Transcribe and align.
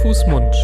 Fuß, 0.00 0.26
Mund. 0.26 0.54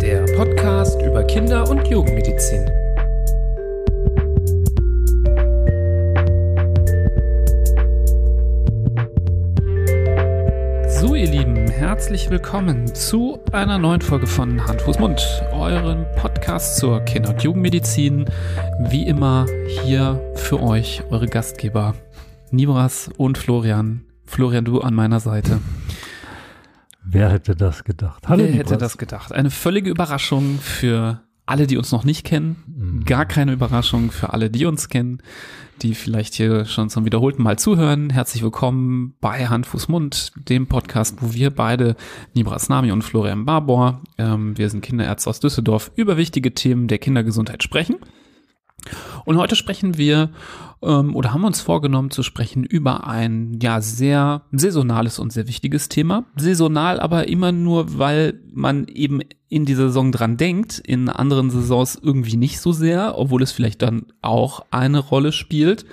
Der 0.00 0.24
Podcast 0.36 1.00
über 1.02 1.24
Kinder- 1.24 1.68
und 1.68 1.86
Jugendmedizin. 1.88 2.66
So, 10.88 11.14
ihr 11.14 11.26
Lieben, 11.26 11.68
herzlich 11.68 12.30
willkommen 12.30 12.94
zu 12.94 13.38
einer 13.52 13.78
neuen 13.78 14.00
Folge 14.00 14.26
von 14.26 14.66
Hand, 14.66 14.82
Fuß, 14.82 14.98
Mund, 14.98 15.42
eurem 15.52 16.06
Podcast 16.16 16.76
zur 16.76 17.00
Kinder- 17.00 17.30
und 17.30 17.42
Jugendmedizin. 17.42 18.26
Wie 18.78 19.06
immer 19.06 19.46
hier 19.82 20.20
für 20.34 20.62
euch 20.62 21.02
eure 21.10 21.26
Gastgeber 21.26 21.94
Nibras 22.50 23.10
und 23.16 23.38
Florian. 23.38 24.04
Florian, 24.32 24.64
du 24.64 24.80
an 24.80 24.94
meiner 24.94 25.20
Seite. 25.20 25.60
Wer 27.04 27.28
hätte 27.30 27.54
das 27.54 27.84
gedacht? 27.84 28.26
Hallo, 28.30 28.42
Wer 28.42 28.52
hätte 28.54 28.78
das 28.78 28.96
gedacht? 28.96 29.30
Eine 29.30 29.50
völlige 29.50 29.90
Überraschung 29.90 30.58
für 30.58 31.20
alle, 31.44 31.66
die 31.66 31.76
uns 31.76 31.92
noch 31.92 32.04
nicht 32.04 32.24
kennen. 32.24 32.56
Mhm. 32.66 33.04
Gar 33.04 33.26
keine 33.26 33.52
Überraschung 33.52 34.10
für 34.10 34.32
alle, 34.32 34.48
die 34.48 34.64
uns 34.64 34.88
kennen, 34.88 35.18
die 35.82 35.94
vielleicht 35.94 36.32
hier 36.32 36.64
schon 36.64 36.88
zum 36.88 37.04
wiederholten 37.04 37.42
Mal 37.42 37.58
zuhören. 37.58 38.08
Herzlich 38.08 38.42
willkommen 38.42 39.16
bei 39.20 39.48
Hand, 39.48 39.66
Fuß, 39.66 39.88
Mund, 39.88 40.32
dem 40.48 40.66
Podcast, 40.66 41.18
wo 41.20 41.34
wir 41.34 41.50
beide, 41.50 41.94
Nibras 42.32 42.70
Nami 42.70 42.90
und 42.90 43.02
Florian 43.02 43.44
Barbour, 43.44 44.00
ähm, 44.16 44.56
wir 44.56 44.70
sind 44.70 44.80
Kinderärzte 44.80 45.28
aus 45.28 45.40
Düsseldorf, 45.40 45.92
über 45.94 46.16
wichtige 46.16 46.54
Themen 46.54 46.88
der 46.88 46.96
Kindergesundheit 46.96 47.62
sprechen. 47.62 47.96
Und 49.24 49.36
heute 49.36 49.56
sprechen 49.56 49.96
wir 49.96 50.30
ähm, 50.82 51.14
oder 51.14 51.32
haben 51.32 51.44
uns 51.44 51.60
vorgenommen 51.60 52.10
zu 52.10 52.22
sprechen 52.22 52.64
über 52.64 53.06
ein 53.06 53.58
ja 53.62 53.80
sehr 53.80 54.42
saisonales 54.52 55.18
und 55.18 55.32
sehr 55.32 55.46
wichtiges 55.46 55.88
Thema. 55.88 56.24
Saisonal 56.36 57.00
aber 57.00 57.28
immer 57.28 57.52
nur, 57.52 57.98
weil 57.98 58.40
man 58.52 58.86
eben 58.86 59.20
in 59.48 59.64
dieser 59.64 59.88
Saison 59.88 60.12
dran 60.12 60.36
denkt, 60.36 60.78
in 60.78 61.08
anderen 61.08 61.50
Saisons 61.50 61.98
irgendwie 62.00 62.36
nicht 62.36 62.60
so 62.60 62.72
sehr, 62.72 63.18
obwohl 63.18 63.42
es 63.42 63.52
vielleicht 63.52 63.82
dann 63.82 64.06
auch 64.22 64.64
eine 64.70 64.98
Rolle 64.98 65.32
spielt. 65.32 65.84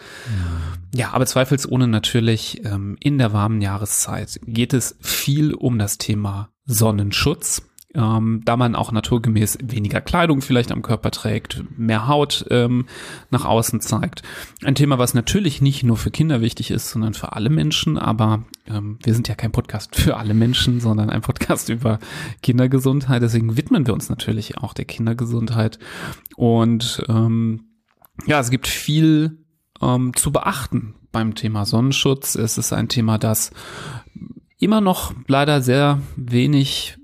Ja, 0.95 1.11
aber 1.11 1.25
zweifelsohne 1.25 1.88
natürlich 1.88 2.66
ähm, 2.66 2.97
in 3.00 3.17
der 3.17 3.33
warmen 3.33 3.61
Jahreszeit 3.61 4.39
geht 4.45 4.73
es 4.73 4.97
viel 5.02 5.53
um 5.53 5.78
das 5.78 5.97
Thema 5.97 6.50
Sonnenschutz 6.66 7.69
ähm, 7.95 8.41
da 8.45 8.55
man 8.55 8.75
auch 8.75 8.91
naturgemäß 8.91 9.57
weniger 9.63 9.99
Kleidung 9.99 10.41
vielleicht 10.41 10.71
am 10.71 10.83
Körper 10.83 11.09
trägt, 11.09 11.63
mehr 11.75 12.07
Haut 12.07 12.45
ähm, 12.51 12.85
nach 13.31 13.45
außen 13.45 13.81
zeigt. 13.81 14.21
Ein 14.63 14.75
Thema, 14.75 14.99
was 14.99 15.15
natürlich 15.15 15.61
nicht 15.61 15.83
nur 15.83 15.97
für 15.97 16.11
Kinder 16.11 16.39
wichtig 16.39 16.69
ist, 16.69 16.91
sondern 16.91 17.15
für 17.15 17.33
alle 17.33 17.49
Menschen. 17.49 17.97
Aber 17.97 18.43
ähm, 18.67 18.99
wir 19.01 19.13
sind 19.15 19.27
ja 19.27 19.33
kein 19.33 19.51
Podcast 19.51 19.95
für 19.95 20.17
alle 20.17 20.35
Menschen, 20.35 20.79
sondern 20.79 21.09
ein 21.09 21.21
Podcast 21.21 21.69
über 21.69 21.99
Kindergesundheit. 22.43 23.23
Deswegen 23.23 23.57
widmen 23.57 23.87
wir 23.87 23.93
uns 23.95 24.09
natürlich 24.09 24.59
auch 24.59 24.75
der 24.75 24.85
Kindergesundheit. 24.85 25.79
Und 26.35 27.03
ähm, 27.09 27.69
ja, 28.27 28.39
es 28.39 28.51
gibt 28.51 28.67
viel 28.67 29.39
ähm, 29.81 30.15
zu 30.15 30.31
beachten 30.31 30.93
beim 31.11 31.33
Thema 31.33 31.65
Sonnenschutz. 31.65 32.35
Es 32.35 32.59
ist 32.59 32.71
ein 32.71 32.87
Thema, 32.87 33.17
das 33.17 33.49
immer 34.59 34.79
noch 34.79 35.13
leider 35.25 35.63
sehr 35.63 36.01
wenig 36.15 36.98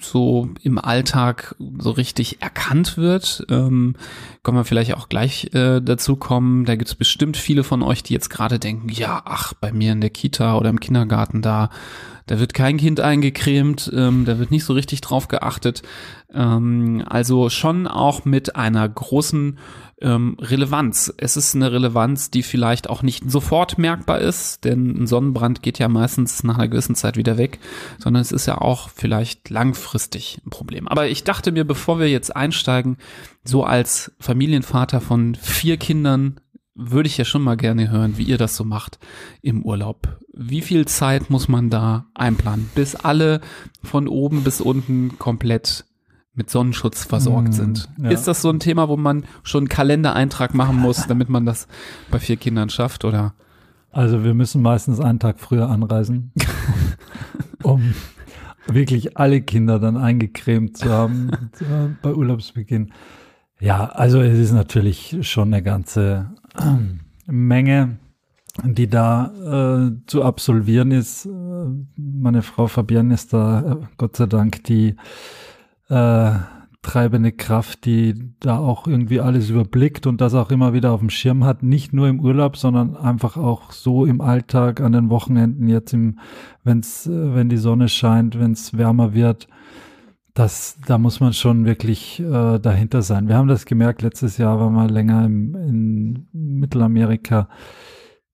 so 0.00 0.50
im 0.62 0.78
Alltag 0.78 1.54
so 1.78 1.90
richtig 1.90 2.42
erkannt 2.42 2.96
wird. 2.96 3.46
Ähm, 3.50 3.94
können 4.42 4.56
wir 4.56 4.64
vielleicht 4.64 4.94
auch 4.94 5.08
gleich 5.08 5.52
äh, 5.54 5.80
dazu 5.80 6.16
kommen. 6.16 6.64
Da 6.64 6.76
gibt 6.76 6.88
es 6.88 6.94
bestimmt 6.94 7.36
viele 7.36 7.64
von 7.64 7.82
euch, 7.82 8.02
die 8.02 8.14
jetzt 8.14 8.30
gerade 8.30 8.58
denken, 8.58 8.88
ja, 8.88 9.22
ach, 9.24 9.54
bei 9.54 9.72
mir 9.72 9.92
in 9.92 10.00
der 10.00 10.10
Kita 10.10 10.56
oder 10.56 10.70
im 10.70 10.80
Kindergarten 10.80 11.42
da, 11.42 11.70
da 12.28 12.38
wird 12.38 12.54
kein 12.54 12.76
Kind 12.76 13.00
eingecremt, 13.00 13.90
ähm, 13.94 14.24
da 14.24 14.38
wird 14.38 14.50
nicht 14.50 14.64
so 14.64 14.74
richtig 14.74 15.00
drauf 15.00 15.28
geachtet. 15.28 15.82
Ähm, 16.32 17.02
also 17.06 17.48
schon 17.48 17.86
auch 17.86 18.24
mit 18.24 18.54
einer 18.54 18.88
großen 18.88 19.58
ähm, 20.00 20.36
Relevanz. 20.40 21.12
Es 21.16 21.36
ist 21.36 21.56
eine 21.56 21.72
Relevanz, 21.72 22.30
die 22.30 22.42
vielleicht 22.42 22.88
auch 22.88 23.02
nicht 23.02 23.28
sofort 23.30 23.78
merkbar 23.78 24.20
ist, 24.20 24.64
denn 24.64 25.02
ein 25.02 25.06
Sonnenbrand 25.06 25.62
geht 25.62 25.78
ja 25.78 25.88
meistens 25.88 26.44
nach 26.44 26.56
einer 26.58 26.68
gewissen 26.68 26.94
Zeit 26.94 27.16
wieder 27.16 27.38
weg, 27.38 27.58
sondern 27.98 28.20
es 28.20 28.30
ist 28.30 28.46
ja 28.46 28.58
auch 28.58 28.90
vielleicht 28.90 29.50
langfristig 29.50 30.40
ein 30.46 30.50
Problem. 30.50 30.86
Aber 30.86 31.08
ich 31.08 31.24
dachte 31.24 31.50
mir, 31.50 31.64
bevor 31.64 31.98
wir 31.98 32.08
jetzt 32.08 32.36
einsteigen, 32.36 32.98
so 33.42 33.64
als 33.64 34.12
Familienvater 34.20 35.00
von 35.00 35.34
vier 35.34 35.78
Kindern, 35.78 36.40
würde 36.80 37.08
ich 37.08 37.18
ja 37.18 37.24
schon 37.24 37.42
mal 37.42 37.56
gerne 37.56 37.90
hören, 37.90 38.16
wie 38.18 38.22
ihr 38.22 38.38
das 38.38 38.54
so 38.56 38.64
macht 38.64 38.98
im 39.42 39.62
Urlaub. 39.64 40.18
Wie 40.32 40.60
viel 40.62 40.86
Zeit 40.86 41.28
muss 41.28 41.48
man 41.48 41.70
da 41.70 42.06
einplanen, 42.14 42.70
bis 42.74 42.94
alle 42.94 43.40
von 43.82 44.06
oben 44.08 44.44
bis 44.44 44.60
unten 44.60 45.18
komplett 45.18 45.84
mit 46.34 46.50
Sonnenschutz 46.50 47.04
versorgt 47.04 47.48
Mm, 47.48 47.52
sind. 47.52 47.88
ja. 48.00 48.10
Ist 48.10 48.28
das 48.28 48.42
so 48.42 48.48
ein 48.50 48.60
Thema, 48.60 48.88
wo 48.88 48.96
man 48.96 49.24
schon 49.42 49.62
einen 49.62 49.68
Kalendereintrag 49.68 50.54
machen 50.54 50.76
muss, 50.76 51.08
damit 51.08 51.28
man 51.28 51.44
das 51.44 51.66
bei 52.12 52.20
vier 52.20 52.36
Kindern 52.36 52.70
schafft, 52.70 53.04
oder? 53.04 53.34
Also 53.90 54.22
wir 54.22 54.34
müssen 54.34 54.62
meistens 54.62 55.00
einen 55.00 55.18
Tag 55.18 55.40
früher 55.40 55.68
anreisen, 55.68 56.32
um 57.64 57.92
wirklich 58.68 59.16
alle 59.16 59.40
Kinder 59.42 59.80
dann 59.80 59.96
eingecremt 59.96 60.76
zu 60.76 60.90
haben 60.90 61.30
äh, 61.60 61.88
bei 62.02 62.14
Urlaubsbeginn. 62.14 62.92
Ja, 63.60 63.86
also 63.86 64.20
es 64.20 64.38
ist 64.38 64.52
natürlich 64.52 65.16
schon 65.22 65.52
eine 65.52 65.64
ganze 65.64 66.30
Menge, 67.26 67.98
die 68.64 68.88
da 68.88 69.88
äh, 69.88 70.06
zu 70.06 70.22
absolvieren 70.24 70.90
ist. 70.90 71.26
Äh, 71.26 71.30
Meine 71.96 72.42
Frau 72.42 72.66
Fabienne 72.66 73.14
ist 73.14 73.32
da, 73.32 73.60
äh, 73.60 73.76
Gott 73.96 74.16
sei 74.16 74.26
Dank, 74.26 74.64
die 74.64 74.96
äh, 75.88 76.32
treibende 76.82 77.32
Kraft, 77.32 77.84
die 77.84 78.14
da 78.40 78.58
auch 78.58 78.86
irgendwie 78.86 79.20
alles 79.20 79.50
überblickt 79.50 80.06
und 80.06 80.20
das 80.20 80.34
auch 80.34 80.50
immer 80.50 80.72
wieder 80.72 80.92
auf 80.92 81.00
dem 81.00 81.10
Schirm 81.10 81.44
hat, 81.44 81.62
nicht 81.62 81.92
nur 81.92 82.08
im 82.08 82.20
Urlaub, 82.20 82.56
sondern 82.56 82.96
einfach 82.96 83.36
auch 83.36 83.72
so 83.72 84.06
im 84.06 84.20
Alltag 84.20 84.80
an 84.80 84.92
den 84.92 85.10
Wochenenden 85.10 85.68
jetzt 85.68 85.92
im, 85.92 86.18
wenn's, 86.64 87.06
äh, 87.06 87.34
wenn 87.34 87.48
die 87.48 87.56
Sonne 87.56 87.88
scheint, 87.88 88.38
wenn 88.38 88.52
es 88.52 88.76
wärmer 88.76 89.12
wird. 89.12 89.48
Das, 90.38 90.78
da 90.86 90.98
muss 90.98 91.18
man 91.18 91.32
schon 91.32 91.64
wirklich 91.64 92.20
äh, 92.20 92.60
dahinter 92.60 93.02
sein. 93.02 93.26
Wir 93.26 93.34
haben 93.34 93.48
das 93.48 93.64
gemerkt, 93.64 94.02
letztes 94.02 94.38
Jahr 94.38 94.60
waren 94.60 94.72
wir 94.72 94.88
länger 94.88 95.24
im, 95.24 95.56
in 95.56 96.28
Mittelamerika. 96.32 97.48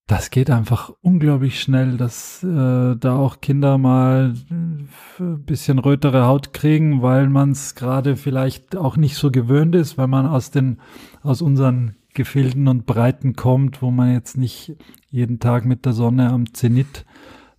Das 0.06 0.28
geht 0.28 0.50
einfach 0.50 0.92
unglaublich 1.00 1.58
schnell, 1.58 1.96
dass 1.96 2.42
äh, 2.42 2.94
da 2.94 3.16
auch 3.16 3.40
Kinder 3.40 3.78
mal 3.78 4.34
äh, 4.50 5.22
ein 5.22 5.44
bisschen 5.46 5.78
rötere 5.78 6.26
Haut 6.26 6.52
kriegen, 6.52 7.00
weil 7.00 7.30
man 7.30 7.52
es 7.52 7.74
gerade 7.74 8.16
vielleicht 8.16 8.76
auch 8.76 8.98
nicht 8.98 9.16
so 9.16 9.30
gewöhnt 9.30 9.74
ist, 9.74 9.96
weil 9.96 10.08
man 10.08 10.26
aus 10.26 10.50
den 10.50 10.82
aus 11.22 11.40
unseren 11.40 11.96
Gefilden 12.12 12.68
und 12.68 12.84
Breiten 12.84 13.34
kommt, 13.34 13.80
wo 13.80 13.90
man 13.90 14.12
jetzt 14.12 14.36
nicht 14.36 14.76
jeden 15.08 15.40
Tag 15.40 15.64
mit 15.64 15.86
der 15.86 15.94
Sonne 15.94 16.30
am 16.30 16.52
Zenit 16.52 17.06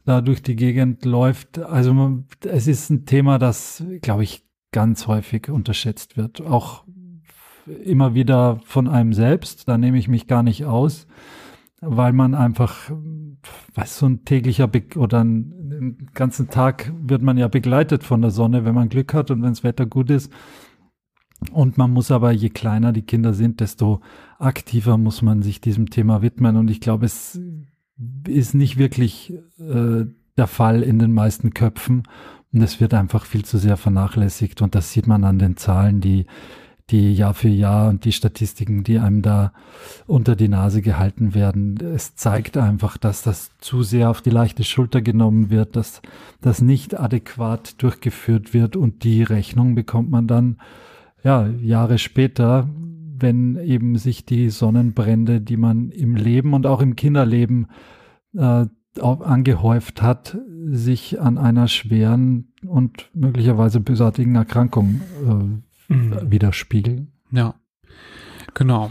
da 0.05 0.21
durch 0.21 0.41
die 0.41 0.55
Gegend 0.55 1.05
läuft. 1.05 1.59
Also 1.59 2.23
es 2.45 2.67
ist 2.67 2.89
ein 2.89 3.05
Thema, 3.05 3.39
das, 3.39 3.83
glaube 4.01 4.23
ich, 4.23 4.45
ganz 4.71 5.07
häufig 5.07 5.49
unterschätzt 5.49 6.17
wird. 6.17 6.41
Auch 6.41 6.85
immer 7.83 8.13
wieder 8.13 8.59
von 8.65 8.87
einem 8.87 9.13
selbst. 9.13 9.67
Da 9.67 9.77
nehme 9.77 9.97
ich 9.97 10.07
mich 10.07 10.27
gar 10.27 10.43
nicht 10.43 10.65
aus 10.65 11.07
weil 11.85 12.13
man 12.13 12.33
einfach, 12.33 12.91
weiß 13.75 13.99
so 13.99 14.07
ein 14.07 14.25
täglicher 14.25 14.67
Be 14.67 14.83
oder 14.95 15.23
ein, 15.23 15.69
den 15.69 16.09
ganzen 16.13 16.49
Tag 16.49 16.91
wird 16.99 17.21
man 17.21 17.37
ja 17.37 17.47
begleitet 17.47 18.03
von 18.03 18.21
der 18.21 18.31
Sonne, 18.31 18.65
wenn 18.65 18.75
man 18.75 18.89
Glück 18.89 19.13
hat 19.13 19.31
und 19.31 19.41
wenn 19.41 19.49
das 19.49 19.63
Wetter 19.63 19.85
gut 19.85 20.09
ist. 20.09 20.31
Und 21.51 21.77
man 21.77 21.91
muss 21.91 22.11
aber, 22.11 22.31
je 22.31 22.49
kleiner 22.49 22.91
die 22.91 23.03
Kinder 23.03 23.33
sind, 23.33 23.59
desto 23.59 24.01
aktiver 24.39 24.97
muss 24.97 25.21
man 25.21 25.41
sich 25.41 25.61
diesem 25.61 25.89
Thema 25.89 26.21
widmen. 26.21 26.55
Und 26.55 26.71
ich 26.71 26.79
glaube, 26.79 27.05
es 27.05 27.39
ist 28.27 28.55
nicht 28.55 28.77
wirklich 28.77 29.33
äh, 29.69 30.05
der 30.37 30.47
Fall 30.47 30.83
in 30.83 30.99
den 30.99 31.13
meisten 31.13 31.53
Köpfen. 31.53 32.03
Und 32.51 32.61
es 32.61 32.79
wird 32.79 32.93
einfach 32.93 33.25
viel 33.25 33.43
zu 33.45 33.57
sehr 33.57 33.77
vernachlässigt. 33.77 34.61
Und 34.61 34.75
das 34.75 34.91
sieht 34.91 35.07
man 35.07 35.23
an 35.23 35.39
den 35.39 35.57
Zahlen, 35.57 36.01
die 36.01 36.25
die 36.91 37.13
Jahr 37.15 37.33
für 37.33 37.49
Jahr 37.49 37.89
und 37.89 38.05
die 38.05 38.11
Statistiken, 38.11 38.83
die 38.83 38.99
einem 38.99 39.21
da 39.21 39.53
unter 40.05 40.35
die 40.35 40.47
Nase 40.47 40.81
gehalten 40.81 41.33
werden. 41.33 41.77
Es 41.77 42.15
zeigt 42.15 42.57
einfach, 42.57 42.97
dass 42.97 43.23
das 43.23 43.51
zu 43.57 43.81
sehr 43.81 44.11
auf 44.11 44.21
die 44.21 44.29
leichte 44.29 44.63
Schulter 44.63 45.01
genommen 45.01 45.49
wird, 45.49 45.75
dass 45.75 46.01
das 46.41 46.61
nicht 46.61 46.99
adäquat 46.99 47.81
durchgeführt 47.81 48.53
wird 48.53 48.75
und 48.75 49.03
die 49.03 49.23
Rechnung 49.23 49.73
bekommt 49.73 50.11
man 50.11 50.27
dann 50.27 50.57
ja 51.23 51.47
Jahre 51.47 51.97
später, 51.97 52.69
wenn 53.17 53.55
eben 53.57 53.97
sich 53.97 54.25
die 54.25 54.51
Sonnenbrände, 54.51 55.41
die 55.41 55.57
man 55.57 55.89
im 55.89 56.15
Leben 56.15 56.53
und 56.53 56.67
auch 56.67 56.81
im 56.81 56.95
Kinderleben 56.95 57.67
äh, 58.37 58.65
angehäuft 59.01 60.01
hat, 60.01 60.37
sich 60.67 61.19
an 61.21 61.37
einer 61.37 61.67
schweren 61.67 62.53
und 62.65 63.09
möglicherweise 63.13 63.79
bösartigen 63.79 64.35
Erkrankung 64.35 65.01
äh, 65.27 65.93
Mhm. 65.93 66.31
widerspiegeln. 66.31 67.11
Ja, 67.29 67.53
genau. 68.55 68.89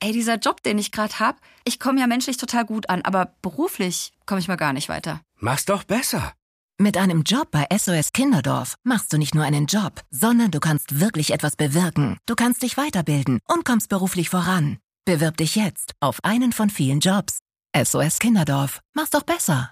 ey, 0.00 0.12
dieser 0.12 0.36
Job, 0.38 0.62
den 0.62 0.78
ich 0.78 0.92
gerade 0.92 1.18
habe, 1.18 1.38
ich 1.64 1.80
komme 1.80 1.98
ja 2.00 2.06
menschlich 2.06 2.36
total 2.36 2.64
gut 2.64 2.88
an, 2.88 3.02
aber 3.02 3.34
beruflich 3.42 4.12
komme 4.26 4.40
ich 4.40 4.46
mal 4.46 4.54
gar 4.56 4.72
nicht 4.72 4.88
weiter. 4.88 5.20
Mach's 5.40 5.64
doch 5.64 5.82
besser. 5.82 6.32
Mit 6.78 6.96
einem 6.98 7.22
Job 7.22 7.50
bei 7.50 7.66
SOS 7.76 8.12
Kinderdorf 8.12 8.76
machst 8.84 9.12
du 9.12 9.16
nicht 9.18 9.34
nur 9.34 9.42
einen 9.44 9.66
Job, 9.66 10.02
sondern 10.10 10.50
du 10.50 10.60
kannst 10.60 11.00
wirklich 11.00 11.32
etwas 11.32 11.56
bewirken. 11.56 12.18
Du 12.26 12.34
kannst 12.36 12.62
dich 12.62 12.76
weiterbilden 12.76 13.40
und 13.48 13.64
kommst 13.64 13.88
beruflich 13.88 14.28
voran. 14.28 14.78
Bewirb 15.06 15.36
dich 15.36 15.54
jetzt 15.54 15.94
auf 16.00 16.18
einen 16.24 16.52
von 16.52 16.68
vielen 16.68 16.98
Jobs. 16.98 17.38
SOS 17.76 18.18
Kinderdorf. 18.18 18.80
Mach's 18.92 19.10
doch 19.10 19.22
besser. 19.22 19.70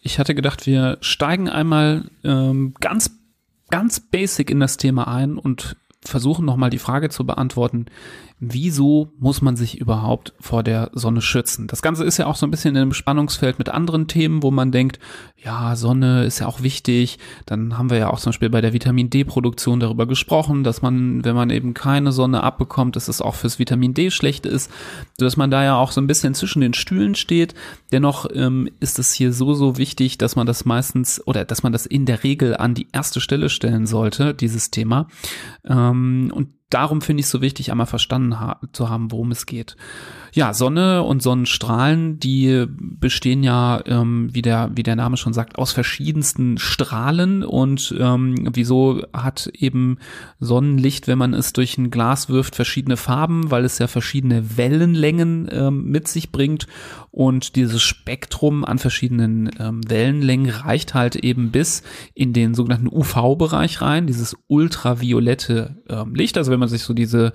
Ich 0.00 0.20
hatte 0.20 0.36
gedacht, 0.36 0.64
wir 0.66 0.96
steigen 1.00 1.48
einmal 1.48 2.08
ähm, 2.22 2.74
ganz, 2.78 3.10
ganz 3.68 3.98
basic 3.98 4.48
in 4.48 4.60
das 4.60 4.76
Thema 4.76 5.08
ein 5.08 5.36
und 5.36 5.74
versuchen 6.04 6.44
nochmal 6.44 6.70
die 6.70 6.78
Frage 6.78 7.08
zu 7.08 7.26
beantworten, 7.26 7.86
wieso 8.44 9.12
muss 9.20 9.40
man 9.40 9.54
sich 9.54 9.78
überhaupt 9.78 10.34
vor 10.40 10.64
der 10.64 10.90
Sonne 10.94 11.22
schützen? 11.22 11.68
Das 11.68 11.80
Ganze 11.80 12.02
ist 12.02 12.16
ja 12.16 12.26
auch 12.26 12.34
so 12.34 12.44
ein 12.44 12.50
bisschen 12.50 12.74
in 12.74 12.82
einem 12.82 12.92
Spannungsfeld 12.92 13.60
mit 13.60 13.68
anderen 13.68 14.08
Themen, 14.08 14.42
wo 14.42 14.50
man 14.50 14.72
denkt, 14.72 14.98
ja, 15.36 15.76
Sonne 15.76 16.24
ist 16.24 16.40
ja 16.40 16.48
auch 16.48 16.60
wichtig. 16.60 17.20
Dann 17.46 17.78
haben 17.78 17.88
wir 17.88 17.98
ja 17.98 18.10
auch 18.10 18.18
zum 18.18 18.30
Beispiel 18.30 18.50
bei 18.50 18.60
der 18.60 18.72
Vitamin 18.72 19.10
D-Produktion 19.10 19.78
darüber 19.78 20.06
gesprochen, 20.06 20.64
dass 20.64 20.82
man, 20.82 21.24
wenn 21.24 21.36
man 21.36 21.50
eben 21.50 21.72
keine 21.72 22.10
Sonne 22.10 22.42
abbekommt, 22.42 22.96
dass 22.96 23.06
es 23.06 23.22
auch 23.22 23.36
fürs 23.36 23.60
Vitamin 23.60 23.94
D 23.94 24.10
schlecht 24.10 24.44
ist, 24.44 24.72
dass 25.18 25.36
man 25.36 25.52
da 25.52 25.62
ja 25.62 25.76
auch 25.76 25.92
so 25.92 26.00
ein 26.00 26.08
bisschen 26.08 26.34
zwischen 26.34 26.62
den 26.62 26.74
Stühlen 26.74 27.14
steht. 27.14 27.54
Dennoch 27.92 28.26
ähm, 28.34 28.68
ist 28.80 28.98
es 28.98 29.12
hier 29.12 29.32
so, 29.32 29.54
so 29.54 29.78
wichtig, 29.78 30.18
dass 30.18 30.34
man 30.34 30.48
das 30.48 30.64
meistens 30.64 31.24
oder 31.28 31.44
dass 31.44 31.62
man 31.62 31.72
das 31.72 31.86
in 31.86 32.06
der 32.06 32.24
Regel 32.24 32.56
an 32.56 32.74
die 32.74 32.88
erste 32.92 33.20
Stelle 33.20 33.50
stellen 33.50 33.86
sollte, 33.86 34.34
dieses 34.34 34.72
Thema. 34.72 35.06
Ähm, 35.64 36.32
und 36.34 36.48
darum 36.74 37.00
finde 37.00 37.20
ich 37.20 37.26
es 37.26 37.30
so 37.30 37.40
wichtig, 37.40 37.70
einmal 37.70 37.86
verstanden 37.86 38.40
ha 38.40 38.60
zu 38.72 38.88
haben, 38.88 39.10
worum 39.12 39.30
es 39.30 39.46
geht. 39.46 39.76
Ja, 40.34 40.54
Sonne 40.54 41.02
und 41.02 41.22
Sonnenstrahlen, 41.22 42.18
die 42.18 42.64
bestehen 42.68 43.42
ja, 43.42 43.82
ähm, 43.84 44.30
wie, 44.32 44.40
der, 44.40 44.70
wie 44.74 44.82
der 44.82 44.96
Name 44.96 45.18
schon 45.18 45.34
sagt, 45.34 45.58
aus 45.58 45.72
verschiedensten 45.72 46.56
Strahlen. 46.56 47.44
Und 47.44 47.94
ähm, 47.98 48.48
wieso 48.54 49.02
hat 49.12 49.48
eben 49.52 49.98
Sonnenlicht, 50.40 51.06
wenn 51.06 51.18
man 51.18 51.34
es 51.34 51.52
durch 51.52 51.76
ein 51.76 51.90
Glas 51.90 52.30
wirft, 52.30 52.56
verschiedene 52.56 52.96
Farben, 52.96 53.50
weil 53.50 53.66
es 53.66 53.78
ja 53.78 53.88
verschiedene 53.88 54.56
Wellenlängen 54.56 55.50
ähm, 55.52 55.84
mit 55.84 56.08
sich 56.08 56.32
bringt. 56.32 56.66
Und 57.12 57.56
dieses 57.56 57.82
Spektrum 57.82 58.64
an 58.64 58.78
verschiedenen 58.78 59.50
ähm, 59.60 59.82
Wellenlängen 59.86 60.48
reicht 60.48 60.94
halt 60.94 61.14
eben 61.14 61.52
bis 61.52 61.82
in 62.14 62.32
den 62.32 62.54
sogenannten 62.54 62.88
UV-Bereich 62.88 63.82
rein, 63.82 64.06
dieses 64.06 64.34
ultraviolette 64.48 65.82
ähm, 65.90 66.14
Licht. 66.14 66.38
Also 66.38 66.50
wenn 66.50 66.58
man 66.58 66.70
sich 66.70 66.82
so 66.82 66.94
diese 66.94 67.32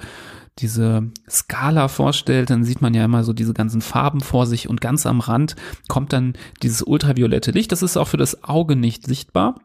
diese 0.60 1.12
Skala 1.30 1.88
vorstellt, 1.88 2.50
dann 2.50 2.64
sieht 2.64 2.82
man 2.82 2.96
ja 2.96 3.06
immer 3.06 3.24
so 3.24 3.32
diese 3.32 3.54
ganzen 3.54 3.82
Farben 3.82 4.22
vor 4.22 4.48
sich 4.48 4.68
und 4.68 4.82
ganz 4.82 5.06
am 5.06 5.20
Rand 5.20 5.56
kommt 5.88 6.12
dann 6.12 6.34
dieses 6.64 6.82
ultraviolette 6.82 7.52
Licht. 7.52 7.72
Das 7.72 7.84
ist 7.84 7.96
auch 7.96 8.08
für 8.08 8.18
das 8.18 8.44
Auge 8.44 8.76
nicht 8.76 9.06
sichtbar. 9.06 9.62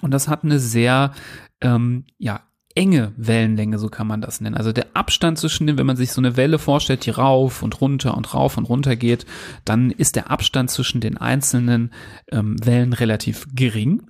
Und 0.00 0.12
das 0.12 0.28
hat 0.28 0.44
eine 0.44 0.60
sehr 0.60 1.12
ähm, 1.60 2.04
ja, 2.18 2.42
enge 2.74 3.12
Wellenlänge, 3.16 3.78
so 3.78 3.88
kann 3.88 4.06
man 4.06 4.20
das 4.20 4.40
nennen. 4.40 4.56
Also 4.56 4.72
der 4.72 4.86
Abstand 4.94 5.38
zwischen 5.38 5.66
den, 5.66 5.78
wenn 5.78 5.86
man 5.86 5.96
sich 5.96 6.12
so 6.12 6.20
eine 6.20 6.36
Welle 6.36 6.58
vorstellt, 6.58 7.06
die 7.06 7.10
rauf 7.10 7.62
und 7.62 7.80
runter 7.80 8.16
und 8.16 8.34
rauf 8.34 8.56
und 8.56 8.64
runter 8.64 8.96
geht, 8.96 9.26
dann 9.64 9.90
ist 9.90 10.16
der 10.16 10.30
Abstand 10.30 10.70
zwischen 10.70 11.00
den 11.00 11.16
einzelnen 11.18 11.90
ähm, 12.30 12.56
Wellen 12.64 12.92
relativ 12.92 13.46
gering. 13.54 14.02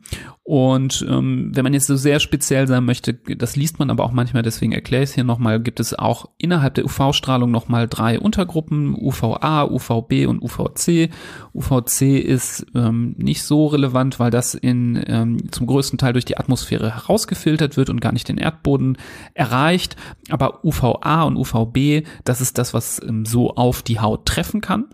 Und 0.45 1.07
ähm, 1.09 1.53
wenn 1.55 1.63
man 1.63 1.73
jetzt 1.73 1.87
so 1.87 1.95
sehr 1.95 2.19
speziell 2.19 2.67
sein 2.67 2.85
möchte, 2.85 3.15
das 3.15 3.55
liest 3.55 3.79
man 3.79 3.91
aber 3.91 4.03
auch 4.05 4.11
manchmal, 4.11 4.43
deswegen 4.43 4.73
erkläre 4.73 5.05
ich 5.05 5.11
es 5.11 5.15
hier 5.15 5.23
nochmal, 5.23 5.61
gibt 5.61 5.79
es 5.79 5.95
auch 5.97 6.31
innerhalb 6.37 6.75
der 6.75 6.85
UV-Strahlung 6.85 7.51
nochmal 7.51 7.87
drei 7.87 8.19
Untergruppen, 8.19 8.97
UVA, 8.97 9.65
UVB 9.65 10.27
und 10.27 10.43
UVC. 10.43 11.11
UVC 11.55 12.19
ist 12.19 12.67
ähm, 12.75 13.15
nicht 13.19 13.45
so 13.45 13.67
relevant, 13.67 14.19
weil 14.19 14.33
das 14.33 14.55
in, 14.55 15.03
ähm, 15.07 15.51
zum 15.53 15.69
größten 15.69 15.99
Teil 15.99 16.13
durch 16.13 16.25
die 16.25 16.37
Atmosphäre 16.37 16.93
herausgefiltert 16.93 17.77
wird 17.77 17.89
und 17.89 18.01
gar 18.01 18.13
nicht 18.13 18.29
den 18.29 18.39
Erdboden 18.53 18.99
erreicht. 19.35 19.97
Aber 20.31 20.65
UVA 20.65 21.23
und 21.23 21.37
UVB, 21.37 22.07
das 22.25 22.41
ist 22.41 22.59
das, 22.59 22.75
was 22.75 23.01
ähm, 23.03 23.25
so 23.25 23.55
auf 23.55 23.83
die 23.83 24.01
Haut 24.01 24.27
treffen 24.27 24.61
kann. 24.61 24.87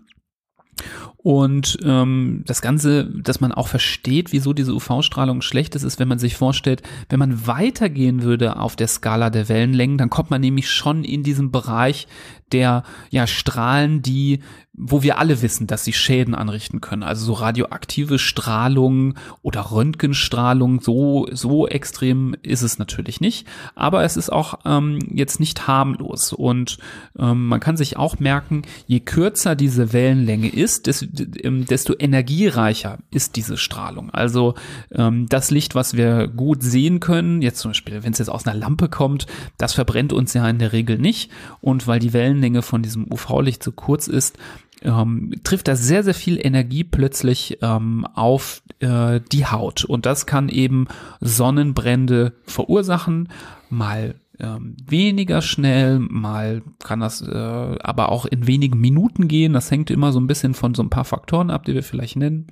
Und 1.17 1.77
ähm, 1.83 2.43
das 2.45 2.61
Ganze, 2.61 3.03
dass 3.05 3.41
man 3.41 3.51
auch 3.51 3.67
versteht, 3.67 4.31
wieso 4.31 4.53
diese 4.53 4.73
UV-Strahlung 4.73 5.41
schlecht 5.41 5.75
ist, 5.75 5.83
ist, 5.83 5.99
wenn 5.99 6.07
man 6.07 6.19
sich 6.19 6.37
vorstellt, 6.37 6.81
wenn 7.09 7.19
man 7.19 7.45
weitergehen 7.45 8.23
würde 8.23 8.57
auf 8.57 8.77
der 8.77 8.87
Skala 8.87 9.29
der 9.29 9.49
Wellenlängen, 9.49 9.97
dann 9.97 10.09
kommt 10.09 10.29
man 10.31 10.39
nämlich 10.39 10.69
schon 10.69 11.03
in 11.03 11.21
diesen 11.21 11.51
Bereich 11.51 12.07
der 12.53 12.83
ja 13.09 13.27
Strahlen, 13.27 14.01
die 14.01 14.39
wo 14.81 15.03
wir 15.03 15.19
alle 15.19 15.41
wissen, 15.41 15.67
dass 15.67 15.83
sie 15.83 15.91
Schäden 15.91 16.33
anrichten 16.33 16.79
können. 16.79 17.03
Also 17.03 17.25
so 17.25 17.33
radioaktive 17.33 18.17
Strahlung 18.17 19.15
oder 19.41 19.71
Röntgenstrahlung, 19.71 20.79
so, 20.79 21.27
so 21.33 21.67
extrem 21.67 22.33
ist 22.43 22.61
es 22.61 22.79
natürlich 22.79 23.19
nicht. 23.19 23.45
Aber 23.75 24.05
es 24.05 24.15
ist 24.15 24.31
auch 24.31 24.59
ähm, 24.63 24.99
jetzt 25.13 25.41
nicht 25.41 25.67
harmlos. 25.67 26.31
Und 26.31 26.77
ähm, 27.19 27.47
man 27.47 27.59
kann 27.59 27.75
sich 27.75 27.97
auch 27.97 28.19
merken, 28.19 28.61
je 28.87 29.01
kürzer 29.01 29.57
diese 29.57 29.91
Wellenlänge 29.91 30.47
ist, 30.47 30.87
desto, 30.87 31.07
ähm, 31.43 31.65
desto 31.65 31.93
energiereicher 31.99 32.99
ist 33.11 33.35
diese 33.35 33.57
Strahlung. 33.57 34.09
Also 34.11 34.55
ähm, 34.93 35.27
das 35.27 35.51
Licht, 35.51 35.75
was 35.75 35.97
wir 35.97 36.29
gut 36.29 36.63
sehen 36.63 37.01
können, 37.01 37.41
jetzt 37.41 37.59
zum 37.59 37.71
Beispiel, 37.71 38.03
wenn 38.03 38.13
es 38.13 38.19
jetzt 38.19 38.29
aus 38.29 38.47
einer 38.47 38.57
Lampe 38.57 38.87
kommt, 38.87 39.27
das 39.57 39.73
verbrennt 39.73 40.13
uns 40.13 40.33
ja 40.33 40.47
in 40.49 40.57
der 40.57 40.71
Regel 40.71 40.97
nicht. 40.97 41.31
Und 41.59 41.85
weil 41.85 41.99
die 41.99 42.13
Wellenlänge 42.13 42.61
von 42.61 42.81
diesem 42.81 43.11
UV-Licht 43.11 43.61
so 43.61 43.73
kurz 43.73 44.07
ist, 44.07 44.37
ähm, 44.83 45.33
trifft 45.43 45.67
da 45.67 45.75
sehr, 45.75 46.03
sehr 46.03 46.13
viel 46.13 46.39
Energie 46.43 46.83
plötzlich 46.83 47.57
ähm, 47.61 48.05
auf 48.13 48.61
äh, 48.79 49.19
die 49.31 49.45
Haut. 49.45 49.83
Und 49.85 50.05
das 50.05 50.25
kann 50.25 50.49
eben 50.49 50.87
Sonnenbrände 51.19 52.33
verursachen, 52.45 53.29
mal 53.69 54.15
ähm, 54.39 54.77
weniger 54.87 55.41
schnell, 55.41 55.99
mal 55.99 56.61
kann 56.79 57.01
das 57.01 57.21
äh, 57.21 57.35
aber 57.35 58.09
auch 58.09 58.25
in 58.25 58.47
wenigen 58.47 58.79
Minuten 58.79 59.27
gehen. 59.27 59.53
Das 59.53 59.69
hängt 59.69 59.91
immer 59.91 60.11
so 60.11 60.19
ein 60.19 60.27
bisschen 60.27 60.53
von 60.53 60.73
so 60.73 60.81
ein 60.81 60.89
paar 60.89 61.05
Faktoren 61.05 61.49
ab, 61.49 61.65
die 61.65 61.73
wir 61.73 61.83
vielleicht 61.83 62.15
nennen. 62.15 62.47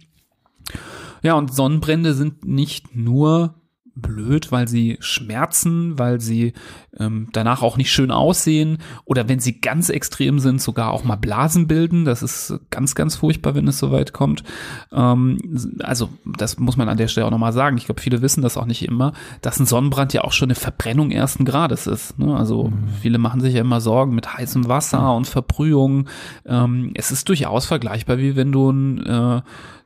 Ja, 1.23 1.35
und 1.35 1.53
Sonnenbrände 1.53 2.13
sind 2.13 2.45
nicht 2.45 2.95
nur 2.95 3.55
blöd, 4.01 4.51
weil 4.51 4.67
sie 4.67 4.97
schmerzen, 4.99 5.97
weil 5.99 6.21
sie 6.21 6.53
ähm, 6.99 7.29
danach 7.33 7.61
auch 7.61 7.77
nicht 7.77 7.91
schön 7.91 8.11
aussehen 8.11 8.77
oder 9.05 9.27
wenn 9.27 9.39
sie 9.39 9.59
ganz 9.59 9.89
extrem 9.89 10.39
sind, 10.39 10.61
sogar 10.61 10.91
auch 10.91 11.03
mal 11.03 11.15
Blasen 11.15 11.67
bilden. 11.67 12.05
Das 12.05 12.23
ist 12.23 12.59
ganz, 12.69 12.95
ganz 12.95 13.15
furchtbar, 13.15 13.55
wenn 13.55 13.67
es 13.67 13.79
soweit 13.79 14.13
kommt. 14.13 14.43
Ähm, 14.91 15.37
also 15.81 16.09
das 16.25 16.57
muss 16.59 16.77
man 16.77 16.89
an 16.89 16.97
der 16.97 17.07
Stelle 17.07 17.27
auch 17.27 17.31
nochmal 17.31 17.53
sagen. 17.53 17.77
Ich 17.77 17.85
glaube, 17.85 18.01
viele 18.01 18.21
wissen 18.21 18.41
das 18.41 18.57
auch 18.57 18.65
nicht 18.65 18.85
immer, 18.85 19.13
dass 19.41 19.59
ein 19.59 19.65
Sonnenbrand 19.65 20.13
ja 20.13 20.23
auch 20.23 20.31
schon 20.31 20.47
eine 20.47 20.55
Verbrennung 20.55 21.11
ersten 21.11 21.45
Grades 21.45 21.87
ist. 21.87 22.17
Ne? 22.19 22.35
Also 22.35 22.65
mhm. 22.65 22.87
viele 23.01 23.17
machen 23.17 23.41
sich 23.41 23.53
ja 23.53 23.61
immer 23.61 23.81
Sorgen 23.81 24.15
mit 24.15 24.37
heißem 24.37 24.67
Wasser 24.67 25.15
und 25.15 25.27
Verbrühung. 25.27 26.07
Ähm, 26.45 26.91
es 26.95 27.11
ist 27.11 27.29
durchaus 27.29 27.65
vergleichbar, 27.65 28.17
wie 28.17 28.35
wenn 28.35 28.51
du 28.51 28.69
ein 28.69 29.05
äh, 29.05 29.41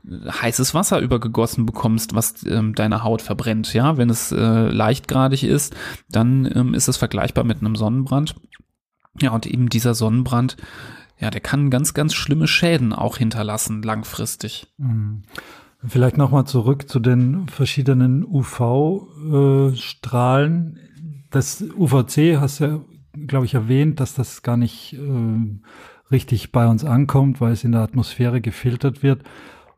heißes 0.07 0.73
Wasser 0.73 0.99
übergegossen 0.99 1.65
bekommst, 1.65 2.15
was 2.15 2.45
ähm, 2.45 2.73
deine 2.75 3.03
Haut 3.03 3.21
verbrennt. 3.21 3.73
Ja, 3.73 3.97
wenn 3.97 4.09
es 4.09 4.31
äh, 4.31 4.69
leichtgradig 4.69 5.43
ist, 5.43 5.75
dann 6.09 6.49
ähm, 6.53 6.73
ist 6.73 6.87
es 6.87 6.95
vergleichbar 6.97 7.43
mit 7.43 7.59
einem 7.59 7.75
Sonnenbrand. 7.75 8.33
Ja, 9.19 9.31
und 9.31 9.45
eben 9.45 9.67
dieser 9.69 9.93
Sonnenbrand, 9.93 10.57
ja, 11.19 11.29
der 11.29 11.41
kann 11.41 11.69
ganz, 11.69 11.93
ganz 11.93 12.15
schlimme 12.15 12.47
Schäden 12.47 12.93
auch 12.93 13.17
hinterlassen, 13.17 13.83
langfristig. 13.83 14.73
Mhm. 14.77 15.23
Vielleicht 15.85 16.17
nochmal 16.17 16.45
zurück 16.45 16.89
zu 16.89 16.99
den 16.99 17.47
verschiedenen 17.47 18.23
UV-Strahlen. 18.23 20.79
Das 21.31 21.61
UVC 21.61 22.39
hast 22.39 22.59
ja, 22.59 22.79
glaube 23.27 23.45
ich, 23.45 23.55
erwähnt, 23.55 23.99
dass 23.99 24.13
das 24.13 24.43
gar 24.43 24.57
nicht 24.57 24.93
äh, 24.93 25.59
richtig 26.11 26.51
bei 26.51 26.67
uns 26.67 26.85
ankommt, 26.85 27.41
weil 27.41 27.53
es 27.53 27.63
in 27.63 27.71
der 27.71 27.81
Atmosphäre 27.81 28.41
gefiltert 28.41 29.01
wird. 29.01 29.23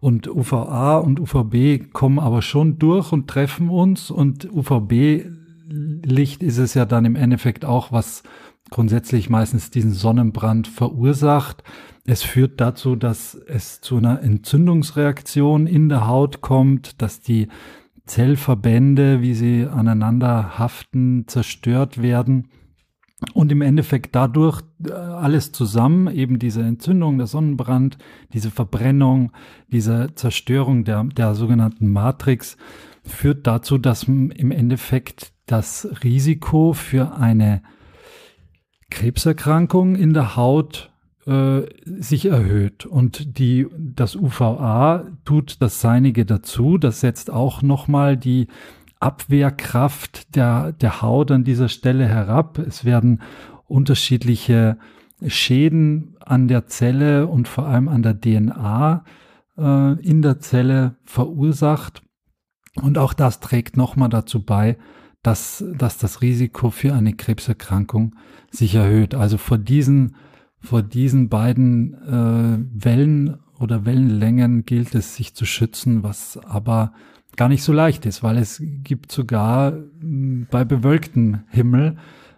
Und 0.04 0.28
UVA 0.28 0.98
und 0.98 1.22
UVB 1.22 1.94
kommen 1.94 2.20
aber 2.20 2.42
schon 2.42 2.78
durch 2.78 3.14
und 3.14 3.30
treffen 3.30 3.70
uns. 3.70 4.12
Und 4.12 4.52
UVB-Licht 4.52 6.44
ist 6.44 6.58
es 6.58 6.74
ja 6.74 6.84
dann 6.84 7.06
im 7.06 7.16
Endeffekt 7.16 7.64
auch, 7.64 7.94
was 7.94 8.22
grundsätzlich 8.70 9.30
meistens 9.30 9.72
diesen 9.72 9.94
Sonnenbrand 9.94 10.68
verursacht. 10.68 11.64
Es 12.04 12.22
führt 12.22 12.60
dazu, 12.60 12.98
dass 12.98 13.34
es 13.34 13.80
zu 13.80 13.96
einer 13.96 14.22
Entzündungsreaktion 14.22 15.68
in 15.68 15.88
der 15.88 16.06
Haut 16.06 16.42
kommt, 16.42 17.02
dass 17.02 17.22
die 17.22 17.48
Zellverbände, 18.06 19.22
wie 19.22 19.36
sie 19.36 19.66
aneinander 19.66 20.60
haften, 20.60 21.30
zerstört 21.30 22.02
werden. 22.02 22.50
Und 23.34 23.52
im 23.52 23.62
Endeffekt 23.62 24.16
dadurch 24.16 24.62
äh, 24.86 24.92
alles 24.92 25.52
zusammen, 25.52 26.08
eben 26.14 26.40
diese 26.40 26.62
Entzündung, 26.62 27.18
der 27.18 27.28
Sonnenbrand, 27.28 27.98
diese 28.34 28.52
Verbrennung, 28.52 29.32
diese 29.68 30.10
Zerstörung 30.16 30.84
der, 30.84 31.04
der 31.04 31.36
sogenannten 31.36 31.92
Matrix, 31.92 32.58
führt 33.04 33.48
dazu, 33.48 33.78
dass 33.78 34.04
im 34.04 34.52
Endeffekt 34.52 35.34
das 35.46 35.88
Risiko 36.04 36.74
für 36.74 37.16
eine 37.16 37.62
Krebserkrankung 38.90 39.96
in 39.96 40.14
der 40.14 40.36
Haut 40.36 40.92
äh, 41.26 41.62
sich 41.86 42.26
erhöht. 42.26 42.86
Und 42.86 43.38
die, 43.38 43.68
das 43.78 44.16
UVA 44.16 45.06
tut 45.26 45.62
das 45.62 45.82
Seinige 45.82 46.26
dazu. 46.26 46.78
Das 46.78 47.00
setzt 47.00 47.32
auch 47.32 47.62
nochmal 47.62 48.18
die 48.18 48.48
Abwehrkraft 49.04 50.36
der, 50.36 50.72
der 50.72 51.02
Haut 51.02 51.30
an 51.32 51.44
dieser 51.44 51.68
Stelle 51.68 52.08
herab. 52.08 52.58
Es 52.58 52.86
werden 52.86 53.22
unterschiedliche 53.66 54.78
Schäden 55.28 56.16
an 56.20 56.48
der 56.48 56.68
Zelle 56.68 57.28
und 57.28 57.48
vor 57.48 57.68
allem 57.68 57.90
an 57.90 58.02
der 58.02 58.20
DNA 58.20 59.04
äh, 59.58 60.00
in 60.02 60.22
der 60.22 60.40
Zelle 60.40 60.96
verursacht. 61.04 62.02
Und 62.82 62.98
auch 62.98 63.14
das 63.14 63.40
trägt 63.40 63.78
nochmal 63.78 64.10
dazu 64.10 64.44
bei, 64.44 64.78
dass, 65.22 65.64
dass 65.78 65.98
das 65.98 66.22
Risiko 66.22 66.70
für 66.70 66.94
eine 66.94 67.14
Krebserkrankung 67.14 68.16
sich 68.52 68.76
erhöht. 68.76 69.16
Also 69.16 69.38
vor 69.38 69.58
diesen, 69.58 70.16
vor 70.60 70.82
diesen 70.82 71.30
beiden 71.30 71.94
äh, 71.94 72.84
Wellen 72.86 73.38
oder 73.60 73.86
Wellenlängen 73.86 74.66
gilt 74.66 74.96
es, 74.96 75.16
sich 75.16 75.34
zu 75.36 75.46
schützen, 75.46 76.04
was 76.04 76.38
aber 76.38 76.94
gar 77.36 77.50
nicht 77.50 77.64
so 77.64 77.74
leicht 77.74 78.06
ist, 78.06 78.24
weil 78.24 78.38
es 78.38 78.62
gibt 78.62 79.12
sogar 79.12 79.72
hm, 79.72 80.48
bei 80.50 80.64
bewölktem 80.64 81.42
Himmel 81.50 81.98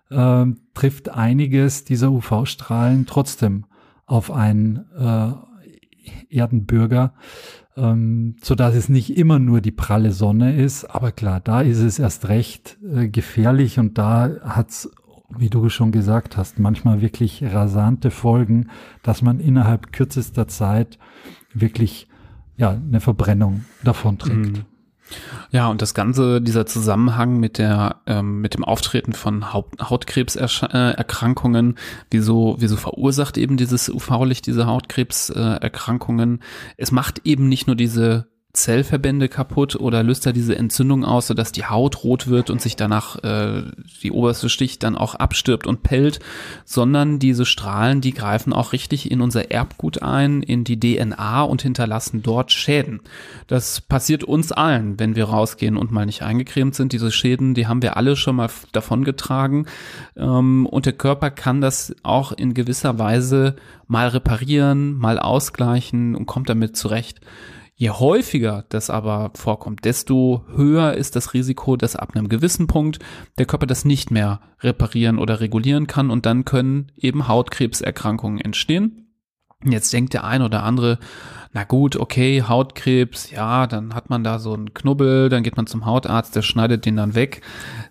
äh, 0.10 0.46
trifft 0.74 1.10
einiges 1.10 1.84
dieser 1.84 2.12
UV-Strahlen 2.12 3.06
trotzdem 3.06 3.66
auf 4.06 4.32
einen 4.32 4.86
äh, 4.98 5.32
Erdenbürger, 6.30 7.14
ähm, 7.76 8.36
so 8.42 8.56
dass 8.56 8.76
es 8.76 8.90
nicht 8.90 9.18
immer 9.18 9.40
nur 9.40 9.62
die 9.62 9.72
pralle 9.72 10.12
Sonne 10.12 10.56
ist. 10.56 10.86
Aber 10.86 11.12
klar, 11.12 11.40
da 11.40 11.62
ist 11.62 11.80
es 11.80 12.00
erst 12.00 12.30
recht 12.30 12.78
äh, 12.84 13.08
gefährlich 13.08 13.80
und 13.80 13.98
da 13.98 14.30
hat's 14.44 14.90
wie 15.38 15.50
du 15.50 15.70
schon 15.70 15.92
gesagt 15.92 16.38
hast, 16.38 16.60
manchmal 16.60 17.02
wirklich 17.02 17.44
rasante 17.44 18.12
Folgen, 18.12 18.70
dass 19.02 19.22
man 19.22 19.40
innerhalb 19.40 19.92
kürzester 19.92 20.48
Zeit 20.48 21.00
wirklich 21.54 22.08
ja 22.58 22.72
eine 22.72 23.02
Verbrennung 23.02 23.66
davon 23.84 24.18
trägt. 24.18 24.58
Mhm. 24.58 24.66
Ja, 25.52 25.68
und 25.68 25.82
das 25.82 25.94
Ganze, 25.94 26.42
dieser 26.42 26.66
Zusammenhang 26.66 27.38
mit 27.38 27.58
der, 27.58 28.02
ähm, 28.08 28.42
mit 28.42 28.56
dem 28.56 28.64
Auftreten 28.64 29.14
von 29.14 29.54
Haut, 29.54 29.68
Hautkrebserkrankungen, 29.80 31.78
wieso, 32.10 32.56
wieso 32.60 32.76
verursacht 32.76 33.38
eben 33.38 33.56
dieses 33.58 33.90
UV-Licht 33.90 34.48
diese 34.48 34.66
Hautkrebserkrankungen? 34.66 36.42
Es 36.78 36.92
macht 36.92 37.22
eben 37.24 37.48
nicht 37.48 37.68
nur 37.68 37.76
diese 37.76 38.28
Zellverbände 38.56 39.30
kaputt 39.30 39.76
oder 39.76 40.04
löst 40.04 40.26
er 40.26 40.34
diese 40.34 40.58
Entzündung 40.58 41.06
aus, 41.06 41.28
sodass 41.28 41.52
die 41.52 41.66
Haut 41.66 42.04
rot 42.04 42.28
wird 42.28 42.50
und 42.50 42.62
sich 42.62 42.76
danach 42.76 43.24
äh, 43.24 43.64
die 44.02 44.12
oberste 44.12 44.50
Schicht 44.50 44.84
dann 44.84 44.96
auch 44.96 45.16
abstirbt 45.16 45.68
und 45.68 45.84
pellt, 45.84 46.20
sondern 46.64 47.20
diese 47.20 47.46
Strahlen, 47.46 48.02
die 48.02 48.14
greifen 48.14 48.54
auch 48.54 48.74
richtig 48.74 49.12
in 49.12 49.22
unser 49.22 49.52
Erbgut 49.52 50.02
ein, 50.02 50.42
in 50.42 50.64
die 50.64 50.80
DNA 50.80 51.44
und 51.44 51.62
hinterlassen 51.62 52.24
dort 52.24 52.52
Schäden. 52.52 53.02
Das 53.48 53.82
passiert 53.82 54.24
uns 54.24 54.52
allen, 54.52 55.00
wenn 55.00 55.16
wir 55.16 55.26
rausgehen 55.26 55.78
und 55.78 55.92
mal 55.92 56.06
nicht 56.06 56.24
eingecremt 56.24 56.76
sind. 56.76 56.94
Diese 56.94 57.12
Schäden, 57.12 57.54
die 57.54 57.68
haben 57.68 57.82
wir 57.82 57.98
alle 57.98 58.16
schon 58.16 58.38
mal 58.38 58.50
davongetragen 58.72 59.68
ähm, 60.16 60.66
und 60.66 60.86
der 60.86 60.94
Körper 60.94 61.30
kann 61.30 61.62
das 61.62 61.96
auch 62.04 62.32
in 62.32 62.54
gewisser 62.54 62.98
Weise 62.98 63.56
mal 63.88 64.08
reparieren, 64.08 64.98
mal 64.98 65.20
ausgleichen 65.20 66.16
und 66.16 66.26
kommt 66.26 66.50
damit 66.50 66.76
zurecht. 66.78 67.22
Je 67.78 67.90
häufiger 67.90 68.64
das 68.70 68.90
aber 68.90 69.32
vorkommt, 69.36 69.84
desto 69.84 70.46
höher 70.56 70.94
ist 70.94 71.18
das 71.18 71.34
Risiko, 71.34 71.76
dass 71.76 71.98
ab 71.98 72.16
einem 72.16 72.30
gewissen 72.30 72.68
Punkt 72.68 73.00
der 73.38 73.46
Körper 73.46 73.66
das 73.66 73.84
nicht 73.84 74.12
mehr 74.12 74.40
reparieren 74.62 75.20
oder 75.20 75.42
regulieren 75.42 75.86
kann 75.86 76.10
und 76.10 76.26
dann 76.26 76.46
können 76.46 76.94
eben 76.96 77.28
Hautkrebserkrankungen 77.28 78.40
entstehen. 78.40 79.06
Jetzt 79.62 79.92
denkt 79.92 80.14
der 80.14 80.24
ein 80.24 80.42
oder 80.42 80.64
andere, 80.64 81.00
na 81.56 81.64
gut, 81.64 81.96
okay, 81.96 82.44
Hautkrebs, 82.44 83.32
ja, 83.32 83.66
dann 83.66 83.96
hat 83.96 84.10
man 84.10 84.26
da 84.26 84.40
so 84.40 84.54
einen 84.54 84.74
Knubbel, 84.74 85.30
dann 85.30 85.42
geht 85.42 85.56
man 85.56 85.68
zum 85.68 85.86
Hautarzt, 85.86 86.36
der 86.36 86.42
schneidet 86.42 86.86
den 86.86 86.98
dann 86.98 87.16
weg. 87.16 87.40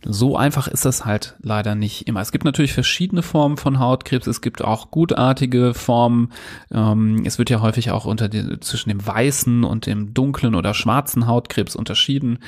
So 0.04 0.37
einfach 0.37 0.68
ist 0.68 0.85
das 0.85 1.06
halt 1.06 1.35
leider 1.40 1.75
nicht 1.75 2.06
immer. 2.06 2.21
Es 2.21 2.30
gibt 2.30 2.44
natürlich 2.44 2.75
verschiedene 2.75 3.23
Formen 3.23 3.56
von 3.56 3.78
Hautkrebs, 3.78 4.26
es 4.26 4.42
gibt 4.42 4.62
auch 4.62 4.90
gutartige 4.90 5.73
Formen. 5.73 6.30
Ähm, 6.71 7.23
es 7.25 7.38
wird 7.38 7.49
ja 7.49 7.62
häufig 7.62 7.90
auch 7.90 8.04
unter 8.04 8.28
die, 8.28 8.61
zwischen 8.61 8.90
dem 8.90 9.06
weißen 9.06 9.64
und 9.64 9.87
dem 9.87 10.12
dunklen 10.12 10.56
oder 10.56 10.75
schwarzen 10.75 11.26
Hautkrebs 11.26 11.75
unterschieden. 11.75 12.40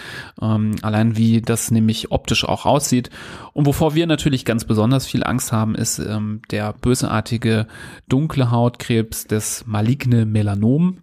Ähm, 0.43 0.73
allein 0.83 1.17
wie 1.17 1.41
das 1.41 1.71
nämlich 1.71 2.13
optisch 2.13 2.47
auch 2.47 2.67
aussieht. 2.67 3.09
Und 3.55 3.65
wovor 3.65 3.95
wir 3.95 4.07
natürlich 4.07 4.45
ganz 4.45 4.67
besonders 4.67 5.07
viel 5.07 5.25
Angst 5.25 5.51
haben, 5.51 5.77
ist 5.77 5.99
ähm, 5.99 6.43
der 6.51 6.75
bösartige 6.75 7.69
dunkle 8.07 8.51
Hautkrebs, 8.51 9.27
das 9.27 9.65
maligne 9.67 10.27
Melanom 10.27 10.99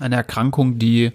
eine 0.00 0.16
Erkrankung, 0.16 0.78
die 0.78 1.12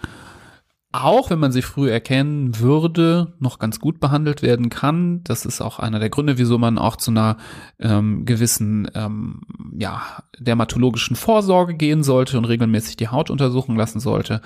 auch 0.94 1.30
wenn 1.30 1.40
man 1.40 1.52
sie 1.52 1.62
früh 1.62 1.92
erkennen 1.92 2.60
würde, 2.60 3.34
noch 3.40 3.60
ganz 3.60 3.80
gut 3.80 4.00
behandelt 4.00 4.42
werden 4.42 4.70
kann. 4.70 5.22
Das 5.26 5.46
ist 5.46 5.62
auch 5.62 5.80
einer 5.80 6.00
der 6.00 6.10
Gründe, 6.10 6.38
wieso 6.38 6.58
man 6.58 6.78
auch 6.78 6.96
zu 6.96 7.12
einer 7.12 7.38
ähm, 7.80 8.26
gewissen 8.26 8.90
ähm, 8.96 9.42
ja, 9.78 10.02
dermatologischen 10.40 11.16
Vorsorge 11.16 11.76
gehen 11.76 12.04
sollte 12.04 12.38
und 12.38 12.46
regelmäßig 12.46 12.96
die 12.96 13.10
Haut 13.10 13.30
untersuchen 13.30 13.76
lassen 13.76 14.00
sollte. 14.00 14.42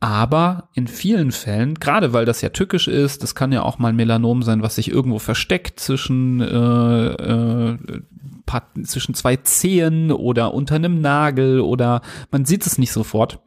Aber 0.00 0.68
in 0.74 0.86
vielen 0.86 1.32
Fällen, 1.32 1.74
gerade 1.74 2.12
weil 2.12 2.24
das 2.24 2.40
ja 2.40 2.50
tückisch 2.50 2.88
ist, 2.88 3.22
das 3.22 3.34
kann 3.34 3.52
ja 3.52 3.62
auch 3.62 3.78
mal 3.78 3.92
Melanom 3.92 4.42
sein, 4.42 4.62
was 4.62 4.76
sich 4.76 4.90
irgendwo 4.90 5.18
versteckt 5.18 5.80
zwischen, 5.80 6.40
äh, 6.40 7.06
äh, 7.06 7.78
zwischen 8.84 9.14
zwei 9.14 9.36
Zehen 9.36 10.12
oder 10.12 10.54
unter 10.54 10.76
einem 10.76 11.00
Nagel 11.00 11.60
oder 11.60 12.00
man 12.30 12.44
sieht 12.44 12.66
es 12.66 12.78
nicht 12.78 12.92
sofort 12.92 13.40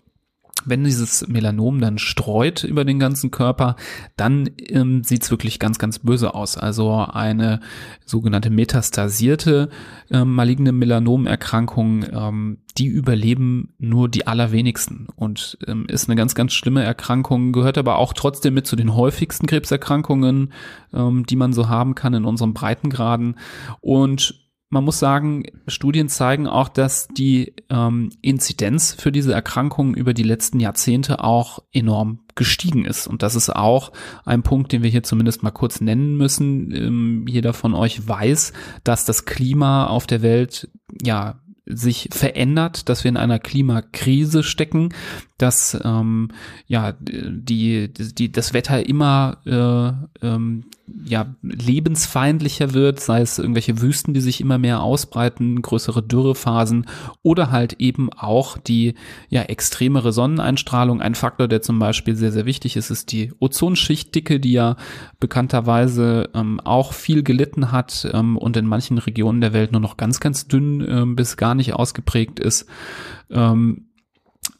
wenn 0.66 0.84
dieses 0.84 1.28
Melanom 1.28 1.80
dann 1.80 1.98
streut 1.98 2.64
über 2.64 2.86
den 2.86 3.00
ganzen 3.00 3.32
Körper, 3.32 3.76
dann 4.16 4.50
ähm, 4.58 5.04
sieht 5.04 5.24
es 5.24 5.32
wirklich 5.32 5.60
ganz, 5.60 5.80
ganz 5.80 6.00
böse 6.00 6.34
aus. 6.34 6.58
Also 6.58 6.94
eine 6.94 7.60
sogenannte 8.06 8.50
metastasierte 8.50 9.70
ähm, 10.12 10.34
maligne 10.34 10.72
Melanomerkrankung, 10.72 12.06
ähm, 12.12 12.58
die 12.78 12.88
überleben 12.88 13.74
nur 13.78 14.10
die 14.10 14.26
allerwenigsten 14.26 15.08
und 15.16 15.58
ähm, 15.68 15.86
ist 15.88 16.10
eine 16.10 16.16
ganz, 16.16 16.36
ganz 16.36 16.54
schlimme 16.54 16.84
Erkrankung, 16.84 17.52
gehört 17.52 17.78
aber 17.78 17.98
auch 17.98 18.14
trotzdem 18.14 18.56
mit 18.56 18.66
zu 18.66 18.76
den 18.76 18.96
häufigsten 18.96 19.46
Krebserkrankungen, 19.46 20.52
ähm, 20.94 21.26
die 21.26 21.36
man 21.36 21.54
so 21.54 21.70
haben 21.70 21.96
kann 21.96 22.14
in 22.14 22.26
unserem 22.26 22.54
Breitengraden. 22.54 23.36
Und 23.82 24.43
man 24.74 24.84
muss 24.84 24.98
sagen, 24.98 25.44
Studien 25.68 26.10
zeigen 26.10 26.48
auch, 26.48 26.68
dass 26.68 27.08
die 27.08 27.54
ähm, 27.70 28.10
Inzidenz 28.22 28.94
für 28.94 29.12
diese 29.12 29.32
Erkrankung 29.32 29.94
über 29.94 30.16
die 30.16 30.24
letzten 30.24 30.60
Jahrzehnte 30.60 31.24
auch 31.24 31.60
enorm 31.72 32.20
gestiegen 32.34 32.84
ist. 32.84 33.08
Und 33.08 33.22
das 33.22 33.36
ist 33.36 33.56
auch 33.56 33.92
ein 34.26 34.42
Punkt, 34.42 34.72
den 34.72 34.82
wir 34.82 34.90
hier 34.90 35.04
zumindest 35.04 35.44
mal 35.44 35.52
kurz 35.52 35.80
nennen 35.80 36.18
müssen. 36.18 36.72
Ähm, 36.76 37.26
jeder 37.30 37.54
von 37.54 37.76
euch 37.76 38.08
weiß, 38.08 38.52
dass 38.84 39.06
das 39.06 39.26
Klima 39.26 39.86
auf 39.86 40.08
der 40.08 40.24
Welt 40.24 40.70
ja 41.02 41.40
sich 41.66 42.10
verändert, 42.12 42.90
dass 42.90 43.04
wir 43.04 43.10
in 43.10 43.18
einer 43.18 43.40
Klimakrise 43.40 44.44
stecken, 44.44 44.90
dass 45.38 45.80
ähm, 45.84 46.30
ja 46.68 46.94
die, 47.00 47.94
die 47.94 48.32
das 48.32 48.54
Wetter 48.54 48.86
immer 48.86 49.38
äh, 49.46 50.26
ähm, 50.28 50.66
ja 51.06 51.34
lebensfeindlicher 51.42 52.74
wird, 52.74 53.00
sei 53.00 53.22
es 53.22 53.40
irgendwelche 53.40 53.82
Wüsten, 53.82 54.14
die 54.14 54.20
sich 54.20 54.42
immer 54.42 54.58
mehr 54.58 54.82
ausbreiten, 54.82 55.62
größere 55.62 56.04
Dürrephasen 56.04 56.88
oder 57.22 57.52
halt 57.52 57.74
eben 57.80 58.12
auch 58.12 58.58
die 58.58 58.96
ja 59.30 59.44
extremere 59.44 60.12
Sonneneinstrahlung. 60.12 61.02
Ein 61.02 61.16
Faktor, 61.16 61.48
der 61.48 61.62
zum 61.62 61.80
Beispiel 61.80 62.16
sehr 62.16 62.32
sehr 62.32 62.46
wichtig 62.46 62.76
ist, 62.76 62.90
ist 62.90 63.12
die 63.12 63.32
Ozonschichtdicke, 63.40 64.40
die 64.40 64.52
ja 64.52 64.76
bekannterweise 65.20 66.30
ähm, 66.34 66.60
auch 66.60 66.92
viel 66.94 67.24
gelitten 67.24 67.72
hat 67.72 68.10
ähm, 68.12 68.38
und 68.38 68.58
in 68.58 68.68
manchen 68.68 68.98
Regionen 68.98 69.40
der 69.40 69.54
Welt 69.54 69.72
nur 69.72 69.82
noch 69.82 69.96
ganz 69.96 70.20
ganz 70.20 70.48
dünn 70.48 70.86
ähm, 70.88 71.16
bis 71.16 71.38
gar 71.38 71.56
nicht 71.56 71.74
ausgeprägt 71.74 72.40
ist. 72.40 72.68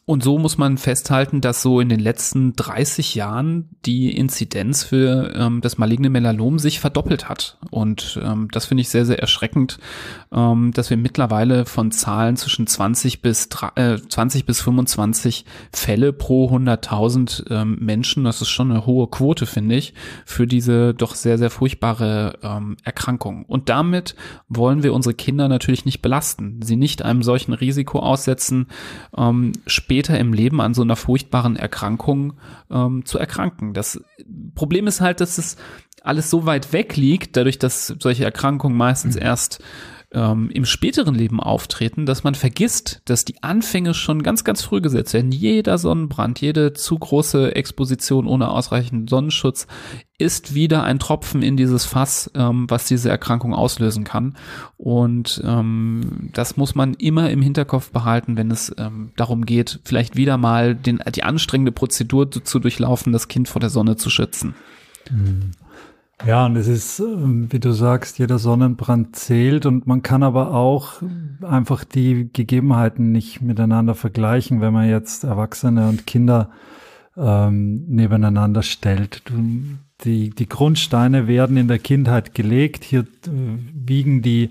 Und 0.06 0.22
so 0.22 0.38
muss 0.38 0.58
man 0.58 0.76
festhalten, 0.76 1.40
dass 1.40 1.62
so 1.62 1.80
in 1.80 1.88
den 1.88 2.00
letzten 2.00 2.52
30 2.54 3.14
Jahren 3.14 3.70
die 3.86 4.14
Inzidenz 4.14 4.84
für 4.84 5.32
ähm, 5.34 5.62
das 5.62 5.78
maligne 5.78 6.10
Melanom 6.10 6.58
sich 6.58 6.78
verdoppelt 6.78 7.30
hat. 7.30 7.56
Und 7.70 8.20
ähm, 8.22 8.48
das 8.52 8.66
finde 8.66 8.82
ich 8.82 8.90
sehr, 8.90 9.06
sehr 9.06 9.18
erschreckend, 9.18 9.78
ähm, 10.30 10.72
dass 10.74 10.90
wir 10.90 10.98
mittlerweile 10.98 11.64
von 11.64 11.90
Zahlen 11.90 12.36
zwischen 12.36 12.66
20 12.66 13.22
bis, 13.22 13.48
äh, 13.76 13.96
20 13.96 14.44
bis 14.44 14.60
25 14.60 15.46
Fälle 15.72 16.12
pro 16.12 16.50
100.000 16.50 17.50
ähm, 17.50 17.78
Menschen, 17.80 18.24
das 18.24 18.42
ist 18.42 18.50
schon 18.50 18.70
eine 18.70 18.84
hohe 18.84 19.08
Quote, 19.08 19.46
finde 19.46 19.76
ich, 19.76 19.94
für 20.26 20.46
diese 20.46 20.92
doch 20.92 21.14
sehr, 21.14 21.38
sehr 21.38 21.50
furchtbare 21.50 22.38
ähm, 22.42 22.76
Erkrankung. 22.84 23.46
Und 23.46 23.70
damit 23.70 24.16
wollen 24.48 24.82
wir 24.82 24.92
unsere 24.92 25.14
Kinder 25.14 25.48
natürlich 25.48 25.86
nicht 25.86 26.02
belasten, 26.02 26.60
sie 26.62 26.76
nicht 26.76 27.00
einem 27.00 27.22
solchen 27.22 27.54
Risiko 27.54 28.00
aussetzen, 28.00 28.66
ähm, 29.16 29.52
später 29.94 30.18
im 30.18 30.32
Leben 30.32 30.60
an 30.60 30.74
so 30.74 30.82
einer 30.82 30.96
furchtbaren 30.96 31.54
Erkrankung 31.54 32.32
ähm, 32.68 33.04
zu 33.04 33.16
erkranken. 33.16 33.74
Das 33.74 34.02
Problem 34.56 34.88
ist 34.88 35.00
halt, 35.00 35.20
dass 35.20 35.38
es 35.38 35.56
alles 36.02 36.30
so 36.30 36.46
weit 36.46 36.72
weg 36.72 36.96
liegt, 36.96 37.36
dadurch, 37.36 37.60
dass 37.60 37.94
solche 38.00 38.24
Erkrankungen 38.24 38.76
meistens 38.76 39.14
mhm. 39.14 39.22
erst 39.22 39.62
ähm, 40.14 40.50
im 40.50 40.64
späteren 40.64 41.14
Leben 41.14 41.40
auftreten, 41.40 42.06
dass 42.06 42.24
man 42.24 42.34
vergisst, 42.34 43.02
dass 43.04 43.24
die 43.24 43.42
Anfänge 43.42 43.94
schon 43.94 44.22
ganz, 44.22 44.44
ganz 44.44 44.62
früh 44.62 44.80
gesetzt 44.80 45.12
werden. 45.12 45.32
Jeder 45.32 45.76
Sonnenbrand, 45.78 46.40
jede 46.40 46.72
zu 46.72 46.98
große 46.98 47.54
Exposition 47.54 48.26
ohne 48.26 48.48
ausreichenden 48.48 49.08
Sonnenschutz 49.08 49.66
ist 50.16 50.54
wieder 50.54 50.84
ein 50.84 51.00
Tropfen 51.00 51.42
in 51.42 51.56
dieses 51.56 51.84
Fass, 51.84 52.30
ähm, 52.34 52.66
was 52.68 52.86
diese 52.86 53.10
Erkrankung 53.10 53.52
auslösen 53.52 54.04
kann. 54.04 54.36
Und 54.76 55.42
ähm, 55.44 56.30
das 56.32 56.56
muss 56.56 56.74
man 56.74 56.94
immer 56.94 57.30
im 57.30 57.42
Hinterkopf 57.42 57.90
behalten, 57.90 58.36
wenn 58.36 58.50
es 58.50 58.72
ähm, 58.78 59.10
darum 59.16 59.44
geht, 59.44 59.80
vielleicht 59.84 60.16
wieder 60.16 60.38
mal 60.38 60.76
den, 60.76 61.00
die 61.14 61.24
anstrengende 61.24 61.72
Prozedur 61.72 62.30
zu, 62.30 62.40
zu 62.40 62.60
durchlaufen, 62.60 63.12
das 63.12 63.28
Kind 63.28 63.48
vor 63.48 63.60
der 63.60 63.70
Sonne 63.70 63.96
zu 63.96 64.08
schützen. 64.08 64.54
Mhm. 65.10 65.50
Ja, 66.26 66.46
und 66.46 66.56
es 66.56 66.68
ist, 66.68 67.00
ähm, 67.00 67.48
wie 67.50 67.58
du 67.58 67.72
sagst, 67.72 68.18
jeder 68.18 68.38
Sonnenbrand 68.38 69.16
zählt 69.16 69.66
und 69.66 69.86
man 69.86 70.02
kann 70.02 70.22
aber 70.22 70.54
auch 70.54 71.02
einfach 71.42 71.84
die 71.84 72.30
Gegebenheiten 72.32 73.10
nicht 73.10 73.42
miteinander 73.42 73.94
vergleichen, 73.94 74.60
wenn 74.60 74.72
man 74.72 74.88
jetzt 74.88 75.24
Erwachsene 75.24 75.88
und 75.88 76.06
Kinder 76.06 76.50
ähm, 77.16 77.84
nebeneinander 77.88 78.62
stellt. 78.62 79.22
Die, 80.04 80.30
die 80.30 80.48
Grundsteine 80.48 81.26
werden 81.26 81.56
in 81.56 81.68
der 81.68 81.78
Kindheit 81.78 82.34
gelegt. 82.34 82.84
Hier 82.84 83.00
äh, 83.00 83.06
wiegen 83.74 84.22
die, 84.22 84.50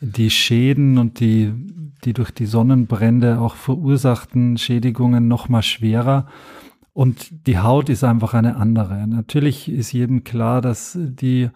die 0.00 0.30
Schäden 0.30 0.98
und 0.98 1.20
die, 1.20 1.52
die 2.04 2.14
durch 2.14 2.30
die 2.30 2.46
Sonnenbrände 2.46 3.38
auch 3.38 3.54
verursachten 3.54 4.58
Schädigungen 4.58 5.28
noch 5.28 5.48
mal 5.48 5.62
schwerer. 5.62 6.26
Und 6.96 7.46
die 7.46 7.58
Haut 7.58 7.90
ist 7.90 8.04
einfach 8.04 8.32
eine 8.32 8.56
andere. 8.56 9.06
Natürlich 9.06 9.70
ist 9.70 9.92
jedem 9.92 10.24
klar, 10.24 10.62
dass 10.62 10.98
die 10.98 11.50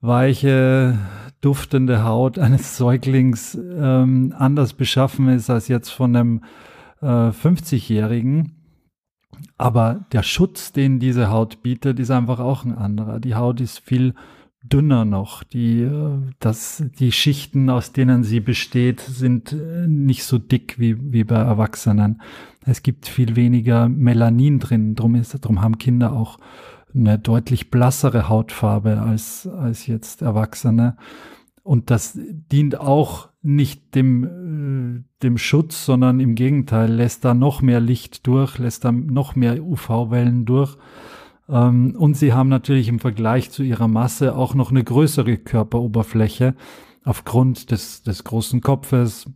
weiche, 0.00 0.98
duftende 1.42 2.04
Haut 2.04 2.38
eines 2.38 2.74
Säuglings 2.78 3.54
ähm, 3.54 4.34
anders 4.34 4.72
beschaffen 4.72 5.28
ist 5.28 5.50
als 5.50 5.68
jetzt 5.68 5.90
von 5.90 6.16
einem 6.16 6.44
äh, 7.02 7.04
50-Jährigen. 7.04 8.52
Aber 9.58 10.06
der 10.10 10.22
Schutz, 10.22 10.72
den 10.72 11.00
diese 11.00 11.28
Haut 11.28 11.62
bietet, 11.62 12.00
ist 12.00 12.10
einfach 12.10 12.40
auch 12.40 12.64
ein 12.64 12.74
anderer. 12.74 13.20
Die 13.20 13.34
Haut 13.34 13.60
ist 13.60 13.78
viel 13.78 14.14
dünner 14.62 15.04
noch. 15.04 15.44
Die, 15.44 15.82
äh, 15.82 16.18
das, 16.38 16.82
die 16.98 17.12
Schichten, 17.12 17.68
aus 17.68 17.92
denen 17.92 18.24
sie 18.24 18.40
besteht, 18.40 19.00
sind 19.00 19.52
äh, 19.52 19.86
nicht 19.86 20.24
so 20.24 20.38
dick 20.38 20.78
wie, 20.78 21.12
wie 21.12 21.24
bei 21.24 21.36
Erwachsenen. 21.36 22.22
Es 22.64 22.82
gibt 22.82 23.08
viel 23.08 23.36
weniger 23.36 23.88
Melanin 23.88 24.58
drin. 24.58 24.94
Drum 24.94 25.14
ist, 25.14 25.32
drum 25.40 25.60
haben 25.60 25.78
Kinder 25.78 26.12
auch 26.12 26.38
eine 26.94 27.18
deutlich 27.18 27.70
blassere 27.70 28.28
Hautfarbe 28.28 29.00
als, 29.00 29.46
als 29.46 29.86
jetzt 29.86 30.22
Erwachsene. 30.22 30.96
Und 31.62 31.90
das 31.90 32.18
dient 32.20 32.78
auch 32.80 33.28
nicht 33.42 33.94
dem, 33.94 35.04
äh, 35.04 35.22
dem 35.22 35.38
Schutz, 35.38 35.84
sondern 35.84 36.20
im 36.20 36.34
Gegenteil, 36.34 36.92
lässt 36.92 37.24
da 37.24 37.34
noch 37.34 37.62
mehr 37.62 37.80
Licht 37.80 38.26
durch, 38.26 38.58
lässt 38.58 38.84
da 38.84 38.92
noch 38.92 39.36
mehr 39.36 39.62
UV-Wellen 39.62 40.44
durch. 40.44 40.76
Ähm, 41.48 41.94
und 41.96 42.16
sie 42.16 42.32
haben 42.32 42.48
natürlich 42.48 42.88
im 42.88 43.00
Vergleich 43.00 43.50
zu 43.50 43.62
ihrer 43.62 43.88
Masse 43.88 44.36
auch 44.36 44.54
noch 44.54 44.70
eine 44.70 44.84
größere 44.84 45.38
Körperoberfläche 45.38 46.54
aufgrund 47.04 47.70
des, 47.70 48.02
des 48.02 48.24
großen 48.24 48.60
Kopfes 48.60 49.28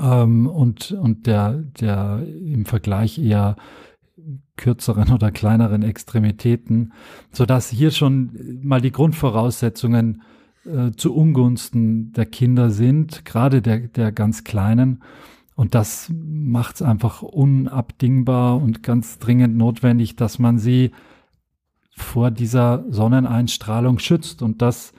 ähm, 0.00 0.46
und, 0.46 0.92
und 0.92 1.26
der, 1.26 1.52
der 1.80 2.22
im 2.26 2.64
Vergleich 2.64 3.18
eher 3.18 3.56
kürzeren 4.56 5.12
oder 5.12 5.30
kleineren 5.30 5.82
Extremitäten, 5.82 6.92
so 7.32 7.46
dass 7.46 7.70
hier 7.70 7.90
schon 7.90 8.60
mal 8.62 8.80
die 8.80 8.92
Grundvoraussetzungen 8.92 10.22
äh, 10.64 10.92
zu 10.92 11.14
Ungunsten 11.14 12.12
der 12.12 12.26
Kinder 12.26 12.70
sind, 12.70 13.24
gerade 13.24 13.62
der, 13.62 13.80
der 13.80 14.12
ganz 14.12 14.44
Kleinen. 14.44 15.02
Und 15.56 15.74
das 15.74 16.10
macht 16.12 16.76
es 16.76 16.82
einfach 16.82 17.22
unabdingbar 17.22 18.60
und 18.60 18.82
ganz 18.82 19.18
dringend 19.18 19.56
notwendig, 19.56 20.16
dass 20.16 20.38
man 20.38 20.58
sie 20.58 20.90
vor 21.96 22.30
dieser 22.30 22.84
Sonneneinstrahlung 22.88 24.00
schützt. 24.00 24.42
Und 24.42 24.62
das 24.62 24.92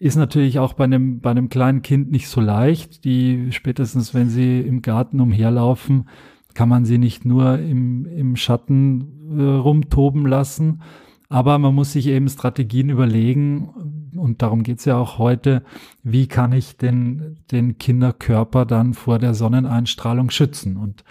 ist 0.00 0.16
natürlich 0.16 0.58
auch 0.58 0.72
bei 0.72 0.84
einem, 0.84 1.20
bei 1.20 1.30
einem 1.30 1.50
kleinen 1.50 1.82
Kind 1.82 2.10
nicht 2.10 2.28
so 2.28 2.40
leicht. 2.40 3.04
Die 3.04 3.52
spätestens, 3.52 4.14
wenn 4.14 4.30
sie 4.30 4.60
im 4.60 4.80
Garten 4.82 5.20
umherlaufen, 5.20 6.08
kann 6.54 6.70
man 6.70 6.86
sie 6.86 6.98
nicht 6.98 7.26
nur 7.26 7.58
im, 7.58 8.06
im 8.06 8.34
Schatten 8.34 9.38
äh, 9.38 9.42
rumtoben 9.42 10.26
lassen. 10.26 10.80
Aber 11.28 11.58
man 11.58 11.74
muss 11.74 11.92
sich 11.92 12.08
eben 12.08 12.28
Strategien 12.28 12.88
überlegen, 12.88 13.68
und 14.16 14.42
darum 14.42 14.64
geht's 14.64 14.86
ja 14.86 14.96
auch 14.96 15.18
heute, 15.18 15.62
wie 16.02 16.26
kann 16.26 16.52
ich 16.52 16.76
den, 16.76 17.36
den 17.52 17.78
Kinderkörper 17.78 18.64
dann 18.64 18.94
vor 18.94 19.18
der 19.18 19.34
Sonneneinstrahlung 19.34 20.30
schützen? 20.30 20.76
Und 20.76 21.04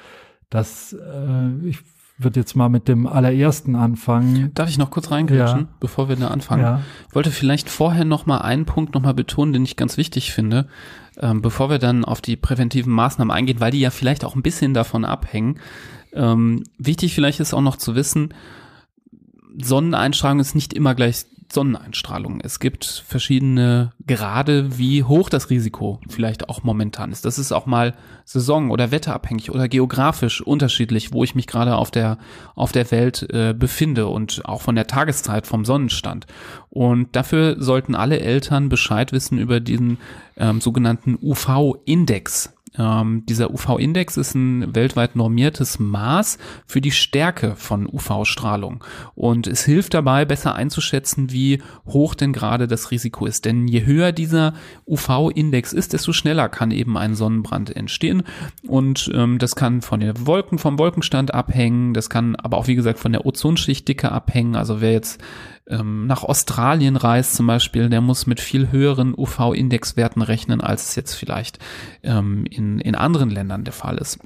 das, 0.49 0.93
äh, 0.93 1.67
ich 1.67 1.77
würde 2.23 2.39
jetzt 2.39 2.55
mal 2.55 2.69
mit 2.69 2.87
dem 2.87 3.07
allerersten 3.07 3.75
anfangen. 3.75 4.51
Darf 4.53 4.69
ich 4.69 4.77
noch 4.77 4.91
kurz 4.91 5.11
reingrätschen, 5.11 5.59
ja. 5.59 5.67
bevor 5.79 6.09
wir 6.09 6.15
da 6.15 6.27
anfangen? 6.27 6.63
Ja. 6.63 6.81
Ich 7.07 7.15
wollte 7.15 7.31
vielleicht 7.31 7.69
vorher 7.69 8.05
noch 8.05 8.25
mal 8.25 8.39
einen 8.39 8.65
Punkt 8.65 8.93
noch 8.93 9.01
mal 9.01 9.13
betonen, 9.13 9.53
den 9.53 9.63
ich 9.63 9.75
ganz 9.75 9.97
wichtig 9.97 10.33
finde, 10.33 10.67
ähm, 11.17 11.41
bevor 11.41 11.69
wir 11.69 11.79
dann 11.79 12.05
auf 12.05 12.21
die 12.21 12.35
präventiven 12.35 12.93
Maßnahmen 12.93 13.31
eingehen, 13.31 13.59
weil 13.59 13.71
die 13.71 13.79
ja 13.79 13.89
vielleicht 13.89 14.25
auch 14.25 14.35
ein 14.35 14.43
bisschen 14.43 14.73
davon 14.73 15.05
abhängen. 15.05 15.59
Ähm, 16.13 16.63
wichtig 16.77 17.13
vielleicht 17.13 17.39
ist 17.39 17.53
auch 17.53 17.61
noch 17.61 17.77
zu 17.77 17.95
wissen, 17.95 18.33
Sonneneinstrahlung 19.61 20.39
ist 20.39 20.55
nicht 20.55 20.73
immer 20.73 20.95
gleich 20.95 21.25
Sonneneinstrahlung. 21.51 22.41
Es 22.41 22.59
gibt 22.59 23.03
verschiedene 23.07 23.91
Grade, 24.05 24.77
wie 24.77 25.03
hoch 25.03 25.29
das 25.29 25.49
Risiko 25.49 25.99
vielleicht 26.07 26.47
auch 26.49 26.63
momentan 26.63 27.11
ist. 27.11 27.25
Das 27.25 27.39
ist 27.39 27.51
auch 27.51 27.65
mal 27.65 27.95
saison- 28.25 28.69
oder 28.69 28.91
wetterabhängig 28.91 29.51
oder 29.51 29.67
geografisch 29.67 30.41
unterschiedlich, 30.41 31.11
wo 31.11 31.23
ich 31.23 31.35
mich 31.35 31.47
gerade 31.47 31.75
auf 31.75 31.91
der, 31.91 32.17
auf 32.55 32.71
der 32.71 32.89
Welt 32.91 33.27
äh, 33.31 33.53
befinde 33.57 34.07
und 34.07 34.45
auch 34.45 34.61
von 34.61 34.75
der 34.75 34.87
Tageszeit, 34.87 35.47
vom 35.47 35.65
Sonnenstand. 35.65 36.27
Und 36.69 37.15
dafür 37.15 37.61
sollten 37.61 37.95
alle 37.95 38.19
Eltern 38.19 38.69
Bescheid 38.69 39.11
wissen 39.11 39.39
über 39.39 39.59
diesen 39.59 39.97
ähm, 40.37 40.61
sogenannten 40.61 41.17
UV-Index. 41.21 42.53
Ähm, 42.79 43.25
dieser 43.25 43.51
UV-Index 43.51 44.17
ist 44.17 44.33
ein 44.33 44.73
weltweit 44.73 45.15
normiertes 45.15 45.79
Maß 45.79 46.37
für 46.65 46.79
die 46.79 46.91
Stärke 46.91 47.55
von 47.55 47.85
UV-Strahlung. 47.85 48.83
Und 49.15 49.47
es 49.47 49.65
hilft 49.65 49.93
dabei, 49.93 50.23
besser 50.23 50.55
einzuschätzen, 50.55 51.31
wie 51.31 51.61
hoch 51.85 52.15
denn 52.15 52.31
gerade 52.31 52.67
das 52.67 52.91
Risiko 52.91 53.25
ist. 53.25 53.43
Denn 53.45 53.67
je 53.67 53.85
höher 53.85 54.13
dieser 54.13 54.53
UV-Index 54.87 55.73
ist, 55.73 55.93
desto 55.93 56.13
schneller 56.13 56.47
kann 56.47 56.71
eben 56.71 56.97
ein 56.97 57.15
Sonnenbrand 57.15 57.75
entstehen. 57.75 58.23
Und 58.65 59.11
ähm, 59.13 59.37
das 59.37 59.55
kann 59.55 59.81
von 59.81 59.99
den 59.99 60.25
Wolken, 60.25 60.57
vom 60.57 60.79
Wolkenstand 60.79 61.33
abhängen. 61.33 61.93
Das 61.93 62.09
kann 62.09 62.37
aber 62.37 62.57
auch, 62.57 62.67
wie 62.67 62.75
gesagt, 62.75 62.99
von 62.99 63.11
der 63.11 63.25
Ozonschichtdicke 63.25 64.11
abhängen. 64.11 64.55
Also 64.55 64.79
wer 64.79 64.93
jetzt 64.93 65.21
ähm, 65.69 66.07
nach 66.07 66.23
Australien 66.23 66.95
reist 66.95 67.35
zum 67.35 67.47
Beispiel, 67.47 67.89
der 67.89 68.01
muss 68.01 68.27
mit 68.27 68.39
viel 68.39 68.71
höheren 68.71 69.13
UV-Indexwerten 69.15 70.21
rechnen, 70.21 70.61
als 70.61 70.89
es 70.89 70.95
jetzt 70.95 71.13
vielleicht 71.13 71.59
ähm, 72.03 72.45
in, 72.45 72.79
in 72.79 72.95
anderen 72.95 73.29
Ländern 73.29 73.63
der 73.63 73.73
Fall 73.73 73.97
ist. 73.97 74.19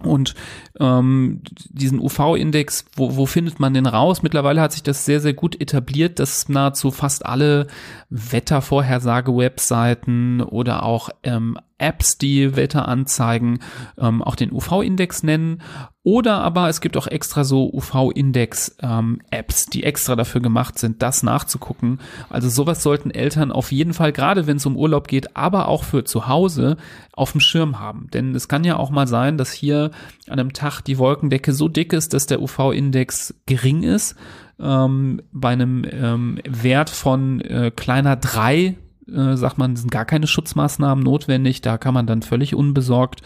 Und 0.00 0.34
ähm, 0.80 1.42
diesen 1.70 2.00
UV-Index, 2.00 2.86
wo, 2.96 3.16
wo 3.16 3.26
findet 3.26 3.60
man 3.60 3.74
den 3.74 3.86
raus? 3.86 4.22
Mittlerweile 4.22 4.60
hat 4.60 4.72
sich 4.72 4.82
das 4.82 5.04
sehr, 5.04 5.20
sehr 5.20 5.34
gut 5.34 5.60
etabliert, 5.60 6.18
dass 6.18 6.48
nahezu 6.48 6.90
fast 6.90 7.24
alle 7.24 7.68
Wettervorhersage-Webseiten 8.10 10.40
oder 10.40 10.82
auch 10.82 11.10
ähm, 11.22 11.56
Apps, 11.82 12.16
die 12.16 12.56
Wetter 12.56 12.88
anzeigen, 12.88 13.58
ähm, 13.98 14.22
auch 14.22 14.36
den 14.36 14.52
UV-Index 14.52 15.22
nennen. 15.22 15.62
Oder 16.04 16.42
aber 16.42 16.68
es 16.68 16.80
gibt 16.80 16.96
auch 16.96 17.06
extra 17.06 17.44
so 17.44 17.72
UV-Index-Apps, 17.72 18.76
ähm, 18.82 19.70
die 19.72 19.84
extra 19.84 20.16
dafür 20.16 20.40
gemacht 20.40 20.78
sind, 20.78 21.00
das 21.00 21.22
nachzugucken. 21.22 22.00
Also 22.28 22.48
sowas 22.48 22.82
sollten 22.82 23.12
Eltern 23.12 23.52
auf 23.52 23.70
jeden 23.70 23.94
Fall, 23.94 24.12
gerade 24.12 24.48
wenn 24.48 24.56
es 24.56 24.66
um 24.66 24.76
Urlaub 24.76 25.06
geht, 25.06 25.36
aber 25.36 25.68
auch 25.68 25.84
für 25.84 26.04
zu 26.04 26.26
Hause 26.26 26.76
auf 27.12 27.32
dem 27.32 27.40
Schirm 27.40 27.78
haben. 27.78 28.08
Denn 28.12 28.34
es 28.34 28.48
kann 28.48 28.64
ja 28.64 28.76
auch 28.76 28.90
mal 28.90 29.06
sein, 29.06 29.38
dass 29.38 29.52
hier 29.52 29.92
an 30.28 30.40
einem 30.40 30.52
Tag 30.52 30.80
die 30.80 30.98
Wolkendecke 30.98 31.52
so 31.52 31.68
dick 31.68 31.92
ist, 31.92 32.14
dass 32.14 32.26
der 32.26 32.42
UV-Index 32.42 33.34
gering 33.46 33.84
ist. 33.84 34.16
Ähm, 34.58 35.22
bei 35.32 35.50
einem 35.50 35.84
ähm, 35.88 36.38
Wert 36.48 36.90
von 36.90 37.40
äh, 37.40 37.70
kleiner 37.74 38.16
drei 38.16 38.76
äh, 39.12 39.36
sagt 39.36 39.58
man, 39.58 39.76
sind 39.76 39.90
gar 39.90 40.04
keine 40.04 40.26
Schutzmaßnahmen 40.26 41.02
notwendig. 41.02 41.60
Da 41.60 41.78
kann 41.78 41.94
man 41.94 42.06
dann 42.06 42.22
völlig 42.22 42.54
unbesorgt 42.54 43.22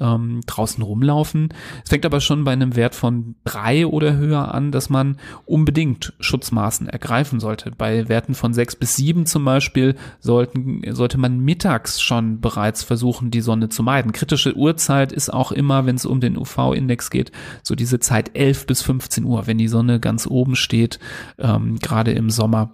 ähm, 0.00 0.40
draußen 0.46 0.82
rumlaufen. 0.82 1.48
Es 1.84 1.90
fängt 1.90 2.06
aber 2.06 2.20
schon 2.20 2.44
bei 2.44 2.52
einem 2.52 2.76
Wert 2.76 2.94
von 2.94 3.34
drei 3.44 3.86
oder 3.86 4.16
höher 4.16 4.54
an, 4.54 4.72
dass 4.72 4.90
man 4.90 5.18
unbedingt 5.46 6.14
Schutzmaßen 6.20 6.88
ergreifen 6.88 7.40
sollte. 7.40 7.72
Bei 7.76 8.08
Werten 8.08 8.34
von 8.34 8.54
sechs 8.54 8.76
bis 8.76 8.96
sieben 8.96 9.26
zum 9.26 9.44
Beispiel 9.44 9.96
sollten, 10.20 10.82
sollte 10.92 11.18
man 11.18 11.40
mittags 11.40 12.00
schon 12.00 12.40
bereits 12.40 12.82
versuchen, 12.82 13.30
die 13.30 13.40
Sonne 13.40 13.68
zu 13.68 13.82
meiden. 13.82 14.12
Kritische 14.12 14.56
Uhrzeit 14.56 15.12
ist 15.12 15.32
auch 15.32 15.52
immer, 15.52 15.86
wenn 15.86 15.96
es 15.96 16.06
um 16.06 16.20
den 16.20 16.36
UV-Index 16.36 17.10
geht, 17.10 17.32
so 17.62 17.74
diese 17.74 18.00
Zeit 18.00 18.36
11 18.36 18.66
bis 18.66 18.82
15 18.82 19.24
Uhr, 19.24 19.46
wenn 19.46 19.58
die 19.58 19.68
Sonne 19.68 20.00
ganz 20.00 20.26
oben 20.26 20.56
steht, 20.56 20.98
ähm, 21.38 21.78
gerade 21.78 22.12
im 22.12 22.30
Sommer, 22.30 22.72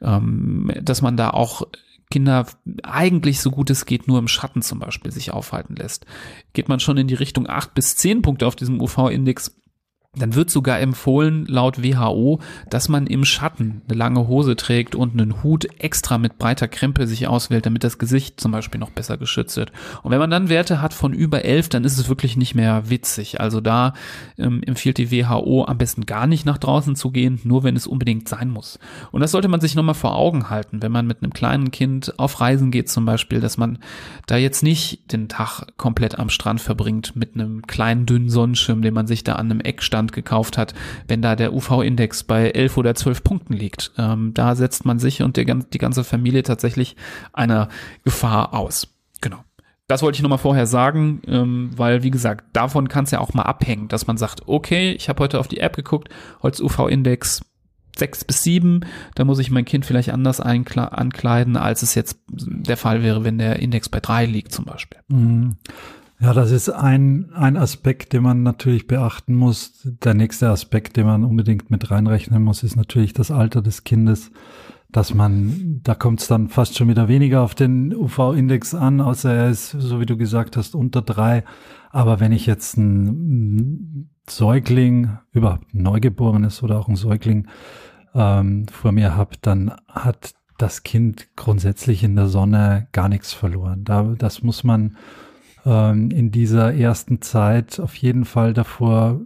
ähm, 0.00 0.70
dass 0.82 1.02
man 1.02 1.16
da 1.16 1.30
auch 1.30 1.62
Kinder 2.12 2.46
eigentlich 2.82 3.40
so 3.40 3.50
gut 3.50 3.70
es 3.70 3.86
geht 3.86 4.06
nur 4.06 4.18
im 4.18 4.28
Schatten 4.28 4.60
zum 4.60 4.78
Beispiel 4.80 5.10
sich 5.10 5.32
aufhalten 5.32 5.76
lässt. 5.76 6.04
Geht 6.52 6.68
man 6.68 6.78
schon 6.78 6.98
in 6.98 7.06
die 7.06 7.14
Richtung 7.14 7.48
acht 7.48 7.72
bis 7.72 7.96
zehn 7.96 8.20
Punkte 8.20 8.46
auf 8.46 8.54
diesem 8.54 8.82
UV-Index, 8.82 9.56
dann 10.14 10.34
wird 10.34 10.50
sogar 10.50 10.78
empfohlen, 10.78 11.46
laut 11.46 11.82
WHO, 11.82 12.38
dass 12.68 12.90
man 12.90 13.06
im 13.06 13.24
Schatten 13.24 13.80
eine 13.88 13.96
lange 13.96 14.28
Hose 14.28 14.56
trägt 14.56 14.94
und 14.94 15.14
einen 15.14 15.42
Hut 15.42 15.66
extra 15.78 16.18
mit 16.18 16.36
breiter 16.36 16.68
Krempe 16.68 17.06
sich 17.06 17.26
auswählt, 17.28 17.64
damit 17.64 17.82
das 17.82 17.96
Gesicht 17.96 18.38
zum 18.38 18.52
Beispiel 18.52 18.78
noch 18.78 18.90
besser 18.90 19.16
geschützt 19.16 19.56
wird. 19.56 19.72
Und 20.02 20.10
wenn 20.10 20.18
man 20.18 20.28
dann 20.28 20.50
Werte 20.50 20.82
hat 20.82 20.92
von 20.92 21.14
über 21.14 21.46
elf, 21.46 21.70
dann 21.70 21.84
ist 21.84 21.96
es 21.96 22.10
wirklich 22.10 22.36
nicht 22.36 22.54
mehr 22.54 22.90
witzig. 22.90 23.40
Also 23.40 23.62
da 23.62 23.94
ähm, 24.36 24.62
empfiehlt 24.66 24.98
die 24.98 25.10
WHO 25.10 25.64
am 25.64 25.78
besten 25.78 26.04
gar 26.04 26.26
nicht 26.26 26.44
nach 26.44 26.58
draußen 26.58 26.94
zu 26.94 27.10
gehen, 27.10 27.40
nur 27.44 27.62
wenn 27.62 27.74
es 27.74 27.86
unbedingt 27.86 28.28
sein 28.28 28.50
muss. 28.50 28.78
Und 29.12 29.22
das 29.22 29.30
sollte 29.30 29.48
man 29.48 29.62
sich 29.62 29.76
nochmal 29.76 29.94
vor 29.94 30.14
Augen 30.14 30.50
halten, 30.50 30.82
wenn 30.82 30.92
man 30.92 31.06
mit 31.06 31.22
einem 31.22 31.32
kleinen 31.32 31.70
Kind 31.70 32.18
auf 32.18 32.38
Reisen 32.38 32.70
geht 32.70 32.90
zum 32.90 33.06
Beispiel, 33.06 33.40
dass 33.40 33.56
man 33.56 33.78
da 34.26 34.36
jetzt 34.36 34.62
nicht 34.62 35.10
den 35.10 35.30
Tag 35.30 35.68
komplett 35.78 36.18
am 36.18 36.28
Strand 36.28 36.60
verbringt 36.60 37.16
mit 37.16 37.34
einem 37.34 37.66
kleinen 37.66 38.04
dünnen 38.04 38.28
Sonnenschirm, 38.28 38.82
den 38.82 38.92
man 38.92 39.06
sich 39.06 39.24
da 39.24 39.36
an 39.36 39.50
einem 39.50 39.60
Eckstand 39.60 40.01
Bestand 40.02 40.12
gekauft 40.12 40.58
hat, 40.58 40.74
wenn 41.08 41.22
da 41.22 41.36
der 41.36 41.52
UV-Index 41.52 42.24
bei 42.24 42.50
elf 42.50 42.76
oder 42.76 42.94
zwölf 42.94 43.22
Punkten 43.22 43.54
liegt. 43.54 43.92
Ähm, 43.98 44.32
da 44.34 44.54
setzt 44.54 44.84
man 44.84 44.98
sich 44.98 45.22
und 45.22 45.36
der, 45.36 45.44
die 45.44 45.78
ganze 45.78 46.04
Familie 46.04 46.42
tatsächlich 46.42 46.96
einer 47.32 47.68
Gefahr 48.04 48.54
aus. 48.54 48.88
Genau. 49.20 49.38
Das 49.88 50.02
wollte 50.02 50.16
ich 50.16 50.22
nochmal 50.22 50.38
vorher 50.38 50.66
sagen, 50.66 51.20
ähm, 51.26 51.70
weil 51.76 52.02
wie 52.02 52.10
gesagt, 52.10 52.44
davon 52.52 52.88
kann 52.88 53.04
es 53.04 53.10
ja 53.10 53.20
auch 53.20 53.34
mal 53.34 53.42
abhängen, 53.42 53.88
dass 53.88 54.06
man 54.06 54.16
sagt, 54.16 54.42
okay, 54.46 54.92
ich 54.92 55.08
habe 55.08 55.22
heute 55.22 55.38
auf 55.38 55.48
die 55.48 55.60
App 55.60 55.76
geguckt, 55.76 56.08
Holz 56.42 56.60
UV-Index 56.60 57.42
sechs 57.98 58.24
bis 58.24 58.42
sieben, 58.42 58.86
da 59.14 59.24
muss 59.24 59.38
ich 59.38 59.50
mein 59.50 59.66
Kind 59.66 59.84
vielleicht 59.84 60.10
anders 60.10 60.40
ankleiden, 60.40 61.56
als 61.58 61.82
es 61.82 61.94
jetzt 61.94 62.20
der 62.28 62.78
Fall 62.78 63.02
wäre, 63.02 63.22
wenn 63.22 63.36
der 63.36 63.58
Index 63.58 63.90
bei 63.90 64.00
drei 64.00 64.24
liegt 64.24 64.52
zum 64.52 64.64
Beispiel. 64.64 64.98
Mhm. 65.08 65.56
Ja, 66.22 66.32
das 66.32 66.52
ist 66.52 66.68
ein, 66.68 67.32
ein 67.34 67.56
Aspekt, 67.56 68.12
den 68.12 68.22
man 68.22 68.44
natürlich 68.44 68.86
beachten 68.86 69.34
muss. 69.34 69.80
Der 69.82 70.14
nächste 70.14 70.50
Aspekt, 70.50 70.96
den 70.96 71.06
man 71.06 71.24
unbedingt 71.24 71.68
mit 71.72 71.90
reinrechnen 71.90 72.44
muss, 72.44 72.62
ist 72.62 72.76
natürlich 72.76 73.12
das 73.12 73.32
Alter 73.32 73.60
des 73.60 73.82
Kindes, 73.82 74.30
dass 74.92 75.14
man, 75.14 75.80
da 75.82 75.96
kommt 75.96 76.20
es 76.20 76.28
dann 76.28 76.48
fast 76.48 76.78
schon 76.78 76.86
wieder 76.86 77.08
weniger 77.08 77.42
auf 77.42 77.56
den 77.56 77.92
UV-Index 77.92 78.72
an, 78.72 79.00
außer 79.00 79.34
er 79.34 79.50
ist, 79.50 79.72
so 79.72 79.98
wie 79.98 80.06
du 80.06 80.16
gesagt 80.16 80.56
hast, 80.56 80.76
unter 80.76 81.02
drei. 81.02 81.42
Aber 81.90 82.20
wenn 82.20 82.30
ich 82.30 82.46
jetzt 82.46 82.76
ein 82.76 84.08
Säugling, 84.28 85.18
überhaupt 85.32 85.74
ein 85.74 85.82
Neugeborenes 85.82 86.62
oder 86.62 86.78
auch 86.78 86.86
ein 86.86 86.94
Säugling 86.94 87.48
ähm, 88.14 88.68
vor 88.68 88.92
mir 88.92 89.16
habe, 89.16 89.34
dann 89.42 89.74
hat 89.88 90.34
das 90.56 90.84
Kind 90.84 91.30
grundsätzlich 91.34 92.04
in 92.04 92.14
der 92.14 92.28
Sonne 92.28 92.86
gar 92.92 93.08
nichts 93.08 93.32
verloren. 93.32 93.82
Da, 93.82 94.14
das 94.16 94.44
muss 94.44 94.62
man 94.62 94.96
ähm, 95.64 96.10
in 96.10 96.30
dieser 96.30 96.74
ersten 96.74 97.20
Zeit 97.22 97.80
auf 97.80 97.96
jeden 97.96 98.24
Fall 98.24 98.54
davor 98.54 99.20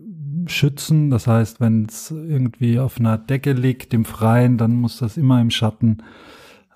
schützen. 0.47 1.11
Das 1.11 1.27
heißt, 1.27 1.61
wenn 1.61 1.87
es 1.87 2.11
irgendwie 2.11 2.79
auf 2.79 2.99
einer 2.99 3.19
Decke 3.19 3.53
liegt 3.53 3.95
im 3.95 4.05
Freien, 4.05 4.59
dann 4.59 4.75
muss 4.77 4.99
das 4.99 5.17
immer 5.17 5.41
im 5.41 5.51
Schatten 5.51 5.99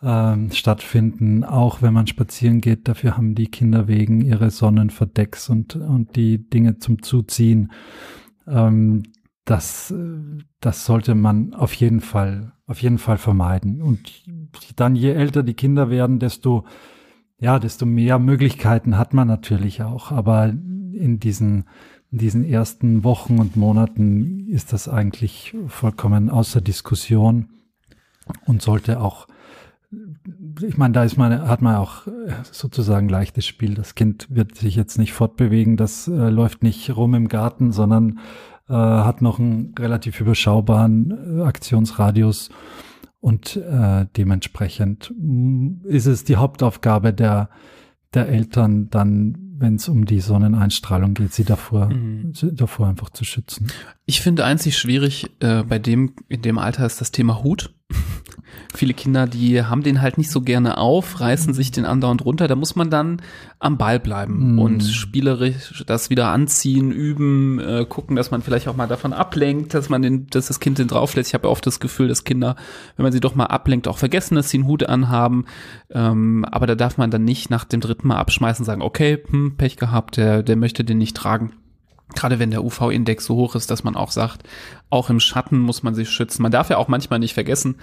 ähm, 0.03 0.51
stattfinden. 0.51 1.45
Auch 1.45 1.83
wenn 1.83 1.93
man 1.93 2.07
spazieren 2.07 2.61
geht, 2.61 2.89
dafür 2.89 3.17
haben 3.17 3.35
die 3.35 3.49
Kinder 3.49 3.89
wegen 3.89 4.21
ihre 4.23 4.51
Sonnenverdecks 4.51 5.49
und, 5.49 5.77
und 5.77 6.17
die 6.17 6.49
Dinge 6.49 6.79
zum 6.79 7.03
Zuziehen. 7.03 7.73
Ähm, 8.47 9.03
das, 9.45 9.93
das 10.61 10.87
sollte 10.87 11.15
man 11.15 11.55
auf 11.55 11.75
jeden 11.75 12.01
Fall, 12.01 12.53
auf 12.67 12.81
jeden 12.83 12.99
Fall 12.99 13.19
vermeiden. 13.19 13.83
Und 13.83 14.23
dann 14.77 14.95
je 14.95 15.11
älter 15.11 15.43
die 15.43 15.55
Kinder 15.55 15.91
werden, 15.91 16.19
desto 16.19 16.65
ja, 17.41 17.59
desto 17.59 17.87
mehr 17.87 18.19
Möglichkeiten 18.19 18.99
hat 18.99 19.15
man 19.15 19.27
natürlich 19.27 19.83
auch. 19.83 20.13
Aber 20.13 20.49
in 20.49 21.19
diesen, 21.19 21.65
in 22.13 22.19
diesen 22.19 22.45
ersten 22.45 23.03
Wochen 23.03 23.39
und 23.39 23.57
Monaten 23.57 24.47
ist 24.49 24.73
das 24.73 24.89
eigentlich 24.89 25.57
vollkommen 25.67 26.29
außer 26.29 26.61
Diskussion 26.61 27.49
und 28.47 28.61
sollte 28.61 29.01
auch, 29.01 29.27
ich 30.63 30.77
meine, 30.77 30.93
da 30.93 31.03
ist 31.03 31.17
man, 31.17 31.49
hat 31.49 31.63
man 31.63 31.77
auch 31.77 32.07
sozusagen 32.53 33.09
leichtes 33.09 33.47
Spiel. 33.47 33.75
Das 33.75 33.95
Kind 33.95 34.29
wird 34.31 34.57
sich 34.57 34.77
jetzt 34.77 34.99
nicht 34.99 35.15
fortbewegen, 35.15 35.77
das 35.77 36.07
äh, 36.09 36.29
läuft 36.29 36.63
nicht 36.63 36.95
rum 36.95 37.15
im 37.15 37.29
Garten, 37.29 37.73
sondern 37.73 38.21
äh, 38.69 38.75
hat 38.75 39.23
noch 39.23 39.39
einen 39.39 39.75
relativ 39.79 40.21
überschaubaren 40.21 41.41
äh, 41.41 41.43
Aktionsradius 41.43 42.51
und 43.21 43.57
äh, 43.57 44.07
dementsprechend 44.17 45.13
mm, 45.17 45.85
ist 45.85 46.07
es 46.07 46.25
die 46.25 46.37
Hauptaufgabe 46.37 47.13
der, 47.13 47.51
der 48.15 48.29
Eltern, 48.29 48.89
dann, 48.91 49.37
wenn 49.59 49.77
es 49.77 49.89
um 49.89 50.07
die 50.07 50.21
Sonneneinstrahlung 50.21 51.15
geht, 51.15 51.35
sie 51.35 51.45
davor, 51.45 51.91
mhm. 51.91 52.33
sie 52.35 52.55
davor 52.55 52.89
einfach 52.89 53.11
zu 53.11 53.25
schützen. 53.25 53.69
Ich 54.07 54.23
finde 54.23 54.45
einzig 54.45 54.79
schwierig 54.79 55.31
äh, 55.41 55.63
bei 55.63 55.79
dem, 55.79 56.15
in 56.29 56.43
dem 56.43 56.59
Alter 56.59 56.87
ist 56.87 57.01
das 57.01 57.13
Thema 57.13 57.43
Hut. 57.43 57.75
Viele 58.75 58.95
Kinder, 58.95 59.27
die 59.27 59.65
haben 59.65 59.83
den 59.83 60.01
halt 60.01 60.17
nicht 60.17 60.31
so 60.31 60.43
gerne 60.43 60.79
auf, 60.79 61.21
reißen 61.21 61.55
sich 61.55 61.73
den 61.73 61.85
andauernd 61.85 62.25
runter. 62.25 62.47
Da 62.47 62.55
muss 62.55 62.77
man 62.77 62.89
dann 62.89 63.21
am 63.59 63.79
Ball 63.79 63.99
bleiben 63.99 64.55
mm. 64.55 64.59
und 64.59 64.83
spielerisch 64.83 65.85
das 65.87 66.09
wieder 66.09 66.29
anziehen, 66.29 66.93
üben, 66.93 67.59
äh, 67.59 67.85
gucken, 67.89 68.17
dass 68.17 68.31
man 68.31 68.43
vielleicht 68.43 68.69
auch 68.69 68.77
mal 68.77 68.87
davon 68.87 69.13
ablenkt, 69.13 69.75
dass 69.75 69.89
man 69.89 70.03
den, 70.03 70.29
dass 70.29 70.47
das 70.47 70.61
Kind 70.61 70.79
den 70.79 70.89
drauflässt. 70.89 71.31
Ich 71.31 71.35
habe 71.35 71.49
ja 71.49 71.53
oft 71.53 71.67
das 71.67 71.81
Gefühl, 71.81 72.09
dass 72.09 72.25
Kinder, 72.25 72.57
wenn 72.97 73.03
man 73.03 73.13
sie 73.13 73.21
doch 73.21 73.35
mal 73.35 73.47
ablenkt, 73.47 73.89
auch 73.89 73.99
vergessen, 73.99 74.37
dass 74.37 74.51
sie 74.51 74.59
einen 74.59 74.67
Hut 74.69 74.85
anhaben. 74.85 75.47
Ähm, 75.91 76.45
aber 76.45 76.67
da 76.67 76.75
darf 76.75 76.97
man 76.97 77.11
dann 77.11 77.25
nicht 77.25 77.51
nach 77.51 77.65
dem 77.65 77.81
dritten 77.81 78.09
Mal 78.09 78.19
abschmeißen, 78.19 78.65
sagen, 78.65 78.83
okay, 78.83 79.23
hm, 79.31 79.57
Pech 79.57 79.77
gehabt, 79.77 80.17
der, 80.17 80.43
der 80.43 80.57
möchte 80.57 80.85
den 80.85 80.99
nicht 80.99 81.17
tragen. 81.17 81.53
Gerade 82.15 82.39
wenn 82.39 82.51
der 82.51 82.65
UV-Index 82.65 83.25
so 83.25 83.37
hoch 83.37 83.55
ist, 83.55 83.71
dass 83.71 83.85
man 83.85 83.97
auch 83.97 84.11
sagt, 84.11 84.43
auch 84.89 85.11
im 85.11 85.21
Schatten 85.21 85.59
muss 85.59 85.83
man 85.83 85.95
sich 85.95 86.11
schützen. 86.11 86.43
Man 86.43 86.53
darf 86.53 86.71
ja 86.71 86.77
auch 86.77 86.89
manchmal 86.89 87.19
nicht 87.19 87.35
vergessen, 87.35 87.77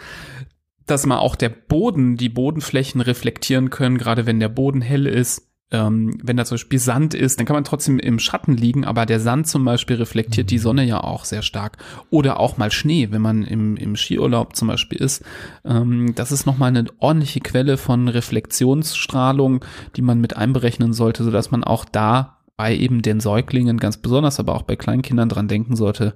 dass 0.86 1.06
man 1.06 1.20
auch 1.20 1.36
der 1.36 1.50
Boden, 1.50 2.18
die 2.18 2.30
Bodenflächen 2.30 3.02
reflektieren 3.02 3.70
können, 3.70 3.98
gerade 3.98 4.26
wenn 4.26 4.40
der 4.40 4.50
Boden 4.50 4.82
hell 4.82 5.06
ist. 5.06 5.44
Ähm, 5.70 6.18
wenn 6.24 6.38
da 6.38 6.46
zum 6.46 6.56
Beispiel 6.56 6.80
Sand 6.80 7.14
ist, 7.14 7.38
dann 7.38 7.46
kann 7.46 7.56
man 7.56 7.66
trotzdem 7.66 8.00
im 8.00 8.20
Schatten 8.20 8.56
liegen, 8.56 8.86
aber 8.86 9.06
der 9.06 9.20
Sand 9.20 9.48
zum 9.48 9.66
Beispiel 9.66 9.98
reflektiert 9.98 10.50
die 10.50 10.60
Sonne 10.60 10.86
ja 10.86 11.04
auch 11.04 11.26
sehr 11.26 11.42
stark. 11.42 11.78
Oder 12.10 12.40
auch 12.40 12.56
mal 12.56 12.72
Schnee, 12.72 13.10
wenn 13.12 13.22
man 13.22 13.44
im, 13.44 13.76
im 13.76 13.98
Skiurlaub 13.98 14.56
zum 14.56 14.70
Beispiel 14.70 15.00
ist. 15.02 15.26
Ähm, 15.66 16.16
das 16.16 16.32
ist 16.32 16.46
nochmal 16.46 16.70
eine 16.70 16.86
ordentliche 17.00 17.42
Quelle 17.42 17.76
von 17.76 18.08
Reflexionsstrahlung, 18.08 19.66
die 19.98 20.02
man 20.02 20.22
mit 20.22 20.38
einberechnen 20.38 20.94
sollte, 20.94 21.26
sodass 21.26 21.52
man 21.52 21.66
auch 21.66 21.84
da 21.84 22.37
bei 22.58 22.76
eben 22.76 23.04
den 23.04 23.20
Säuglingen 23.20 23.78
ganz 23.78 23.98
besonders, 23.98 24.40
aber 24.40 24.56
auch 24.56 24.64
bei 24.64 24.76
Kleinkindern 24.76 25.30
dran 25.30 25.48
denken 25.48 25.76
sollte, 25.76 26.16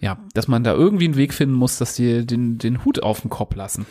ja, 0.00 0.18
dass 0.34 0.48
man 0.48 0.64
da 0.64 0.74
irgendwie 0.74 1.04
einen 1.04 1.16
Weg 1.16 1.32
finden 1.32 1.54
muss, 1.54 1.78
dass 1.78 1.94
die 1.94 2.26
den, 2.26 2.58
den 2.58 2.84
Hut 2.84 3.02
auf 3.02 3.20
den 3.20 3.30
Kopf 3.30 3.54
lassen. 3.54 3.86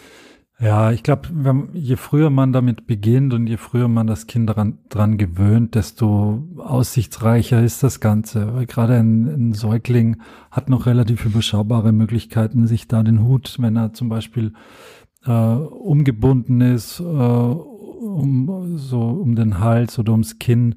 Ja, 0.60 0.92
ich 0.92 1.04
glaube, 1.04 1.30
je 1.74 1.98
früher 1.98 2.30
man 2.30 2.54
damit 2.54 2.88
beginnt 2.88 3.34
und 3.34 3.48
je 3.48 3.58
früher 3.58 3.90
man 3.90 4.08
das 4.08 4.26
Kind 4.26 4.50
dran, 4.50 4.78
dran 4.88 5.18
gewöhnt, 5.18 5.76
desto 5.76 6.48
aussichtsreicher 6.58 7.62
ist 7.62 7.84
das 7.84 8.00
Ganze. 8.00 8.54
Weil 8.54 8.66
gerade 8.66 8.96
ein, 8.96 9.26
ein 9.26 9.54
Säugling 9.54 10.22
hat 10.52 10.70
noch 10.70 10.86
relativ 10.86 11.26
überschaubare 11.26 11.92
Möglichkeiten, 11.92 12.68
sich 12.68 12.88
da 12.88 13.04
den 13.04 13.24
Hut, 13.24 13.58
wenn 13.60 13.76
er 13.76 13.92
zum 13.92 14.08
Beispiel 14.08 14.54
äh, 15.26 15.32
umgebunden 15.32 16.62
ist, 16.62 17.02
äh, 17.02 17.04
um, 17.04 18.78
so 18.78 19.02
um 19.02 19.36
den 19.36 19.60
Hals 19.60 20.00
oder 20.00 20.14
ums 20.14 20.40
Kinn, 20.40 20.76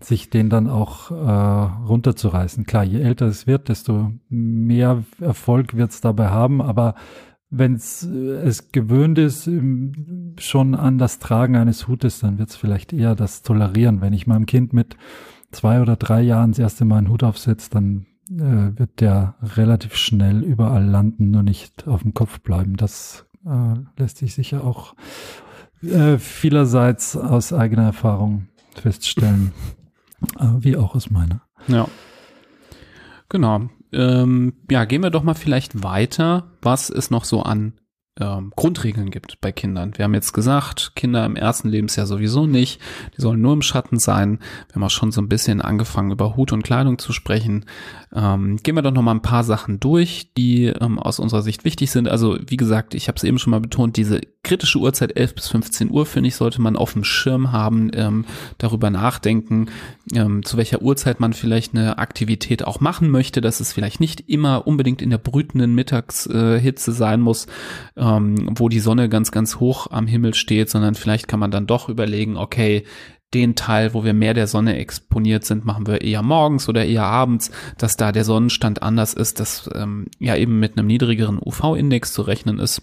sich 0.00 0.30
den 0.30 0.48
dann 0.50 0.68
auch 0.68 1.10
äh, 1.10 1.14
runterzureißen. 1.14 2.64
Klar, 2.64 2.84
je 2.84 3.00
älter 3.00 3.26
es 3.26 3.46
wird, 3.46 3.68
desto 3.68 4.12
mehr 4.28 5.04
Erfolg 5.20 5.76
wird 5.76 5.90
es 5.90 6.00
dabei 6.00 6.28
haben, 6.28 6.62
aber 6.62 6.94
wenn 7.50 7.74
es 7.74 8.04
es 8.04 8.70
gewöhnt 8.70 9.18
ist, 9.18 9.50
schon 10.38 10.74
an 10.74 10.98
das 10.98 11.18
Tragen 11.18 11.56
eines 11.56 11.88
Hutes, 11.88 12.20
dann 12.20 12.38
wird 12.38 12.50
es 12.50 12.56
vielleicht 12.56 12.92
eher 12.92 13.16
das 13.16 13.42
tolerieren. 13.42 14.00
Wenn 14.00 14.12
ich 14.12 14.28
meinem 14.28 14.46
Kind 14.46 14.72
mit 14.72 14.96
zwei 15.50 15.82
oder 15.82 15.96
drei 15.96 16.22
Jahren 16.22 16.52
das 16.52 16.60
erste 16.60 16.84
Mal 16.84 16.98
einen 16.98 17.08
Hut 17.08 17.24
aufsetze, 17.24 17.70
dann 17.70 18.06
äh, 18.30 18.78
wird 18.78 19.00
der 19.00 19.34
relativ 19.42 19.96
schnell 19.96 20.44
überall 20.44 20.84
landen, 20.84 21.32
nur 21.32 21.42
nicht 21.42 21.88
auf 21.88 22.02
dem 22.02 22.14
Kopf 22.14 22.40
bleiben. 22.40 22.76
Das 22.76 23.26
äh, 23.44 23.74
lässt 24.00 24.18
sich 24.18 24.34
sicher 24.34 24.64
auch 24.64 24.94
äh, 25.82 26.18
vielerseits 26.18 27.16
aus 27.16 27.52
eigener 27.52 27.84
Erfahrung 27.84 28.46
feststellen, 28.74 29.52
äh, 29.56 29.76
wie 30.60 30.76
auch 30.76 30.94
aus 30.94 31.10
meiner. 31.10 31.42
Ja. 31.68 31.88
Genau. 33.28 33.68
Ähm, 33.92 34.54
ja, 34.70 34.84
gehen 34.84 35.02
wir 35.02 35.10
doch 35.10 35.22
mal 35.22 35.34
vielleicht 35.34 35.82
weiter. 35.82 36.52
Was 36.62 36.90
ist 36.90 37.10
noch 37.10 37.24
so 37.24 37.42
an 37.42 37.79
ähm, 38.20 38.52
Grundregeln 38.54 39.10
gibt 39.10 39.40
bei 39.40 39.52
Kindern. 39.52 39.92
Wir 39.96 40.04
haben 40.04 40.14
jetzt 40.14 40.32
gesagt, 40.32 40.92
Kinder 40.94 41.24
im 41.24 41.36
ersten 41.36 41.68
Lebensjahr 41.68 42.06
sowieso 42.06 42.46
nicht. 42.46 42.80
Die 43.16 43.20
sollen 43.20 43.40
nur 43.40 43.52
im 43.52 43.62
Schatten 43.62 43.98
sein. 43.98 44.38
Wir 44.68 44.76
haben 44.76 44.84
auch 44.84 44.90
schon 44.90 45.12
so 45.12 45.20
ein 45.20 45.28
bisschen 45.28 45.60
angefangen, 45.60 46.10
über 46.10 46.36
Hut 46.36 46.52
und 46.52 46.62
Kleidung 46.62 46.98
zu 46.98 47.12
sprechen. 47.12 47.64
Ähm, 48.14 48.58
gehen 48.62 48.74
wir 48.74 48.82
doch 48.82 48.92
noch 48.92 49.02
mal 49.02 49.12
ein 49.12 49.22
paar 49.22 49.44
Sachen 49.44 49.80
durch, 49.80 50.32
die 50.36 50.66
ähm, 50.66 50.98
aus 50.98 51.18
unserer 51.18 51.42
Sicht 51.42 51.64
wichtig 51.64 51.90
sind. 51.90 52.08
Also 52.08 52.38
wie 52.46 52.56
gesagt, 52.56 52.94
ich 52.94 53.08
habe 53.08 53.16
es 53.16 53.24
eben 53.24 53.38
schon 53.38 53.52
mal 53.52 53.60
betont, 53.60 53.96
diese 53.96 54.20
kritische 54.42 54.78
Uhrzeit 54.78 55.16
11 55.16 55.34
bis 55.34 55.48
15 55.48 55.90
Uhr, 55.90 56.06
finde 56.06 56.28
ich, 56.28 56.36
sollte 56.36 56.60
man 56.60 56.76
auf 56.76 56.94
dem 56.94 57.04
Schirm 57.04 57.52
haben, 57.52 57.90
ähm, 57.94 58.24
darüber 58.58 58.90
nachdenken, 58.90 59.66
ähm, 60.12 60.44
zu 60.44 60.56
welcher 60.56 60.82
Uhrzeit 60.82 61.20
man 61.20 61.34
vielleicht 61.34 61.74
eine 61.74 61.98
Aktivität 61.98 62.64
auch 62.64 62.80
machen 62.80 63.10
möchte, 63.10 63.40
dass 63.40 63.60
es 63.60 63.72
vielleicht 63.72 64.00
nicht 64.00 64.28
immer 64.28 64.66
unbedingt 64.66 65.02
in 65.02 65.10
der 65.10 65.18
brütenden 65.18 65.74
Mittagshitze 65.74 66.90
äh, 66.90 66.94
sein 66.94 67.20
muss, 67.20 67.46
ähm, 67.96 68.09
wo 68.18 68.68
die 68.68 68.80
Sonne 68.80 69.08
ganz, 69.08 69.30
ganz 69.30 69.56
hoch 69.56 69.88
am 69.90 70.06
Himmel 70.06 70.34
steht, 70.34 70.70
sondern 70.70 70.94
vielleicht 70.94 71.28
kann 71.28 71.40
man 71.40 71.50
dann 71.50 71.66
doch 71.66 71.88
überlegen, 71.88 72.36
okay, 72.36 72.84
den 73.34 73.54
Teil, 73.54 73.94
wo 73.94 74.02
wir 74.02 74.12
mehr 74.12 74.34
der 74.34 74.46
Sonne 74.46 74.76
exponiert 74.76 75.44
sind, 75.44 75.64
machen 75.64 75.86
wir 75.86 76.02
eher 76.02 76.22
morgens 76.22 76.68
oder 76.68 76.84
eher 76.84 77.04
abends, 77.04 77.50
dass 77.78 77.96
da 77.96 78.10
der 78.10 78.24
Sonnenstand 78.24 78.82
anders 78.82 79.14
ist, 79.14 79.38
dass 79.38 79.70
ähm, 79.74 80.06
ja 80.18 80.34
eben 80.34 80.58
mit 80.58 80.76
einem 80.76 80.88
niedrigeren 80.88 81.38
UV-Index 81.38 82.12
zu 82.12 82.22
rechnen 82.22 82.58
ist. 82.58 82.82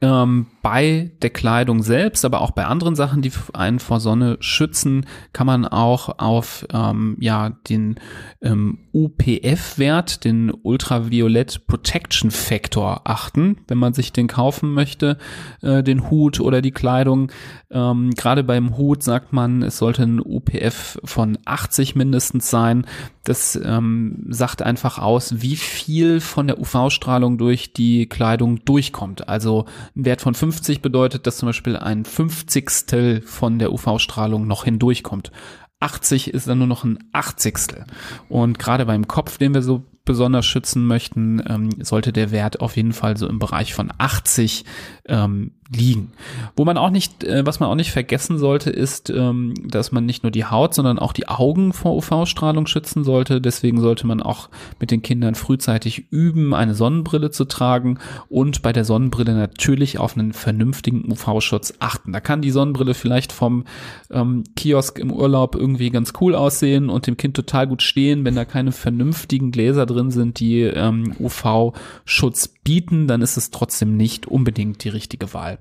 Ähm, 0.00 0.46
bei 0.62 1.12
der 1.22 1.30
Kleidung 1.30 1.82
selbst, 1.82 2.24
aber 2.24 2.40
auch 2.40 2.52
bei 2.52 2.66
anderen 2.66 2.94
Sachen, 2.94 3.22
die 3.22 3.32
einen 3.52 3.78
vor 3.78 4.00
Sonne 4.00 4.36
schützen, 4.40 5.06
kann 5.32 5.46
man 5.46 5.66
auch 5.66 6.18
auf 6.18 6.66
ähm, 6.72 7.16
ja 7.20 7.50
den 7.68 7.96
ähm, 8.42 8.78
UPF-Wert, 8.92 10.24
den 10.24 10.52
Ultraviolet 10.62 11.66
Protection 11.66 12.30
Factor, 12.30 13.02
achten, 13.04 13.58
wenn 13.68 13.78
man 13.78 13.94
sich 13.94 14.12
den 14.12 14.28
kaufen 14.28 14.72
möchte, 14.72 15.18
äh, 15.62 15.82
den 15.82 16.10
Hut 16.10 16.40
oder 16.40 16.62
die 16.62 16.72
Kleidung. 16.72 17.30
Ähm, 17.70 18.10
Gerade 18.10 18.44
beim 18.44 18.76
Hut 18.76 19.02
sagt 19.02 19.32
man, 19.32 19.62
es 19.62 19.78
sollte 19.78 20.02
ein 20.02 20.20
UPF 20.20 20.98
von 21.04 21.38
80 21.44 21.96
mindestens 21.96 22.50
sein. 22.50 22.86
Das 23.24 23.58
ähm, 23.62 24.26
sagt 24.28 24.62
einfach 24.62 24.98
aus, 24.98 25.40
wie 25.40 25.56
viel 25.56 26.20
von 26.20 26.46
der 26.46 26.60
UV-Strahlung 26.60 27.38
durch 27.38 27.72
die 27.72 28.06
Kleidung 28.06 28.64
durchkommt. 28.64 29.28
Also 29.28 29.64
ein 29.96 30.04
Wert 30.04 30.20
von 30.20 30.34
50 30.34 30.82
bedeutet, 30.82 31.26
dass 31.26 31.38
zum 31.38 31.46
Beispiel 31.46 31.76
ein 31.76 32.04
Fünfzigstel 32.04 33.22
von 33.22 33.58
der 33.58 33.72
UV-Strahlung 33.72 34.46
noch 34.46 34.64
hindurchkommt. 34.64 35.32
80 35.80 36.32
ist 36.32 36.48
dann 36.48 36.58
nur 36.58 36.66
noch 36.66 36.84
ein 36.84 36.98
Achtzigstel. 37.12 37.84
Und 38.28 38.58
gerade 38.58 38.86
beim 38.86 39.08
Kopf, 39.08 39.38
den 39.38 39.54
wir 39.54 39.62
so 39.62 39.84
besonders 40.04 40.44
schützen 40.44 40.86
möchten, 40.86 41.42
ähm, 41.46 41.70
sollte 41.80 42.12
der 42.12 42.30
Wert 42.30 42.60
auf 42.60 42.76
jeden 42.76 42.92
Fall 42.92 43.16
so 43.16 43.26
im 43.26 43.38
Bereich 43.38 43.74
von 43.74 43.90
80 43.96 44.64
ähm, 45.06 45.52
liegen. 45.72 46.12
Wo 46.56 46.64
man 46.64 46.76
auch 46.76 46.90
nicht, 46.90 47.24
äh, 47.24 47.46
was 47.46 47.60
man 47.60 47.68
auch 47.68 47.74
nicht 47.74 47.90
vergessen 47.90 48.38
sollte, 48.38 48.70
ist, 48.70 49.10
ähm, 49.10 49.54
dass 49.66 49.92
man 49.92 50.04
nicht 50.04 50.22
nur 50.22 50.30
die 50.30 50.44
Haut, 50.44 50.74
sondern 50.74 50.98
auch 50.98 51.12
die 51.12 51.28
Augen 51.28 51.72
vor 51.72 51.96
UV-Strahlung 51.96 52.66
schützen 52.66 53.04
sollte. 53.04 53.40
Deswegen 53.40 53.80
sollte 53.80 54.06
man 54.06 54.22
auch 54.22 54.50
mit 54.78 54.90
den 54.90 55.02
Kindern 55.02 55.34
frühzeitig 55.34 56.06
üben, 56.10 56.54
eine 56.54 56.74
Sonnenbrille 56.74 57.30
zu 57.30 57.46
tragen 57.46 57.98
und 58.28 58.62
bei 58.62 58.72
der 58.72 58.84
Sonnenbrille 58.84 59.34
natürlich 59.34 59.98
auf 59.98 60.16
einen 60.16 60.32
vernünftigen 60.32 61.10
UV-Schutz 61.10 61.74
achten. 61.78 62.12
Da 62.12 62.20
kann 62.20 62.42
die 62.42 62.50
Sonnenbrille 62.50 62.94
vielleicht 62.94 63.32
vom 63.32 63.64
ähm, 64.10 64.44
Kiosk 64.56 64.98
im 64.98 65.10
Urlaub 65.12 65.54
irgendwie 65.54 65.90
ganz 65.90 66.12
cool 66.20 66.34
aussehen 66.34 66.90
und 66.90 67.06
dem 67.06 67.16
Kind 67.16 67.34
total 67.34 67.66
gut 67.66 67.82
stehen, 67.82 68.24
wenn 68.24 68.34
da 68.34 68.44
keine 68.44 68.72
vernünftigen 68.72 69.50
Gläser 69.50 69.86
drin 69.86 70.10
sind, 70.10 70.40
die 70.40 70.60
ähm, 70.60 71.14
UV-Schutz 71.18 72.48
bieten, 72.64 73.06
dann 73.06 73.22
ist 73.22 73.36
es 73.36 73.50
trotzdem 73.50 73.96
nicht 73.96 74.26
unbedingt 74.26 74.82
die 74.84 74.88
richtige 74.88 75.32
Wahl. 75.34 75.58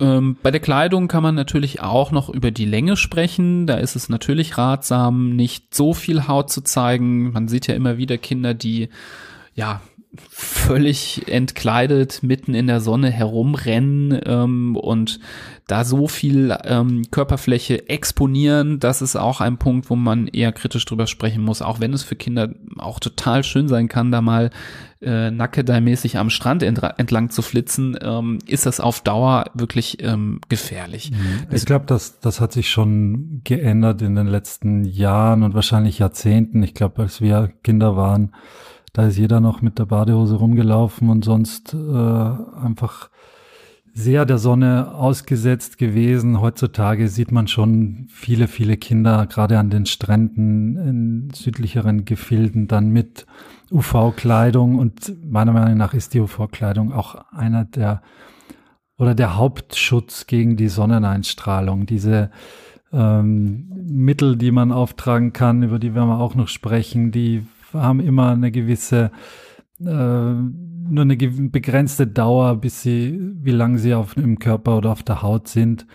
Ähm, 0.00 0.36
bei 0.42 0.50
der 0.50 0.60
Kleidung 0.60 1.06
kann 1.06 1.22
man 1.22 1.34
natürlich 1.34 1.80
auch 1.80 2.10
noch 2.10 2.28
über 2.28 2.50
die 2.50 2.64
Länge 2.64 2.96
sprechen. 2.96 3.66
Da 3.66 3.74
ist 3.74 3.94
es 3.94 4.08
natürlich 4.08 4.58
ratsam, 4.58 5.36
nicht 5.36 5.74
so 5.74 5.94
viel 5.94 6.26
Haut 6.26 6.50
zu 6.50 6.62
zeigen. 6.62 7.32
Man 7.32 7.48
sieht 7.48 7.66
ja 7.66 7.74
immer 7.74 7.98
wieder 7.98 8.18
Kinder, 8.18 8.54
die 8.54 8.88
ja 9.54 9.80
völlig 10.28 11.26
entkleidet 11.28 12.22
mitten 12.22 12.54
in 12.54 12.66
der 12.66 12.80
Sonne 12.80 13.10
herumrennen 13.10 14.20
ähm, 14.24 14.76
und 14.76 15.20
da 15.66 15.84
so 15.84 16.06
viel 16.06 16.54
ähm, 16.64 17.04
Körperfläche 17.10 17.88
exponieren, 17.88 18.78
das 18.78 19.00
ist 19.00 19.16
auch 19.16 19.40
ein 19.40 19.56
Punkt, 19.56 19.88
wo 19.88 19.96
man 19.96 20.26
eher 20.26 20.52
kritisch 20.52 20.84
drüber 20.84 21.06
sprechen 21.06 21.42
muss, 21.42 21.62
auch 21.62 21.80
wenn 21.80 21.94
es 21.94 22.02
für 22.02 22.16
Kinder 22.16 22.50
auch 22.78 23.00
total 23.00 23.42
schön 23.42 23.68
sein 23.68 23.88
kann, 23.88 24.12
da 24.12 24.20
mal 24.20 24.50
äh, 25.00 25.30
nackedei-mäßig 25.30 26.18
am 26.18 26.30
Strand 26.30 26.62
entlang 26.62 27.30
zu 27.30 27.40
flitzen, 27.40 27.96
ähm, 28.00 28.38
ist 28.46 28.66
das 28.66 28.80
auf 28.80 29.00
Dauer 29.00 29.46
wirklich 29.54 30.02
ähm, 30.02 30.40
gefährlich. 30.48 31.10
Mhm. 31.10 31.46
Ich 31.50 31.64
glaube, 31.64 31.86
das, 31.86 32.20
das 32.20 32.40
hat 32.40 32.52
sich 32.52 32.70
schon 32.70 33.40
geändert 33.44 34.02
in 34.02 34.14
den 34.14 34.26
letzten 34.26 34.84
Jahren 34.84 35.42
und 35.42 35.54
wahrscheinlich 35.54 35.98
Jahrzehnten. 35.98 36.62
Ich 36.62 36.74
glaube, 36.74 37.02
als 37.02 37.20
wir 37.20 37.50
Kinder 37.62 37.96
waren, 37.96 38.32
da 38.92 39.06
ist 39.06 39.16
jeder 39.16 39.40
noch 39.40 39.62
mit 39.62 39.78
der 39.78 39.86
Badehose 39.86 40.36
rumgelaufen 40.36 41.08
und 41.08 41.24
sonst 41.24 41.74
äh, 41.74 41.76
einfach 41.76 43.10
sehr 43.94 44.24
der 44.24 44.38
Sonne 44.38 44.94
ausgesetzt 44.94 45.76
gewesen. 45.76 46.40
Heutzutage 46.40 47.08
sieht 47.08 47.30
man 47.30 47.46
schon 47.46 48.06
viele, 48.10 48.48
viele 48.48 48.76
Kinder, 48.76 49.26
gerade 49.26 49.58
an 49.58 49.70
den 49.70 49.86
Stränden 49.86 50.76
in 50.76 51.30
südlicheren 51.34 52.04
Gefilden, 52.04 52.68
dann 52.68 52.90
mit 52.90 53.26
UV-Kleidung. 53.70 54.78
Und 54.78 55.12
meiner 55.30 55.52
Meinung 55.52 55.76
nach 55.76 55.94
ist 55.94 56.14
die 56.14 56.20
UV-Kleidung 56.20 56.92
auch 56.92 57.16
einer 57.32 57.64
der 57.64 58.02
oder 58.98 59.14
der 59.14 59.36
Hauptschutz 59.36 60.26
gegen 60.26 60.56
die 60.56 60.68
Sonneneinstrahlung. 60.68 61.86
Diese 61.86 62.30
ähm, 62.92 63.72
Mittel, 63.86 64.36
die 64.36 64.52
man 64.52 64.70
auftragen 64.70 65.32
kann, 65.32 65.62
über 65.62 65.78
die 65.78 65.94
werden 65.94 66.08
wir 66.08 66.20
auch 66.20 66.34
noch 66.34 66.48
sprechen, 66.48 67.10
die 67.10 67.46
haben 67.74 68.00
immer 68.00 68.30
eine 68.30 68.50
gewisse, 68.50 69.10
äh, 69.80 69.84
nur 69.84 71.02
eine 71.02 71.16
begrenzte 71.16 72.06
Dauer, 72.06 72.56
bis 72.56 72.82
sie, 72.82 73.18
wie 73.40 73.50
lange 73.50 73.78
sie 73.78 73.94
auf 73.94 74.14
dem 74.14 74.38
Körper 74.38 74.78
oder 74.78 74.92
auf 74.92 75.02
der 75.02 75.22
Haut 75.22 75.48
sind. 75.48 75.86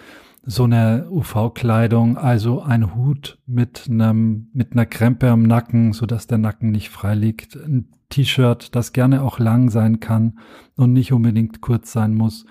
So 0.43 0.63
eine 0.63 1.07
UV-Kleidung, 1.09 2.17
also 2.17 2.61
ein 2.61 2.95
Hut 2.95 3.37
mit 3.45 3.87
einem, 3.89 4.47
mit 4.53 4.71
einer 4.71 4.85
Krempe 4.85 5.29
am 5.29 5.43
Nacken, 5.43 5.91
so 5.91 6.05
dass 6.05 6.27
der 6.27 6.37
Nacken 6.37 6.71
nicht 6.71 6.89
frei 6.89 7.15
liegt. 7.15 7.57
Ein 7.57 7.89
T-Shirt, 8.09 8.73
das 8.73 8.93
gerne 8.93 9.23
auch 9.23 9.39
lang 9.39 9.69
sein 9.69 9.99
kann 9.99 10.39
und 10.75 10.93
nicht 10.93 11.11
unbedingt 11.11 11.61
kurz 11.61 11.91
sein 11.91 12.13
muss. 12.13 12.45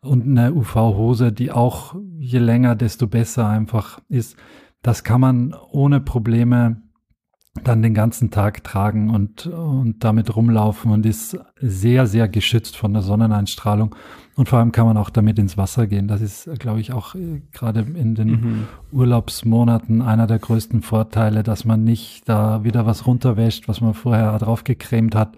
Und 0.00 0.22
eine 0.26 0.52
UV-Hose, 0.52 1.32
die 1.32 1.52
auch 1.52 1.96
je 2.18 2.38
länger, 2.38 2.74
desto 2.74 3.06
besser 3.06 3.48
einfach 3.48 4.00
ist. 4.08 4.36
Das 4.82 5.04
kann 5.04 5.20
man 5.20 5.54
ohne 5.70 6.00
Probleme 6.00 6.81
dann 7.64 7.82
den 7.82 7.92
ganzen 7.92 8.30
Tag 8.30 8.64
tragen 8.64 9.10
und, 9.10 9.46
und 9.46 10.02
damit 10.02 10.34
rumlaufen 10.34 10.90
und 10.90 11.04
ist 11.04 11.38
sehr, 11.60 12.06
sehr 12.06 12.28
geschützt 12.28 12.76
von 12.76 12.94
der 12.94 13.02
Sonneneinstrahlung. 13.02 13.94
Und 14.34 14.48
vor 14.48 14.58
allem 14.58 14.72
kann 14.72 14.86
man 14.86 14.96
auch 14.96 15.10
damit 15.10 15.38
ins 15.38 15.58
Wasser 15.58 15.86
gehen. 15.86 16.08
Das 16.08 16.22
ist, 16.22 16.48
glaube 16.58 16.80
ich, 16.80 16.92
auch 16.92 17.14
äh, 17.14 17.42
gerade 17.52 17.80
in 17.80 18.14
den 18.14 18.28
mhm. 18.28 18.68
Urlaubsmonaten 18.90 20.00
einer 20.00 20.26
der 20.26 20.38
größten 20.38 20.80
Vorteile, 20.80 21.42
dass 21.42 21.66
man 21.66 21.84
nicht 21.84 22.26
da 22.26 22.64
wieder 22.64 22.86
was 22.86 23.06
runterwäscht, 23.06 23.68
was 23.68 23.82
man 23.82 23.92
vorher 23.92 24.38
draufgecremt 24.38 25.14
hat, 25.14 25.36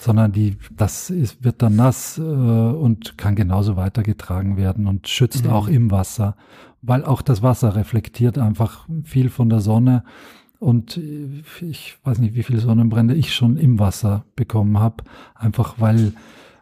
sondern 0.00 0.30
die, 0.30 0.56
das 0.70 1.10
ist, 1.10 1.42
wird 1.42 1.60
dann 1.60 1.74
nass 1.74 2.18
äh, 2.18 2.22
und 2.22 3.18
kann 3.18 3.34
genauso 3.34 3.76
weitergetragen 3.76 4.56
werden 4.56 4.86
und 4.86 5.08
schützt 5.08 5.46
mhm. 5.46 5.50
auch 5.50 5.66
im 5.66 5.90
Wasser, 5.90 6.36
weil 6.82 7.04
auch 7.04 7.22
das 7.22 7.42
Wasser 7.42 7.74
reflektiert 7.74 8.38
einfach 8.38 8.86
viel 9.02 9.30
von 9.30 9.48
der 9.48 9.58
Sonne 9.58 10.04
und 10.58 10.96
äh, 10.96 11.42
ich 11.60 11.98
weiß 12.04 12.18
nicht, 12.18 12.34
wie 12.34 12.42
viele 12.42 12.60
Sonnenbrände 12.60 13.14
ich 13.14 13.34
schon 13.34 13.56
im 13.56 13.78
Wasser 13.78 14.24
bekommen 14.36 14.78
habe, 14.78 15.04
einfach 15.34 15.76
weil, 15.78 16.12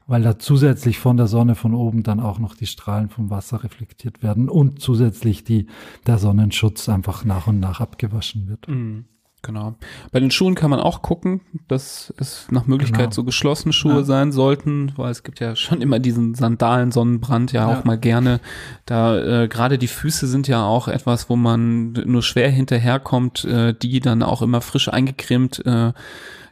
weil 0.07 0.23
da 0.23 0.39
zusätzlich 0.39 0.99
von 0.99 1.17
der 1.17 1.27
Sonne 1.27 1.55
von 1.55 1.75
oben 1.75 2.03
dann 2.03 2.21
auch 2.21 2.39
noch 2.39 2.55
die 2.55 2.67
Strahlen 2.67 3.09
vom 3.09 3.31
Wasser 3.31 3.65
reflektiert 3.65 4.23
werden 4.23 4.49
und 4.49 4.81
zusätzlich 4.81 5.45
die, 5.45 5.67
der 6.07 6.19
Sonnenschutz 6.19 6.89
einfach 6.89 7.25
nach 7.25 7.47
und 7.47 7.61
nach 7.61 7.81
abgewaschen 7.81 8.49
wird. 8.49 8.69
Mhm. 8.69 9.07
Genau. 9.47 9.75
Bei 10.11 10.19
den 10.19 10.33
Schuhen 10.33 10.57
kann 10.57 10.71
man 10.71 10.81
auch 10.81 11.03
gucken, 11.03 11.41
dass 11.69 12.13
es 12.19 12.49
nach 12.51 12.67
Möglichkeit 12.67 12.99
genau. 12.99 13.13
so 13.13 13.23
geschlossene 13.23 13.73
Schuhe 13.73 13.99
ja. 13.99 14.03
sein 14.03 14.33
sollten, 14.33 14.93
weil 14.97 15.13
es 15.13 15.23
gibt 15.23 15.39
ja 15.39 15.55
schon 15.55 15.81
immer 15.83 16.01
diesen 16.01 16.35
Sandalen-Sonnenbrand 16.35 17.53
ja, 17.53 17.71
ja, 17.71 17.79
auch 17.79 17.85
mal 17.85 17.97
gerne. 17.97 18.41
Da 18.87 19.45
äh, 19.45 19.47
gerade 19.47 19.79
die 19.79 19.87
Füße 19.87 20.27
sind 20.27 20.49
ja 20.49 20.65
auch 20.65 20.89
etwas, 20.89 21.31
wo 21.31 21.37
man 21.37 21.93
nur 21.93 22.25
schwer 22.25 22.51
hinterherkommt, 22.51 23.45
äh, 23.45 23.73
die 23.73 24.01
dann 24.01 24.25
auch 24.25 24.43
immer 24.43 24.61
frisch 24.61 24.89
eingecremt 24.89 25.65
äh, 25.65 25.93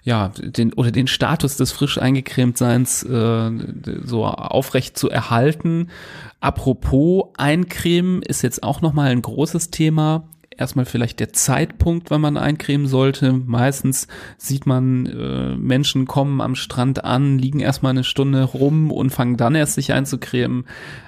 ja, 0.05 0.29
den 0.29 0.73
oder 0.75 0.93
den 0.93 1.09
Status 1.09 1.57
des 1.57 1.73
frisch 1.73 1.99
eingecremtseins 1.99 3.03
äh, 3.03 3.51
so 4.05 4.25
aufrecht 4.25 4.97
zu 4.97 5.11
erhalten. 5.11 5.89
Apropos 6.41 7.31
Eincremen 7.39 8.23
ist 8.23 8.43
jetzt 8.43 8.63
auch 8.63 8.83
nochmal 8.83 9.11
ein 9.11 9.23
großes 9.23 9.71
Thema 9.71 10.29
erstmal 10.59 10.85
vielleicht 10.85 11.21
der 11.21 11.33
Zeitpunkt, 11.33 12.11
wann 12.11 12.21
man 12.21 12.37
eincremen 12.37 12.87
sollte. 12.87 13.33
Meistens 13.33 14.07
sieht 14.39 14.67
man, 14.67 15.07
äh, 15.07 15.57
Menschen 15.57 16.07
kommen 16.07 16.41
am 16.41 16.55
Strand 16.55 17.05
an, 17.05 17.39
liegen 17.39 17.61
erstmal 17.61 17.91
eine 17.91 18.05
Stunde 18.05 18.43
rum 18.43 18.91
und 18.91 19.11
fangen 19.11 19.37
dann 19.37 19.55
erst 19.55 19.75
sich 19.75 19.93
einzucremen. 19.93 20.65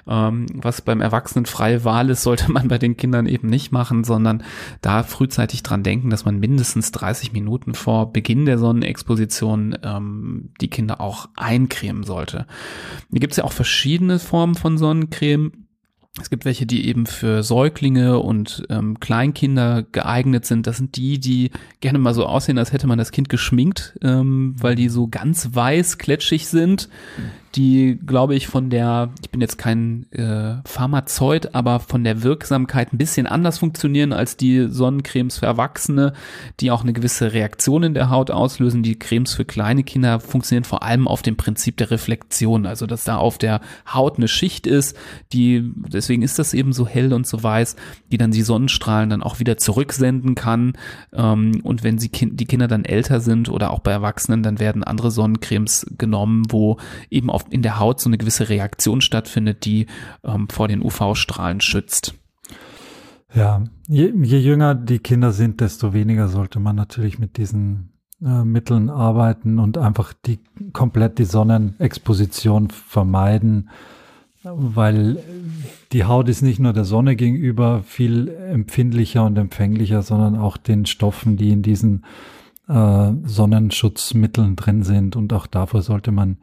Ähm, 0.06 0.46
was 0.54 0.82
beim 0.82 1.00
Erwachsenen 1.00 1.46
freie 1.46 1.84
Wahl 1.84 2.10
ist, 2.10 2.22
sollte 2.26 2.50
man 2.50 2.68
bei 2.68 2.78
den 2.78 2.96
Kindern 2.96 3.26
eben 3.26 3.48
nicht 3.48 3.72
machen, 3.72 4.04
sondern 4.04 4.42
da 4.80 5.02
frühzeitig 5.02 5.62
dran 5.62 5.82
denken, 5.82 6.10
dass 6.10 6.24
man 6.24 6.38
mindestens 6.38 6.92
30 6.92 7.32
Minuten 7.32 7.74
vor 7.74 8.12
Beginn 8.12 8.46
der 8.46 8.58
Sonnenexposition 8.58 9.76
ähm, 9.82 10.50
die 10.60 10.68
Kinder 10.68 11.00
auch 11.00 11.28
eincremen 11.36 12.04
sollte. 12.04 12.46
Hier 13.10 13.20
gibt 13.20 13.32
es 13.32 13.38
ja 13.38 13.44
auch 13.44 13.52
verschiedene 13.52 14.18
Formen 14.18 14.54
von 14.54 14.78
Sonnencreme. 14.78 15.65
Es 16.20 16.30
gibt 16.30 16.44
welche, 16.46 16.64
die 16.64 16.88
eben 16.88 17.04
für 17.04 17.42
Säuglinge 17.42 18.18
und 18.18 18.64
ähm, 18.70 18.98
Kleinkinder 19.00 19.82
geeignet 19.82 20.46
sind. 20.46 20.66
Das 20.66 20.78
sind 20.78 20.96
die, 20.96 21.18
die 21.18 21.50
gerne 21.80 21.98
mal 21.98 22.14
so 22.14 22.24
aussehen, 22.24 22.58
als 22.58 22.72
hätte 22.72 22.86
man 22.86 22.98
das 22.98 23.12
Kind 23.12 23.28
geschminkt, 23.28 23.98
ähm, 24.02 24.54
weil 24.58 24.76
die 24.76 24.88
so 24.88 25.08
ganz 25.08 25.50
weiß, 25.52 25.98
kletschig 25.98 26.48
sind 26.48 26.88
die, 27.56 27.98
glaube 28.04 28.34
ich, 28.34 28.48
von 28.48 28.68
der, 28.68 29.10
ich 29.22 29.30
bin 29.30 29.40
jetzt 29.40 29.56
kein 29.56 30.10
äh, 30.12 30.56
Pharmazeut, 30.66 31.54
aber 31.54 31.80
von 31.80 32.04
der 32.04 32.22
Wirksamkeit 32.22 32.92
ein 32.92 32.98
bisschen 32.98 33.26
anders 33.26 33.58
funktionieren 33.58 34.12
als 34.12 34.36
die 34.36 34.68
Sonnencremes 34.68 35.38
für 35.38 35.46
Erwachsene, 35.46 36.12
die 36.60 36.70
auch 36.70 36.82
eine 36.82 36.92
gewisse 36.92 37.32
Reaktion 37.32 37.82
in 37.82 37.94
der 37.94 38.10
Haut 38.10 38.30
auslösen. 38.30 38.82
Die 38.82 38.98
Cremes 38.98 39.32
für 39.32 39.46
kleine 39.46 39.84
Kinder 39.84 40.20
funktionieren 40.20 40.64
vor 40.64 40.82
allem 40.82 41.08
auf 41.08 41.22
dem 41.22 41.36
Prinzip 41.36 41.78
der 41.78 41.90
Reflexion, 41.90 42.66
also 42.66 42.86
dass 42.86 43.04
da 43.04 43.16
auf 43.16 43.38
der 43.38 43.62
Haut 43.90 44.18
eine 44.18 44.28
Schicht 44.28 44.66
ist, 44.66 44.96
die, 45.32 45.72
deswegen 45.88 46.22
ist 46.22 46.38
das 46.38 46.52
eben 46.52 46.74
so 46.74 46.86
hell 46.86 47.14
und 47.14 47.26
so 47.26 47.42
weiß, 47.42 47.76
die 48.12 48.18
dann 48.18 48.32
die 48.32 48.42
Sonnenstrahlen 48.42 49.08
dann 49.08 49.22
auch 49.22 49.40
wieder 49.40 49.56
zurücksenden 49.56 50.34
kann. 50.34 50.74
Ähm, 51.14 51.60
und 51.62 51.82
wenn 51.82 51.98
sie 51.98 52.10
kind, 52.10 52.38
die 52.38 52.44
Kinder 52.44 52.68
dann 52.68 52.84
älter 52.84 53.20
sind 53.20 53.48
oder 53.48 53.70
auch 53.70 53.80
bei 53.80 53.92
Erwachsenen, 53.92 54.42
dann 54.42 54.58
werden 54.58 54.84
andere 54.84 55.10
Sonnencremes 55.10 55.86
genommen, 55.96 56.44
wo 56.50 56.76
eben 57.08 57.30
auf 57.30 57.45
in 57.50 57.62
der 57.62 57.78
Haut 57.78 58.00
so 58.00 58.08
eine 58.08 58.18
gewisse 58.18 58.48
Reaktion 58.48 59.00
stattfindet, 59.00 59.64
die 59.64 59.86
ähm, 60.24 60.48
vor 60.48 60.68
den 60.68 60.82
UV-Strahlen 60.82 61.60
schützt. 61.60 62.14
Ja, 63.34 63.64
je, 63.88 64.12
je 64.22 64.38
jünger 64.38 64.74
die 64.74 64.98
Kinder 64.98 65.32
sind, 65.32 65.60
desto 65.60 65.92
weniger 65.92 66.28
sollte 66.28 66.60
man 66.60 66.76
natürlich 66.76 67.18
mit 67.18 67.36
diesen 67.36 67.90
äh, 68.22 68.44
Mitteln 68.44 68.88
arbeiten 68.88 69.58
und 69.58 69.76
einfach 69.76 70.12
die 70.12 70.38
komplett 70.72 71.18
die 71.18 71.24
Sonnenexposition 71.24 72.70
vermeiden, 72.70 73.68
weil 74.42 75.18
die 75.92 76.04
Haut 76.04 76.28
ist 76.28 76.42
nicht 76.42 76.60
nur 76.60 76.72
der 76.72 76.84
Sonne 76.84 77.16
gegenüber 77.16 77.82
viel 77.82 78.28
empfindlicher 78.28 79.24
und 79.24 79.36
empfänglicher, 79.36 80.02
sondern 80.02 80.36
auch 80.36 80.56
den 80.56 80.86
Stoffen, 80.86 81.36
die 81.36 81.50
in 81.50 81.62
diesen 81.62 82.04
äh, 82.68 83.12
Sonnenschutzmitteln 83.24 84.56
drin 84.56 84.82
sind. 84.82 85.16
Und 85.16 85.32
auch 85.32 85.46
davor 85.46 85.82
sollte 85.82 86.12
man 86.12 86.38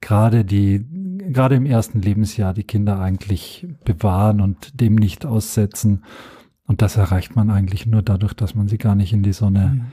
gerade 0.00 0.44
die, 0.44 0.84
gerade 1.32 1.56
im 1.56 1.66
ersten 1.66 2.00
Lebensjahr 2.00 2.54
die 2.54 2.64
Kinder 2.64 3.00
eigentlich 3.00 3.66
bewahren 3.84 4.40
und 4.40 4.80
dem 4.80 4.94
nicht 4.94 5.26
aussetzen. 5.26 6.04
Und 6.66 6.82
das 6.82 6.96
erreicht 6.96 7.34
man 7.34 7.50
eigentlich 7.50 7.86
nur 7.86 8.02
dadurch, 8.02 8.34
dass 8.34 8.54
man 8.54 8.68
sie 8.68 8.76
gar 8.78 8.94
nicht 8.94 9.12
in 9.12 9.22
die 9.22 9.32
Sonne, 9.32 9.72
mhm. 9.74 9.86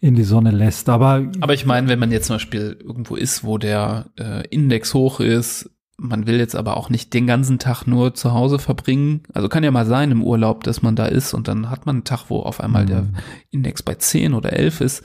in 0.00 0.14
die 0.14 0.24
Sonne 0.24 0.50
lässt. 0.50 0.88
Aber, 0.88 1.30
aber 1.40 1.54
ich 1.54 1.66
meine, 1.66 1.88
wenn 1.88 1.98
man 1.98 2.10
jetzt 2.10 2.26
zum 2.26 2.36
Beispiel 2.36 2.78
irgendwo 2.82 3.16
ist, 3.16 3.44
wo 3.44 3.58
der 3.58 4.06
äh, 4.18 4.46
Index 4.48 4.94
hoch 4.94 5.20
ist, 5.20 5.70
man 5.98 6.26
will 6.26 6.38
jetzt 6.38 6.56
aber 6.56 6.78
auch 6.78 6.90
nicht 6.90 7.12
den 7.14 7.26
ganzen 7.26 7.58
Tag 7.58 7.86
nur 7.86 8.14
zu 8.14 8.32
Hause 8.32 8.58
verbringen. 8.58 9.22
Also 9.34 9.48
kann 9.48 9.62
ja 9.62 9.70
mal 9.70 9.86
sein 9.86 10.10
im 10.10 10.22
Urlaub, 10.22 10.64
dass 10.64 10.82
man 10.82 10.96
da 10.96 11.04
ist 11.04 11.34
und 11.34 11.48
dann 11.48 11.70
hat 11.70 11.86
man 11.86 11.96
einen 11.96 12.04
Tag, 12.04 12.24
wo 12.28 12.40
auf 12.40 12.60
einmal 12.60 12.84
mhm. 12.84 12.88
der 12.88 13.06
Index 13.50 13.82
bei 13.82 13.94
10 13.94 14.34
oder 14.34 14.54
11 14.54 14.80
ist 14.80 15.04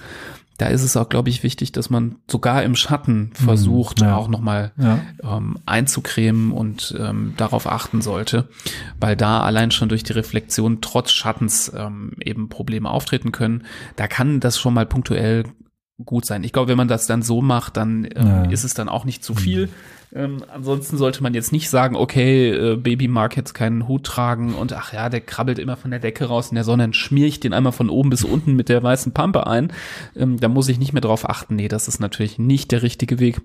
da 0.58 0.67
ist 0.67 0.82
es 0.82 0.98
auch, 0.98 1.10
glaube 1.10 1.30
ich, 1.30 1.43
wichtig, 1.43 1.72
dass 1.72 1.89
man 1.89 2.15
sogar 2.30 2.63
im 2.63 2.76
Schatten 2.76 3.32
mhm. 3.39 3.43
versucht, 3.46 4.02
ja. 4.02 4.15
auch 4.15 4.28
nochmal 4.28 4.72
ja. 4.78 5.00
ähm, 5.24 5.60
einzucremen 5.65 6.52
und 6.52 6.96
ähm, 7.00 7.34
darauf 7.38 7.67
achten 7.67 8.02
sollte, 8.02 8.50
weil 9.00 9.15
da 9.15 9.41
allein 9.41 9.72
schon 9.72 9.89
durch 9.89 10.04
die 10.04 10.13
Reflexion 10.13 10.82
trotz 10.82 11.12
Schattens 11.12 11.72
ähm, 11.76 12.13
eben 12.24 12.50
Probleme 12.50 12.89
auftreten 12.89 13.32
können. 13.32 13.65
Da 13.96 14.08
kann 14.08 14.39
das 14.39 14.58
schon 14.60 14.74
mal 14.74 14.86
punktuell 14.86 15.43
gut 16.04 16.26
sein. 16.26 16.43
Ich 16.43 16.54
glaube, 16.54 16.70
wenn 16.70 16.78
man 16.78 16.88
das 16.88 17.08
dann 17.08 17.22
so 17.22 17.41
macht, 17.41 17.78
dann 17.78 18.08
ähm, 18.15 18.28
ja. 18.28 18.43
ist 18.46 18.63
es 18.63 18.74
dann 18.74 18.89
auch 18.89 19.06
nicht 19.06 19.24
zu 19.24 19.36
viel. 19.36 19.67
Mhm. 19.67 19.72
Ähm, 20.13 20.43
ansonsten 20.48 20.98
sollte 20.98 21.22
man 21.22 21.34
jetzt 21.34 21.52
nicht 21.52 21.70
sagen, 21.70 21.96
okay, 21.96 22.52
äh, 22.52 22.76
Baby 22.78 23.08
mag 23.08 23.36
jetzt 23.36 23.54
keinen 23.54 23.88
Hut 23.88 24.06
tragen 24.06 24.54
und 24.54 24.74
ach 24.74 24.93
ja, 24.93 25.10
der 25.10 25.22
krabbelt 25.22 25.60
immer 25.60 25.76
von 25.76 25.91
der 25.91 26.00
Decke 26.00 26.26
raus 26.26 26.50
in 26.50 26.56
der 26.56 26.63
Sonne, 26.63 26.84
dann 26.84 26.93
schmier 26.93 27.28
ich 27.28 27.39
den 27.39 27.54
einmal 27.54 27.74
von 27.74 27.89
oben 27.89 28.10
bis 28.10 28.24
unten 28.24 28.56
mit 28.56 28.70
der 28.70 28.82
weißen 28.82 29.12
Pampe 29.12 29.48
ein. 29.48 29.74
Ähm, 30.15 30.39
da 30.39 30.48
muss 30.48 30.70
ich 30.70 30.80
nicht 30.80 30.93
mehr 30.93 31.02
drauf 31.02 31.30
achten. 31.30 31.56
Nee, 31.56 31.67
das 31.67 31.88
ist 31.88 32.00
natürlich 32.00 32.39
nicht 32.39 32.72
der 32.72 32.84
richtige 32.84 33.20
Weg. 33.20 33.41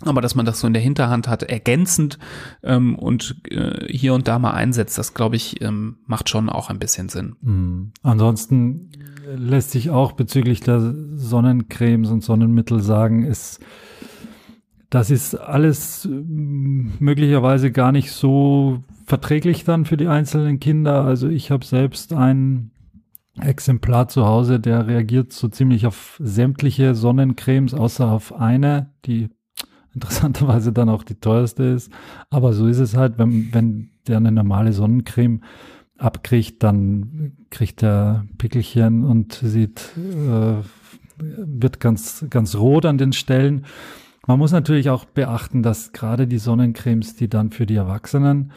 Aber 0.00 0.20
dass 0.20 0.34
man 0.34 0.44
das 0.44 0.60
so 0.60 0.66
in 0.66 0.72
der 0.72 0.82
Hinterhand 0.82 1.28
hat, 1.28 1.44
ergänzend 1.44 2.18
ähm, 2.62 2.96
und 2.96 3.36
äh, 3.50 3.86
hier 3.88 4.12
und 4.12 4.28
da 4.28 4.38
mal 4.38 4.50
einsetzt, 4.50 4.98
das 4.98 5.14
glaube 5.14 5.36
ich, 5.36 5.62
ähm, 5.62 5.98
macht 6.06 6.28
schon 6.28 6.48
auch 6.48 6.68
ein 6.68 6.80
bisschen 6.80 7.08
Sinn. 7.08 7.36
Mhm. 7.40 7.92
Ansonsten 8.02 8.90
lässt 9.36 9.70
sich 9.70 9.90
auch 9.90 10.12
bezüglich 10.12 10.60
der 10.60 10.94
Sonnencremes 11.14 12.10
und 12.10 12.22
Sonnenmittel 12.22 12.80
sagen, 12.80 13.24
ist 13.24 13.60
das 14.94 15.10
ist 15.10 15.34
alles 15.34 16.04
ähm, 16.04 16.92
möglicherweise 17.00 17.72
gar 17.72 17.90
nicht 17.90 18.12
so 18.12 18.84
verträglich 19.06 19.64
dann 19.64 19.86
für 19.86 19.96
die 19.96 20.06
einzelnen 20.06 20.60
Kinder. 20.60 21.04
Also 21.04 21.28
ich 21.28 21.50
habe 21.50 21.64
selbst 21.64 22.12
ein 22.12 22.70
Exemplar 23.40 24.06
zu 24.06 24.24
Hause, 24.24 24.60
der 24.60 24.86
reagiert 24.86 25.32
so 25.32 25.48
ziemlich 25.48 25.86
auf 25.86 26.16
sämtliche 26.22 26.94
Sonnencremes, 26.94 27.74
außer 27.74 28.08
auf 28.08 28.32
eine, 28.36 28.92
die 29.04 29.30
interessanterweise 29.94 30.72
dann 30.72 30.88
auch 30.88 31.02
die 31.02 31.16
teuerste 31.16 31.64
ist. 31.64 31.90
Aber 32.30 32.52
so 32.52 32.68
ist 32.68 32.78
es 32.78 32.96
halt, 32.96 33.18
wenn, 33.18 33.52
wenn 33.52 33.90
der 34.06 34.18
eine 34.18 34.30
normale 34.30 34.72
Sonnencreme 34.72 35.40
abkriegt, 35.98 36.62
dann 36.62 37.32
kriegt 37.50 37.82
er 37.82 38.26
Pickelchen 38.38 39.02
und 39.02 39.32
sieht, 39.32 39.90
äh, 39.98 40.62
wird 41.18 41.80
ganz, 41.80 42.26
ganz 42.30 42.54
rot 42.54 42.86
an 42.86 42.98
den 42.98 43.12
Stellen. 43.12 43.64
Man 44.26 44.38
muss 44.38 44.52
natürlich 44.52 44.90
auch 44.90 45.04
beachten, 45.04 45.62
dass 45.62 45.92
gerade 45.92 46.26
die 46.26 46.38
Sonnencremes, 46.38 47.16
die 47.16 47.28
dann 47.28 47.50
für 47.50 47.66
die 47.66 47.76
Erwachsenen 47.76 48.52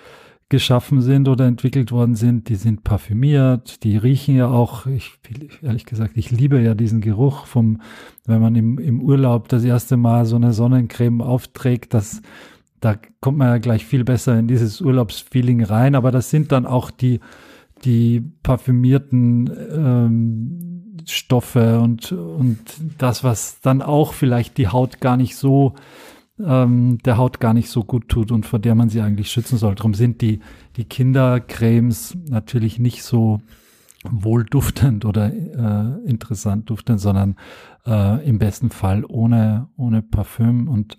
geschaffen 0.49 1.01
sind 1.01 1.27
oder 1.27 1.45
entwickelt 1.45 1.91
worden 1.91 2.15
sind, 2.15 2.47
die 2.47 2.55
sind 2.55 2.85
parfümiert, 2.85 3.83
die 3.83 3.97
riechen 3.97 4.37
ja 4.37 4.47
auch, 4.47 4.85
ich, 4.85 5.19
ehrlich 5.61 5.85
gesagt, 5.85 6.15
ich 6.15 6.31
liebe 6.31 6.61
ja 6.61 6.73
diesen 6.73 7.01
Geruch 7.01 7.45
vom, 7.45 7.81
wenn 8.25 8.39
man 8.39 8.55
im, 8.55 8.79
im 8.79 9.01
Urlaub 9.01 9.49
das 9.49 9.65
erste 9.65 9.97
Mal 9.97 10.25
so 10.25 10.37
eine 10.37 10.53
Sonnencreme 10.53 11.21
aufträgt, 11.21 11.93
das, 11.93 12.21
da 12.79 12.95
kommt 13.19 13.37
man 13.37 13.49
ja 13.49 13.57
gleich 13.57 13.85
viel 13.85 14.05
besser 14.05 14.39
in 14.39 14.47
dieses 14.47 14.79
Urlaubsfeeling 14.79 15.65
rein, 15.65 15.95
aber 15.95 16.11
das 16.11 16.29
sind 16.29 16.53
dann 16.53 16.65
auch 16.65 16.91
die, 16.91 17.19
die 17.83 18.21
parfümierten 18.41 19.51
ähm, 19.69 20.66
Stoffe 21.11 21.79
und, 21.79 22.11
und 22.11 22.59
das, 22.97 23.23
was 23.23 23.61
dann 23.61 23.81
auch 23.81 24.13
vielleicht 24.13 24.57
die 24.57 24.67
Haut 24.67 24.99
gar 24.99 25.17
nicht 25.17 25.35
so, 25.35 25.73
ähm, 26.43 26.99
der 27.05 27.17
Haut 27.17 27.39
gar 27.39 27.53
nicht 27.53 27.69
so 27.69 27.83
gut 27.83 28.09
tut 28.09 28.31
und 28.31 28.45
vor 28.45 28.59
der 28.59 28.75
man 28.75 28.89
sie 28.89 29.01
eigentlich 29.01 29.31
schützen 29.31 29.57
soll. 29.57 29.75
Darum 29.75 29.93
sind 29.93 30.21
die, 30.21 30.39
die 30.75 30.85
Kindercremes 30.85 32.17
natürlich 32.29 32.79
nicht 32.79 33.03
so 33.03 33.41
wohlduftend 34.03 35.05
oder 35.05 35.33
äh, 35.33 36.09
interessant 36.09 36.69
duftend, 36.69 36.99
sondern 36.99 37.35
äh, 37.85 38.25
im 38.27 38.39
besten 38.39 38.69
Fall 38.69 39.03
ohne, 39.05 39.67
ohne 39.75 40.01
Parfüm 40.01 40.67
und 40.67 40.97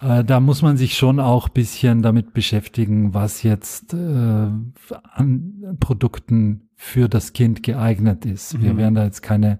äh, 0.00 0.24
da 0.24 0.40
muss 0.40 0.62
man 0.62 0.76
sich 0.76 0.96
schon 0.96 1.20
auch 1.20 1.48
bisschen 1.48 2.02
damit 2.02 2.32
beschäftigen, 2.32 3.14
was 3.14 3.42
jetzt 3.42 3.94
äh, 3.94 3.96
an 3.96 5.76
Produkten 5.80 6.68
für 6.74 7.08
das 7.08 7.32
Kind 7.32 7.62
geeignet 7.62 8.24
ist. 8.24 8.60
Wir 8.60 8.74
mhm. 8.74 8.78
werden 8.78 8.94
da 8.94 9.04
jetzt 9.04 9.22
keine 9.22 9.58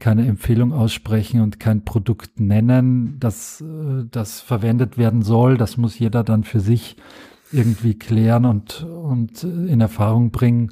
keine 0.00 0.26
Empfehlung 0.26 0.72
aussprechen 0.72 1.40
und 1.40 1.60
kein 1.60 1.84
Produkt 1.84 2.40
nennen, 2.40 3.16
das, 3.20 3.60
äh, 3.60 4.04
das 4.10 4.40
verwendet 4.40 4.98
werden 4.98 5.22
soll. 5.22 5.56
Das 5.56 5.76
muss 5.76 5.98
jeder 5.98 6.24
dann 6.24 6.44
für 6.44 6.60
sich 6.60 6.96
irgendwie 7.52 7.94
klären 7.94 8.44
und, 8.44 8.82
und 8.82 9.44
in 9.44 9.80
Erfahrung 9.80 10.30
bringen. 10.30 10.70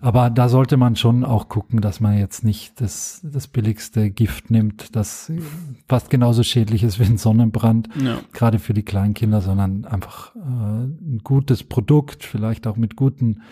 Aber 0.00 0.30
da 0.30 0.48
sollte 0.48 0.76
man 0.76 0.96
schon 0.96 1.24
auch 1.24 1.48
gucken, 1.48 1.80
dass 1.80 2.00
man 2.00 2.18
jetzt 2.18 2.42
nicht 2.44 2.80
das, 2.80 3.20
das 3.22 3.46
billigste 3.46 4.10
Gift 4.10 4.50
nimmt, 4.50 4.96
das 4.96 5.30
fast 5.88 6.08
genauso 6.10 6.42
schädlich 6.42 6.82
ist 6.82 6.98
wie 6.98 7.04
ein 7.04 7.18
Sonnenbrand, 7.18 7.88
ja. 8.02 8.18
gerade 8.32 8.58
für 8.58 8.72
die 8.72 8.82
Kleinkinder, 8.82 9.42
sondern 9.42 9.84
einfach 9.84 10.34
äh, 10.36 10.38
ein 10.38 11.20
gutes 11.22 11.64
Produkt, 11.64 12.24
vielleicht 12.24 12.66
auch 12.66 12.76
mit 12.76 12.96
guten 12.96 13.42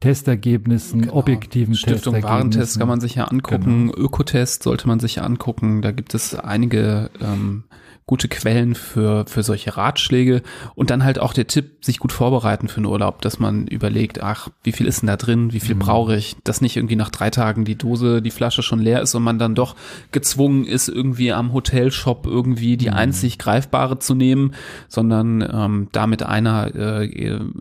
Testergebnissen, 0.00 1.02
Genau. 1.02 1.14
objektiven 1.14 1.74
Stiftung 1.74 2.14
Testergebnissen. 2.14 2.30
Warentest 2.30 2.78
kann 2.78 2.88
man 2.88 3.00
sich 3.00 3.14
ja 3.16 3.24
angucken, 3.24 3.90
Ökotest 3.90 4.62
sollte 4.62 4.86
man 4.86 5.00
sich 5.00 5.22
angucken. 5.22 5.82
Da 5.82 5.90
gibt 5.90 6.14
es 6.14 6.34
einige 6.34 7.10
ähm, 7.20 7.64
gute 8.06 8.28
Quellen 8.28 8.76
für, 8.76 9.24
für 9.26 9.42
solche 9.42 9.76
Ratschläge. 9.76 10.42
Und 10.76 10.90
dann 10.90 11.02
halt 11.02 11.18
auch 11.18 11.32
der 11.32 11.48
Tipp, 11.48 11.84
sich 11.84 11.98
gut 11.98 12.12
vorbereiten 12.12 12.68
für 12.68 12.76
einen 12.78 12.86
Urlaub, 12.86 13.20
dass 13.22 13.38
man 13.40 13.66
überlegt, 13.66 14.22
ach, 14.22 14.48
wie 14.62 14.70
viel 14.72 14.86
ist 14.86 15.02
denn 15.02 15.08
da 15.08 15.16
drin, 15.16 15.52
wie 15.52 15.60
viel 15.60 15.74
Mhm. 15.74 15.80
brauche 15.80 16.16
ich, 16.16 16.36
dass 16.44 16.60
nicht 16.60 16.76
irgendwie 16.76 16.96
nach 16.96 17.10
drei 17.10 17.30
Tagen 17.30 17.64
die 17.64 17.74
Dose, 17.76 18.22
die 18.22 18.30
Flasche 18.30 18.62
schon 18.62 18.78
leer 18.80 19.02
ist 19.02 19.14
und 19.16 19.22
man 19.24 19.38
dann 19.40 19.54
doch 19.56 19.74
gezwungen 20.12 20.64
ist, 20.64 20.88
irgendwie 20.88 21.32
am 21.32 21.52
Hotelshop 21.52 22.26
irgendwie 22.26 22.74
Mhm. 22.74 22.78
die 22.78 22.90
einzig 22.90 23.38
greifbare 23.38 23.98
zu 23.98 24.14
nehmen, 24.14 24.52
sondern 24.88 25.42
ähm, 25.52 25.88
damit 25.92 26.22
einer 26.22 26.74
äh, 26.74 27.08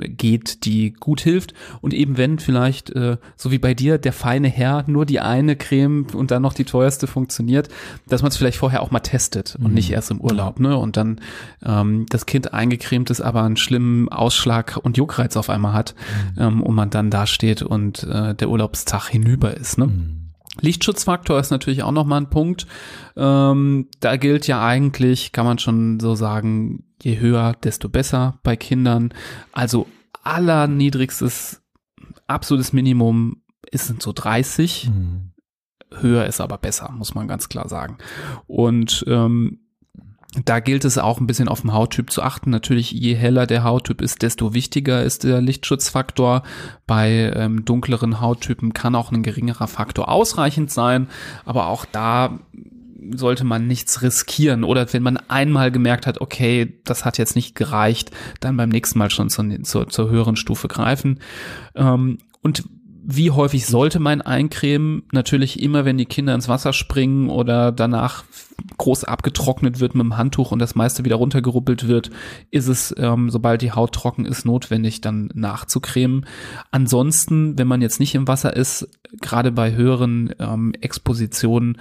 geht, 0.10 0.66
die 0.66 0.93
gut 0.93 1.22
hilft. 1.22 1.54
Und 1.82 1.93
eben 1.93 2.18
wenn 2.18 2.38
vielleicht, 2.39 2.91
äh, 2.91 3.18
so 3.36 3.52
wie 3.52 3.58
bei 3.60 3.74
dir, 3.74 3.98
der 3.98 4.14
feine 4.14 4.48
Herr 4.48 4.84
nur 4.88 5.06
die 5.08 5.20
eine 5.20 5.56
Creme 5.56 6.06
und 6.14 6.30
dann 6.32 6.41
noch 6.43 6.54
die 6.54 6.66
teuerste 6.66 7.08
funktioniert, 7.08 7.70
dass 8.08 8.22
man 8.22 8.30
es 8.30 8.38
vielleicht 8.38 8.58
vorher 8.58 8.82
auch 8.84 8.91
mal 8.91 9.00
testet 9.00 9.56
und 9.60 9.74
nicht 9.74 9.91
erst 9.91 10.12
im 10.12 10.22
Urlaub, 10.22 10.34
ne? 10.59 10.77
Und 10.77 10.97
dann 10.97 11.21
ähm, 11.63 12.05
das 12.09 12.25
Kind 12.25 12.53
eingecremt 12.53 13.09
ist, 13.09 13.21
aber 13.21 13.43
einen 13.43 13.57
schlimmen 13.57 14.09
Ausschlag 14.09 14.77
und 14.81 14.97
Juckreiz 14.97 15.38
auf 15.38 15.49
einmal 15.49 15.73
hat 15.73 15.95
ähm, 16.38 16.61
und 16.61 16.75
man 16.75 16.89
dann 16.89 17.09
da 17.09 17.27
steht 17.27 17.61
und 17.61 18.03
äh, 18.03 18.36
der 18.36 18.49
Urlaubstag 18.49 19.07
hinüber 19.09 19.55
ist, 19.55 19.77
ne? 19.77 19.88
Mhm. 19.88 20.25
Lichtschutzfaktor 20.61 21.39
ist 21.39 21.51
natürlich 21.51 21.83
auch 21.83 21.91
nochmal 21.91 22.21
ein 22.21 22.29
Punkt. 22.29 22.65
Ähm, 23.17 23.89
da 23.99 24.15
gilt 24.15 24.47
ja 24.47 24.65
eigentlich, 24.65 25.31
kann 25.31 25.45
man 25.45 25.59
schon 25.59 25.99
so 25.99 26.15
sagen, 26.15 26.86
je 27.01 27.19
höher, 27.19 27.53
desto 27.63 27.89
besser 27.89 28.39
bei 28.43 28.55
Kindern. 28.55 29.13
Also 29.51 29.88
allerniedrigstes, 30.23 31.61
absolutes 32.27 32.73
Minimum 32.73 33.41
ist 33.69 33.88
sind 33.88 34.01
so 34.01 34.13
30. 34.13 34.89
Mhm. 34.89 35.31
Höher 35.99 36.25
ist 36.25 36.41
aber 36.41 36.57
besser, 36.57 36.91
muss 36.91 37.15
man 37.15 37.27
ganz 37.27 37.47
klar 37.49 37.69
sagen. 37.69 37.97
Und 38.47 39.05
ähm, 39.07 39.64
da 40.43 40.59
gilt 40.59 40.86
es 40.86 40.97
auch 40.97 41.19
ein 41.19 41.27
bisschen 41.27 41.47
auf 41.47 41.61
den 41.61 41.73
Hauttyp 41.73 42.11
zu 42.11 42.21
achten. 42.21 42.49
Natürlich, 42.49 42.91
je 42.91 43.15
heller 43.15 43.47
der 43.47 43.63
Hauttyp 43.63 44.01
ist, 44.01 44.21
desto 44.21 44.53
wichtiger 44.53 45.03
ist 45.03 45.23
der 45.23 45.41
Lichtschutzfaktor. 45.41 46.43
Bei 46.88 47.31
ähm, 47.36 47.63
dunkleren 47.65 48.19
Hauttypen 48.19 48.73
kann 48.73 48.95
auch 48.95 49.11
ein 49.11 49.23
geringerer 49.23 49.67
Faktor 49.67 50.09
ausreichend 50.09 50.71
sein, 50.71 51.07
aber 51.45 51.67
auch 51.67 51.86
da 51.86 52.39
sollte 53.13 53.43
man 53.43 53.67
nichts 53.67 54.01
riskieren 54.01 54.63
oder 54.63 54.91
wenn 54.91 55.03
man 55.03 55.17
einmal 55.27 55.71
gemerkt 55.71 56.07
hat, 56.07 56.21
okay, 56.21 56.79
das 56.86 57.05
hat 57.05 57.17
jetzt 57.17 57.36
nicht 57.36 57.55
gereicht, 57.55 58.11
dann 58.39 58.57
beim 58.57 58.69
nächsten 58.69 58.97
Mal 58.97 59.11
schon 59.11 59.29
zur, 59.29 59.63
zur, 59.63 59.89
zur 59.89 60.09
höheren 60.09 60.36
Stufe 60.36 60.67
greifen. 60.67 61.19
Ähm, 61.75 62.17
und 62.41 62.63
wie 63.08 63.30
häufig 63.30 63.68
sollte 63.68 63.99
man 63.99 64.22
eincremen? 64.22 65.03
Natürlich 65.12 65.62
immer, 65.62 65.86
wenn 65.86 65.97
die 65.97 66.08
Kinder 66.08 66.34
ins 66.34 66.49
Wasser 66.49 66.74
springen 66.74 67.30
oder 67.30 67.72
danach 67.72 68.24
groß 68.78 69.03
abgetrocknet 69.03 69.80
wird 69.80 69.93
mit 69.93 70.03
dem 70.03 70.18
Handtuch 70.18 70.51
und 70.51 70.58
das 70.58 70.74
meiste 70.74 71.06
wieder 71.06 71.18
runtergeruppelt 71.18 71.88
wird, 71.88 72.10
ist 72.49 72.68
es, 72.68 72.95
ähm, 72.97 73.30
sobald 73.30 73.62
die 73.62 73.74
Haut 73.74 73.93
trocken 73.93 74.26
ist, 74.26 74.45
notwendig, 74.45 75.01
dann 75.01 75.30
nachzucremen. 75.36 76.26
Ansonsten, 76.72 77.60
wenn 77.60 77.68
man 77.68 77.84
jetzt 77.84 77.99
nicht 77.99 78.16
im 78.16 78.28
Wasser 78.28 78.56
ist, 78.56 78.89
gerade 79.22 79.51
bei 79.51 79.76
höheren 79.76 80.34
ähm, 80.39 80.74
Expositionen, 80.82 81.78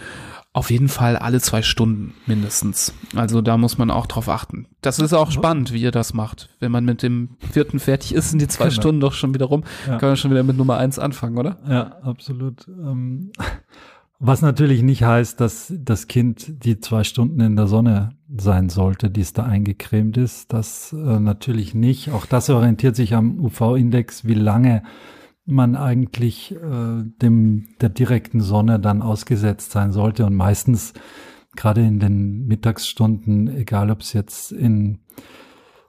auf 0.55 0.70
jeden 0.70 0.88
Fall 0.88 1.16
alle 1.16 1.40
zwei 1.40 1.62
Stunden 1.62 2.14
mindestens. 2.26 2.94
Also 3.14 3.42
da 3.42 3.59
muss 3.59 3.76
man 3.76 3.90
auch 3.90 4.07
drauf 4.07 4.28
achten. 4.28 4.66
Das 4.82 5.00
ist 5.00 5.12
auch 5.12 5.32
spannend, 5.32 5.72
wie 5.72 5.82
ihr 5.82 5.90
das 5.90 6.14
macht. 6.14 6.48
Wenn 6.61 6.70
man 6.70 6.84
mit 6.84 7.02
dem 7.02 7.30
vierten 7.52 7.80
fertig 7.80 8.14
ist, 8.14 8.30
sind 8.30 8.40
die 8.40 8.46
zwei 8.48 8.68
Genau. 8.68 8.80
Stunden 8.80 9.00
doch 9.00 9.12
schon 9.14 9.34
wieder 9.34 9.46
rum. 9.46 9.64
Ja. 9.86 9.98
Kann 9.98 10.11
man 10.11 10.16
schon 10.16 10.30
wieder 10.30 10.44
mit 10.44 10.57
Nummer 10.57 10.76
eins 10.78 10.98
anfangen, 11.00 11.38
oder? 11.38 11.59
Ja, 11.68 11.98
absolut. 12.02 12.68
Ähm, 12.68 13.32
Was 14.20 14.42
natürlich 14.42 14.82
nicht 14.82 15.02
heißt, 15.02 15.40
dass 15.40 15.72
das 15.76 16.07
Kind 16.07 16.64
die 16.64 16.78
zwei 16.78 17.02
Stunden 17.02 17.40
in 17.40 17.57
der 17.57 17.66
Sonne 17.66 18.11
sein 18.34 18.68
sollte, 18.68 19.11
die 19.11 19.22
es 19.22 19.32
da 19.32 19.42
eingecremt 19.42 20.16
ist. 20.16 20.52
Das 20.52 20.92
äh, 20.92 21.18
natürlich 21.18 21.74
nicht. 21.74 22.12
Auch 22.12 22.26
das 22.26 22.48
orientiert 22.48 22.94
sich 22.94 23.14
am 23.16 23.40
UV-Index, 23.40 24.24
wie 24.24 24.34
lange 24.34 24.84
man 25.47 25.76
eigentlich 25.76 26.55
äh, 26.55 27.05
dem 27.22 27.66
der 27.80 27.90
direkten 27.90 28.40
Sonne 28.40 28.80
dann 28.80 29.03
ausgesetzt 29.03 29.72
sein 29.72 29.92
sollte. 29.92 30.24
Und 30.24 30.34
meistens 30.34 30.95
gerade 31.55 31.82
in 31.82 32.01
den 32.01 32.47
Mittagsstunden, 32.47 33.49
egal 33.49 33.90
ob 33.90 34.01
es 34.01 34.12
jetzt 34.12 34.53
in 34.53 34.99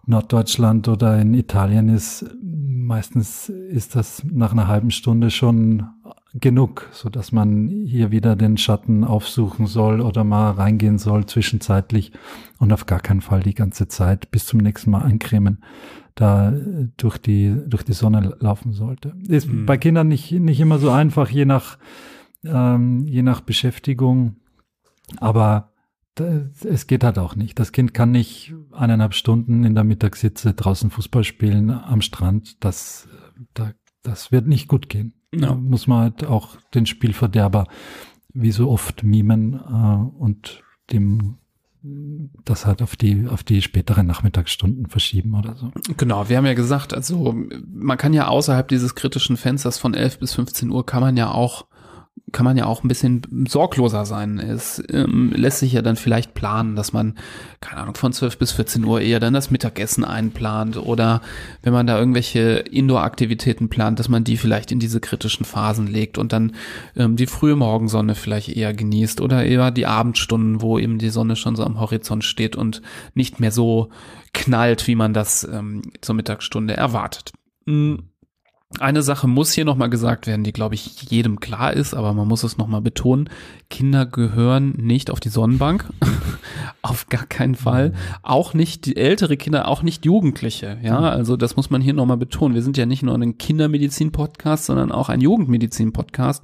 Norddeutschland 0.06 0.88
oder 0.88 1.20
in 1.20 1.34
Italien 1.34 1.90
ist, 1.90 2.26
meistens 2.44 3.50
ist 3.50 3.96
das 3.96 4.24
nach 4.24 4.52
einer 4.52 4.68
halben 4.68 4.92
Stunde 4.92 5.32
schon 5.32 5.88
genug, 6.34 6.90
so 6.92 7.10
dass 7.10 7.32
man 7.32 7.70
hier 7.70 8.12
wieder 8.12 8.36
den 8.36 8.58
Schatten 8.58 9.04
aufsuchen 9.04 9.68
soll 9.68 10.02
oder 10.02 10.24
mal 10.24 10.52
reingehen 10.52 11.00
soll 11.00 11.26
zwischenzeitlich 11.26 12.12
und 12.60 12.74
auf 12.74 12.86
gar 12.86 13.00
keinen 13.00 13.22
Fall 13.22 13.42
die 13.42 13.54
ganze 13.54 13.88
Zeit 13.88 14.30
bis 14.32 14.46
zum 14.46 14.60
nächsten 14.60 14.92
Mal 14.92 15.04
eincremen 15.04 15.64
da 16.16 16.52
äh, 16.52 16.88
durch 16.98 17.18
die 17.18 17.56
durch 17.68 17.84
die 17.84 17.94
Sonne 17.94 18.36
laufen 18.40 18.74
sollte. 18.74 19.16
Ist 19.28 19.48
Mhm. 19.48 19.66
bei 19.66 19.78
Kindern 19.78 20.08
nicht 20.08 20.32
nicht 20.32 20.60
immer 20.60 20.80
so 20.80 20.90
einfach, 20.92 21.30
je 21.30 21.46
nach 21.46 21.78
ähm, 22.44 23.06
je 23.06 23.22
nach 23.22 23.42
Beschäftigung, 23.42 24.38
aber 25.18 25.72
es 26.64 26.88
geht 26.88 27.04
halt 27.04 27.20
auch 27.20 27.36
nicht. 27.36 27.60
Das 27.60 27.74
Kind 27.74 27.94
kann 27.94 28.12
nicht 28.12 28.54
eineinhalb 28.72 29.14
Stunden 29.14 29.66
in 29.66 29.76
der 29.76 29.84
Mittagssitze 29.84 30.54
draußen 30.54 30.90
Fußball 30.90 31.26
spielen 31.26 31.70
am 31.70 32.00
Strand. 32.02 32.64
Das, 32.64 33.10
da, 33.54 33.74
das 34.02 34.32
wird 34.32 34.48
nicht 34.48 34.70
gut 34.70 34.88
gehen. 34.88 35.14
Ja. 35.34 35.48
Da 35.48 35.56
muss 35.56 35.88
man 35.88 36.00
halt 36.04 36.24
auch 36.26 36.56
den 36.74 36.86
Spielverderber 36.86 37.68
wie 38.34 38.52
so 38.52 38.70
oft 38.70 39.04
mimen 39.04 39.56
äh, 39.56 40.18
und 40.18 40.64
dem 40.94 41.38
das 42.44 42.66
halt 42.66 42.82
auf 42.82 42.96
die 42.96 43.28
auf 43.28 43.44
die 43.44 43.62
späteren 43.62 44.08
Nachmittagsstunden 44.08 44.88
verschieben 44.88 45.36
oder 45.36 45.56
so. 45.56 45.72
Genau, 45.98 46.30
wir 46.30 46.38
haben 46.38 46.46
ja 46.46 46.54
gesagt, 46.54 46.94
also 46.94 47.36
man 47.74 47.98
kann 47.98 48.14
ja 48.14 48.28
außerhalb 48.28 48.68
dieses 48.68 48.96
kritischen 48.96 49.38
Fensters 49.38 49.78
von 49.78 49.94
11 49.94 50.20
bis 50.20 50.34
15 50.34 50.70
Uhr 50.72 50.86
kann 50.86 51.02
man 51.02 51.18
ja 51.18 51.32
auch 51.32 51.66
kann 52.32 52.44
man 52.44 52.58
ja 52.58 52.66
auch 52.66 52.84
ein 52.84 52.88
bisschen 52.88 53.22
sorgloser 53.48 54.06
sein. 54.06 54.40
Es 54.40 54.82
ähm, 54.90 55.32
lässt 55.36 55.60
sich 55.60 55.74
ja 55.74 55.82
dann 55.82 55.96
vielleicht 55.96 56.34
planen, 56.34 56.76
dass 56.76 56.92
man, 56.92 57.16
keine 57.62 57.82
Ahnung, 57.82 57.96
von 57.96 58.14
12 58.14 58.38
bis 58.40 58.52
14 58.54 58.84
Uhr 58.84 59.00
eher 59.00 59.20
dann 59.20 59.34
das 59.34 59.52
Mittagessen 59.52 60.04
einplant 60.04 60.78
oder 60.78 61.22
wenn 61.62 61.72
man 61.72 61.86
da 61.86 62.00
irgendwelche 62.00 62.58
Indoor-Aktivitäten 62.58 63.70
plant, 63.70 64.00
dass 64.00 64.10
man 64.10 64.24
die 64.24 64.38
vielleicht 64.38 64.72
in 64.72 64.80
diese 64.80 65.00
kritischen 65.00 65.46
Phasen 65.46 65.88
legt 65.88 66.18
und 66.18 66.34
dann 66.34 66.54
ähm, 66.96 67.16
die 67.16 67.28
frühe 67.28 67.56
Morgensonne 67.56 68.16
vielleicht 68.16 68.50
eher 68.50 68.74
genießt 68.74 69.22
oder 69.22 69.46
eher 69.46 69.70
die 69.70 69.86
Abendstunden, 69.86 70.62
wo 70.62 70.80
eben 70.80 70.98
die 70.98 71.10
Sonne 71.10 71.36
schon 71.36 71.56
so 71.56 71.64
am 71.64 71.80
Horizont 71.80 72.24
steht 72.24 72.56
und 72.56 72.82
nicht 73.14 73.40
mehr 73.40 73.52
so 73.52 73.90
knallt, 74.34 74.88
wie 74.88 74.96
man 74.96 75.14
das 75.14 75.48
ähm, 75.50 75.84
zur 76.02 76.16
Mittagsstunde 76.16 76.76
erwartet. 76.76 77.34
Mm. 77.66 77.96
Eine 78.80 79.04
Sache 79.04 79.28
muss 79.28 79.54
hier 79.54 79.64
nochmal 79.64 79.92
gesagt 79.92 80.26
werden, 80.26 80.44
die, 80.44 80.52
glaube 80.52 80.74
ich, 80.74 81.04
jedem 81.04 81.40
klar 81.40 81.74
ist, 81.74 81.94
aber 81.94 82.14
man 82.14 82.28
muss 82.28 82.44
es 82.44 82.58
nochmal 82.58 82.82
betonen. 82.82 83.30
Kinder 83.70 84.08
gehören 84.08 84.72
nicht 84.72 85.12
auf 85.12 85.20
die 85.20 85.30
Sonnenbank. 85.30 85.86
auf 86.82 87.08
gar 87.08 87.28
keinen 87.28 87.54
Fall. 87.54 87.94
Auch 88.24 88.56
nicht 88.56 88.88
die 88.88 88.98
ältere 88.98 89.38
Kinder, 89.38 89.68
auch 89.68 89.84
nicht 89.84 90.04
Jugendliche. 90.04 90.80
Ja, 90.82 91.00
also 91.00 91.38
das 91.38 91.56
muss 91.56 91.70
man 91.70 91.80
hier 91.80 91.94
nochmal 91.94 92.18
betonen. 92.18 92.56
Wir 92.56 92.64
sind 92.64 92.76
ja 92.76 92.88
nicht 92.88 93.04
nur 93.04 93.14
ein 93.16 93.38
Kindermedizin-Podcast, 93.38 94.66
sondern 94.66 94.92
auch 94.92 95.10
ein 95.10 95.22
Jugendmedizin-Podcast. 95.22 96.44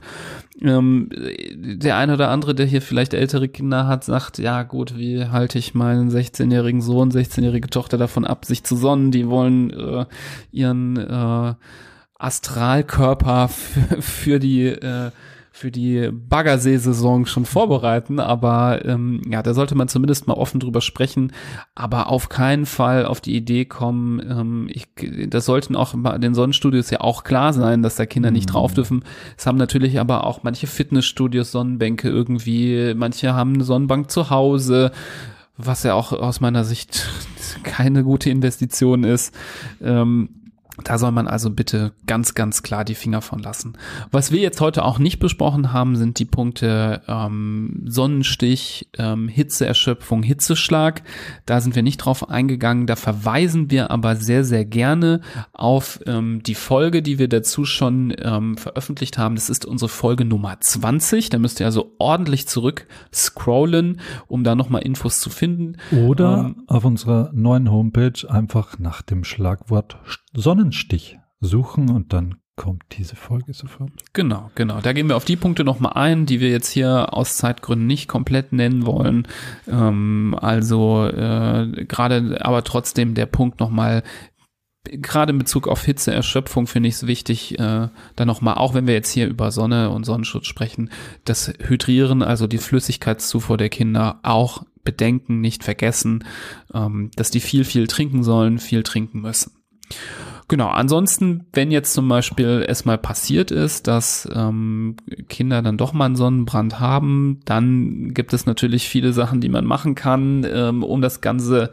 Ähm, 0.62 1.10
der 1.56 1.98
eine 1.98 2.14
oder 2.14 2.30
andere, 2.30 2.54
der 2.54 2.68
hier 2.68 2.84
vielleicht 2.84 3.16
ältere 3.16 3.50
Kinder 3.50 3.88
hat, 3.88 4.04
sagt, 4.04 4.38
ja 4.38 4.62
gut, 4.62 4.96
wie 4.96 5.26
halte 5.26 5.58
ich 5.58 5.74
meinen 5.74 6.12
16-jährigen 6.12 6.82
Sohn, 6.82 7.12
16-jährige 7.12 7.70
Tochter 7.70 7.98
davon 7.98 8.26
ab, 8.26 8.46
sich 8.46 8.64
zu 8.64 8.76
sonnen? 8.76 9.10
Die 9.10 9.28
wollen 9.28 9.72
äh, 9.72 10.06
ihren 10.52 10.98
äh, 10.98 11.56
Astralkörper 12.22 13.50
für, 14.00 14.40
die 14.40 14.68
äh, 14.68 15.12
für 15.54 15.70
die 15.70 16.10
Baggersee-Saison 16.12 17.26
schon 17.26 17.46
vorbereiten, 17.46 18.22
aber 18.22 18.86
ähm, 18.86 19.22
ja, 19.30 19.44
da 19.44 19.54
sollte 19.54 19.76
man 19.76 19.90
zumindest 19.90 20.26
mal 20.26 20.36
offen 20.36 20.62
drüber 20.62 20.80
sprechen, 20.80 21.34
aber 21.76 22.08
auf 22.08 22.30
keinen 22.30 22.66
Fall 22.66 23.06
auf 23.06 23.20
die 23.20 23.36
Idee 23.36 23.66
kommen, 23.66 24.22
ähm, 24.22 24.70
ich, 24.72 24.88
das 25.28 25.46
sollten 25.46 25.76
auch 25.76 25.94
bei 25.96 26.18
den 26.18 26.34
Sonnenstudios 26.34 26.90
ja 26.90 27.02
auch 27.02 27.26
klar 27.26 27.52
sein, 27.52 27.84
dass 27.84 27.96
da 27.96 28.06
Kinder 28.06 28.32
nicht 28.32 28.48
drauf 28.48 28.74
dürfen. 28.74 29.04
Es 29.38 29.46
haben 29.46 29.58
natürlich 29.58 30.00
aber 30.00 30.26
auch 30.26 30.42
manche 30.42 30.68
Fitnessstudios 30.68 31.52
Sonnenbänke 31.52 32.08
irgendwie, 32.08 32.94
manche 32.96 33.34
haben 33.34 33.56
eine 33.56 33.66
Sonnenbank 33.66 34.10
zu 34.10 34.30
Hause, 34.30 34.92
was 35.58 35.84
ja 35.84 35.96
auch 35.96 36.14
aus 36.14 36.40
meiner 36.40 36.64
Sicht 36.64 37.10
keine 37.64 38.04
gute 38.04 38.30
Investition 38.30 39.04
ist. 39.04 39.36
Ähm, 39.82 40.41
Da 40.84 40.98
soll 40.98 41.12
man 41.12 41.28
also 41.28 41.50
bitte 41.50 41.94
ganz, 42.08 42.36
ganz 42.36 42.64
klar 42.64 42.86
die 42.86 42.96
Finger 42.96 43.22
von 43.22 43.40
lassen. 43.40 43.74
Was 44.12 44.32
wir 44.32 44.40
jetzt 44.40 44.62
heute 44.62 44.84
auch 44.84 45.00
nicht 45.00 45.20
besprochen 45.20 45.74
haben, 45.74 45.96
sind 45.96 46.20
die 46.20 46.26
Punkte 46.26 47.02
ähm, 47.08 47.84
Sonnenstich, 47.86 48.90
ähm, 48.98 49.28
Hitzeerschöpfung, 49.28 50.24
Hitzeschlag. 50.24 51.04
Da 51.46 51.62
sind 51.62 51.76
wir 51.76 51.84
nicht 51.84 51.98
drauf 51.98 52.30
eingegangen. 52.30 52.88
Da 52.88 52.96
verweisen 52.96 53.72
wir 53.72 53.92
aber 53.92 54.16
sehr, 54.16 54.44
sehr 54.44 54.66
gerne 54.66 55.22
auf 55.54 56.00
ähm, 56.06 56.42
die 56.44 56.56
Folge, 56.56 57.02
die 57.02 57.20
wir 57.20 57.28
dazu 57.28 57.66
schon 57.66 58.14
ähm, 58.20 58.58
veröffentlicht 58.58 59.18
haben. 59.18 59.36
Das 59.36 59.50
ist 59.50 59.66
unsere 59.66 59.90
Folge 59.90 60.26
Nummer 60.26 60.60
20. 60.60 61.30
Da 61.30 61.40
müsst 61.40 61.60
ihr 61.60 61.66
also 61.66 61.96
ordentlich 62.00 62.48
zurück 62.48 62.88
scrollen, 63.14 64.00
um 64.28 64.44
da 64.44 64.56
nochmal 64.56 64.82
Infos 64.84 65.20
zu 65.20 65.30
finden. 65.30 65.78
Oder 65.92 66.54
ähm, 66.56 66.64
auf 66.68 66.86
unserer 66.86 67.32
neuen 67.34 67.72
Homepage 67.72 68.30
einfach 68.30 68.80
nach 68.80 69.02
dem 69.02 69.24
Schlagwort 69.24 69.98
Sonnenstich 70.72 71.18
suchen 71.42 71.90
und 71.90 72.14
dann 72.14 72.36
kommt 72.56 72.84
diese 72.92 73.16
Folge 73.16 73.54
sofort. 73.54 73.92
Genau, 74.14 74.52
genau. 74.56 74.80
Da 74.80 74.94
gehen 74.94 75.10
wir 75.10 75.18
auf 75.18 75.26
die 75.26 75.36
Punkte 75.36 75.64
nochmal 75.64 75.94
ein, 75.96 76.26
die 76.26 76.40
wir 76.40 76.50
jetzt 76.50 76.70
hier 76.70 77.14
aus 77.14 77.36
Zeitgründen 77.36 77.88
nicht 77.88 78.08
komplett 78.08 78.54
nennen 78.54 78.86
wollen. 78.86 79.28
Ähm, 79.68 80.36
also 80.40 81.08
äh, 81.08 81.86
gerade, 81.86 82.38
aber 82.46 82.64
trotzdem 82.64 83.16
der 83.16 83.26
Punkt 83.26 83.60
nochmal, 83.60 84.04
gerade 84.86 85.34
in 85.34 85.40
Bezug 85.40 85.68
auf 85.68 85.84
Hitzeerschöpfung 85.84 86.68
finde 86.68 86.88
ich 86.90 86.96
es 86.96 87.08
wichtig, 87.08 87.60
äh, 87.60 87.90
da 88.16 88.26
nochmal, 88.26 88.56
auch 88.56 88.74
wenn 88.74 88.88
wir 88.88 88.94
jetzt 88.94 89.12
hier 89.12 89.28
über 89.28 89.52
Sonne 89.52 89.90
und 89.90 90.06
Sonnenschutz 90.06 90.46
sprechen, 90.46 90.90
das 91.26 91.52
Hydrieren, 91.60 92.22
also 92.22 92.48
die 92.48 92.60
Flüssigkeitszufuhr 92.60 93.58
der 93.58 93.70
Kinder 93.70 94.20
auch 94.24 94.64
bedenken, 94.84 95.42
nicht 95.42 95.64
vergessen, 95.64 96.24
ähm, 96.74 97.12
dass 97.16 97.30
die 97.32 97.42
viel, 97.42 97.66
viel 97.66 97.88
trinken 97.88 98.24
sollen, 98.24 98.60
viel 98.60 98.84
trinken 98.84 99.22
müssen. 99.22 99.52
Genau, 100.48 100.68
ansonsten, 100.68 101.46
wenn 101.54 101.72
jetzt 101.72 101.94
zum 101.94 102.08
Beispiel 102.08 102.66
es 102.68 102.84
mal 102.84 102.98
passiert 102.98 103.52
ist, 103.52 103.88
dass 103.88 104.28
ähm, 104.34 104.98
Kinder 105.30 105.62
dann 105.62 105.78
doch 105.78 105.94
mal 105.94 106.06
einen 106.06 106.16
Sonnenbrand 106.16 106.80
haben, 106.80 107.40
dann 107.46 108.14
gibt 108.14 108.34
es 108.34 108.46
natürlich 108.46 108.90
viele 108.90 109.14
Sachen, 109.14 109.40
die 109.40 109.50
man 109.50 109.66
machen 109.66 109.96
kann, 109.96 110.46
ähm, 110.52 110.84
um 110.84 111.02
das 111.02 111.22
Ganze 111.22 111.72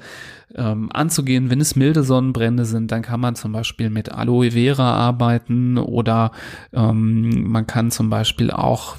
ähm, 0.55 0.91
anzugehen. 0.93 1.51
Wenn 1.51 1.61
es 1.61 1.77
milde 1.77 2.03
Sonnenbrände 2.03 2.65
sind, 2.65 2.91
dann 2.91 3.03
kann 3.03 3.21
man 3.21 3.35
zum 3.37 3.53
Beispiel 3.53 3.91
mit 3.91 4.13
Aloe 4.13 4.53
Vera 4.53 4.95
arbeiten 4.95 5.79
oder 5.79 6.33
ähm, 6.73 7.51
man 7.51 7.67
kann 7.67 7.91
zum 7.91 8.11
Beispiel 8.11 8.51
auch, 8.51 8.97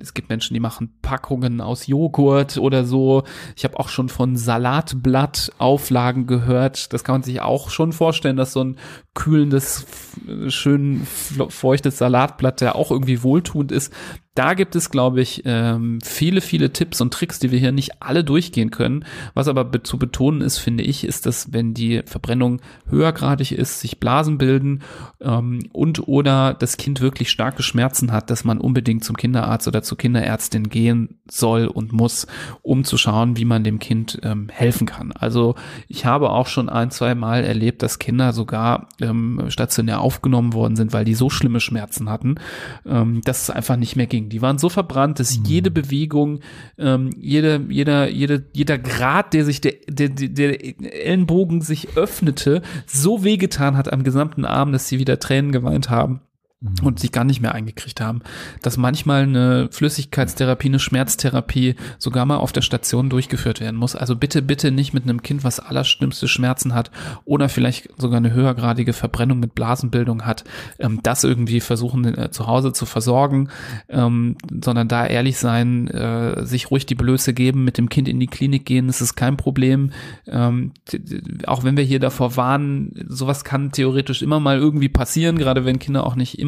es 0.00 0.14
gibt 0.14 0.28
Menschen, 0.28 0.54
die 0.54 0.60
machen 0.60 0.98
Packungen 1.02 1.60
aus 1.60 1.86
Joghurt 1.86 2.58
oder 2.58 2.84
so. 2.84 3.22
Ich 3.56 3.64
habe 3.64 3.78
auch 3.78 3.88
schon 3.88 4.08
von 4.08 4.36
Salatblattauflagen 4.36 6.26
gehört. 6.26 6.92
Das 6.92 7.04
kann 7.04 7.14
man 7.14 7.22
sich 7.22 7.40
auch 7.40 7.70
schon 7.70 7.92
vorstellen, 7.92 8.36
dass 8.36 8.52
so 8.52 8.64
ein 8.64 8.76
kühlendes, 9.14 9.86
schön 10.48 11.04
feuchtes 11.04 11.98
Salatblatt, 11.98 12.60
der 12.60 12.76
auch 12.76 12.90
irgendwie 12.90 13.22
wohltuend 13.22 13.72
ist, 13.72 13.92
da 14.38 14.54
gibt 14.54 14.76
es, 14.76 14.90
glaube 14.90 15.20
ich, 15.20 15.42
ähm, 15.46 15.98
viele, 16.00 16.40
viele 16.40 16.72
Tipps 16.72 17.00
und 17.00 17.12
Tricks, 17.12 17.40
die 17.40 17.50
wir 17.50 17.58
hier 17.58 17.72
nicht 17.72 18.00
alle 18.00 18.22
durchgehen 18.22 18.70
können. 18.70 19.04
Was 19.34 19.48
aber 19.48 19.64
be 19.64 19.82
zu 19.82 19.98
betonen 19.98 20.42
ist, 20.42 20.58
finde 20.58 20.84
ich, 20.84 21.02
ist, 21.02 21.26
dass 21.26 21.52
wenn 21.52 21.74
die 21.74 22.02
Verbrennung 22.06 22.60
höhergradig 22.88 23.50
ist, 23.50 23.80
sich 23.80 23.98
Blasen 23.98 24.38
bilden 24.38 24.82
ähm, 25.20 25.68
und 25.72 26.06
oder 26.06 26.54
das 26.54 26.76
Kind 26.76 27.00
wirklich 27.00 27.30
starke 27.30 27.64
Schmerzen 27.64 28.12
hat, 28.12 28.30
dass 28.30 28.44
man 28.44 28.58
unbedingt 28.58 29.02
zum 29.02 29.16
Kinderarzt 29.16 29.66
oder 29.66 29.82
zur 29.82 29.98
Kinderärztin 29.98 30.68
gehen 30.68 31.18
soll 31.28 31.66
und 31.66 31.92
muss, 31.92 32.28
um 32.62 32.84
zu 32.84 32.96
schauen, 32.96 33.36
wie 33.36 33.44
man 33.44 33.64
dem 33.64 33.80
Kind 33.80 34.20
ähm, 34.22 34.48
helfen 34.52 34.86
kann. 34.86 35.10
Also 35.10 35.56
ich 35.88 36.06
habe 36.06 36.30
auch 36.30 36.46
schon 36.46 36.68
ein, 36.68 36.92
zwei 36.92 37.16
Mal 37.16 37.42
erlebt, 37.42 37.82
dass 37.82 37.98
Kinder 37.98 38.32
sogar 38.32 38.88
stationär 39.48 40.00
aufgenommen 40.00 40.52
worden 40.52 40.76
sind, 40.76 40.92
weil 40.92 41.04
die 41.04 41.14
so 41.14 41.30
schlimme 41.30 41.60
Schmerzen 41.60 42.10
hatten, 42.10 42.36
dass 42.84 43.42
es 43.42 43.50
einfach 43.50 43.76
nicht 43.76 43.96
mehr 43.96 44.06
ging. 44.06 44.27
Die 44.28 44.42
waren 44.42 44.58
so 44.58 44.68
verbrannt, 44.68 45.18
dass 45.18 45.38
mhm. 45.38 45.44
jede 45.44 45.70
Bewegung, 45.70 46.40
ähm, 46.78 47.10
jede, 47.18 47.60
jeder, 47.68 48.08
jede, 48.08 48.44
jeder 48.52 48.78
Grad, 48.78 49.34
der 49.34 49.44
sich 49.44 49.60
der, 49.60 49.74
der, 49.88 50.08
der 50.08 50.64
Ellenbogen 51.06 51.60
sich 51.60 51.96
öffnete, 51.96 52.62
so 52.86 53.24
wehgetan 53.24 53.76
hat 53.76 53.92
am 53.92 54.04
gesamten 54.04 54.44
Arm, 54.44 54.72
dass 54.72 54.88
sie 54.88 54.98
wieder 54.98 55.18
Tränen 55.18 55.52
geweint 55.52 55.90
haben 55.90 56.20
und 56.82 56.98
sich 56.98 57.12
gar 57.12 57.22
nicht 57.22 57.40
mehr 57.40 57.54
eingekriegt 57.54 58.00
haben, 58.00 58.20
dass 58.62 58.76
manchmal 58.76 59.22
eine 59.22 59.68
Flüssigkeitstherapie, 59.70 60.66
eine 60.66 60.80
Schmerztherapie 60.80 61.76
sogar 61.98 62.26
mal 62.26 62.38
auf 62.38 62.50
der 62.50 62.62
Station 62.62 63.10
durchgeführt 63.10 63.60
werden 63.60 63.76
muss. 63.76 63.94
Also 63.94 64.16
bitte, 64.16 64.42
bitte 64.42 64.72
nicht 64.72 64.92
mit 64.92 65.04
einem 65.04 65.22
Kind, 65.22 65.44
was 65.44 65.60
allerschlimmste 65.60 66.26
Schmerzen 66.26 66.74
hat 66.74 66.90
oder 67.24 67.48
vielleicht 67.48 67.90
sogar 67.96 68.16
eine 68.16 68.32
höhergradige 68.32 68.92
Verbrennung 68.92 69.38
mit 69.38 69.54
Blasenbildung 69.54 70.26
hat, 70.26 70.42
ähm, 70.80 70.98
das 71.04 71.22
irgendwie 71.22 71.60
versuchen 71.60 72.04
äh, 72.18 72.30
zu 72.32 72.48
Hause 72.48 72.72
zu 72.72 72.86
versorgen, 72.86 73.50
ähm, 73.88 74.36
sondern 74.50 74.88
da 74.88 75.06
ehrlich 75.06 75.38
sein, 75.38 75.86
äh, 75.86 76.44
sich 76.44 76.72
ruhig 76.72 76.86
die 76.86 76.96
Blöße 76.96 77.34
geben, 77.34 77.62
mit 77.62 77.78
dem 77.78 77.88
Kind 77.88 78.08
in 78.08 78.18
die 78.18 78.26
Klinik 78.26 78.66
gehen, 78.66 78.88
das 78.88 79.00
ist 79.00 79.14
kein 79.14 79.36
Problem. 79.36 79.92
Ähm, 80.26 80.72
auch 81.46 81.62
wenn 81.62 81.76
wir 81.76 81.84
hier 81.84 82.00
davor 82.00 82.36
warnen, 82.36 83.06
sowas 83.06 83.44
kann 83.44 83.70
theoretisch 83.70 84.22
immer 84.22 84.40
mal 84.40 84.58
irgendwie 84.58 84.88
passieren, 84.88 85.38
gerade 85.38 85.64
wenn 85.64 85.78
Kinder 85.78 86.04
auch 86.04 86.16
nicht 86.16 86.40
immer 86.40 86.47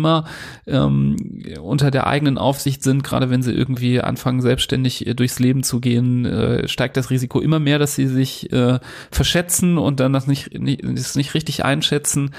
ähm, 0.66 1.16
unter 1.60 1.90
der 1.90 2.06
eigenen 2.06 2.38
Aufsicht 2.38 2.82
sind, 2.82 3.04
gerade 3.04 3.30
wenn 3.30 3.42
sie 3.42 3.52
irgendwie 3.52 4.00
anfangen, 4.00 4.40
selbstständig 4.40 5.06
äh, 5.06 5.14
durchs 5.14 5.38
Leben 5.38 5.62
zu 5.62 5.80
gehen, 5.80 6.24
äh, 6.24 6.68
steigt 6.68 6.96
das 6.96 7.10
Risiko 7.10 7.40
immer 7.40 7.58
mehr, 7.58 7.78
dass 7.78 7.94
sie 7.94 8.06
sich 8.06 8.52
äh, 8.52 8.78
verschätzen 9.10 9.78
und 9.78 10.00
dann 10.00 10.12
das 10.12 10.26
nicht, 10.26 10.58
nicht, 10.58 10.82
das 10.84 11.16
nicht 11.16 11.34
richtig 11.34 11.64
einschätzen. 11.64 12.30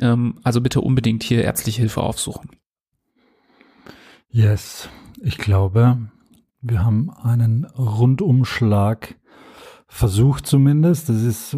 Ähm, 0.00 0.38
also 0.42 0.60
bitte 0.60 0.80
unbedingt 0.80 1.22
hier 1.22 1.42
ärztliche 1.42 1.80
Hilfe 1.80 2.02
aufsuchen. 2.02 2.50
Yes, 4.30 4.88
ich 5.22 5.38
glaube, 5.38 5.98
wir 6.60 6.84
haben 6.84 7.10
einen 7.10 7.66
Rundumschlag 7.66 9.14
versucht 9.94 10.44
zumindest. 10.48 11.08
Das 11.08 11.22
ist, 11.22 11.56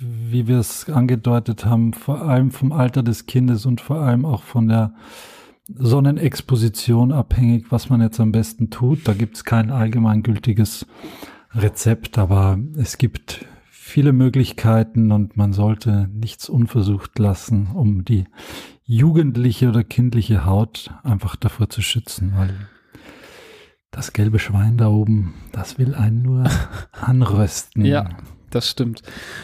wie 0.00 0.48
wir 0.48 0.58
es 0.58 0.90
angedeutet 0.90 1.64
haben, 1.64 1.92
vor 1.92 2.22
allem 2.22 2.50
vom 2.50 2.72
Alter 2.72 3.04
des 3.04 3.26
Kindes 3.26 3.66
und 3.66 3.80
vor 3.80 4.00
allem 4.00 4.24
auch 4.24 4.42
von 4.42 4.66
der 4.66 4.94
Sonnenexposition 5.68 7.12
abhängig, 7.12 7.66
was 7.70 7.88
man 7.88 8.00
jetzt 8.00 8.18
am 8.18 8.32
besten 8.32 8.70
tut. 8.70 9.06
Da 9.06 9.14
gibt 9.14 9.36
es 9.36 9.44
kein 9.44 9.70
allgemeingültiges 9.70 10.86
Rezept, 11.54 12.18
aber 12.18 12.58
es 12.76 12.98
gibt 12.98 13.46
viele 13.70 14.12
Möglichkeiten 14.12 15.12
und 15.12 15.36
man 15.36 15.52
sollte 15.52 16.10
nichts 16.12 16.48
unversucht 16.48 17.16
lassen, 17.20 17.68
um 17.72 18.04
die 18.04 18.24
jugendliche 18.86 19.68
oder 19.68 19.84
kindliche 19.84 20.44
Haut 20.44 20.90
einfach 21.04 21.36
davor 21.36 21.70
zu 21.70 21.80
schützen, 21.80 22.32
weil 22.34 22.54
das 23.90 24.12
gelbe 24.12 24.38
Schwein 24.38 24.76
da 24.76 24.88
oben, 24.88 25.34
das 25.52 25.78
will 25.78 25.94
einen 25.94 26.22
nur 26.22 26.44
anrösten. 26.92 27.84
Ja, 27.84 28.08
das 28.50 28.68
stimmt. 28.68 29.02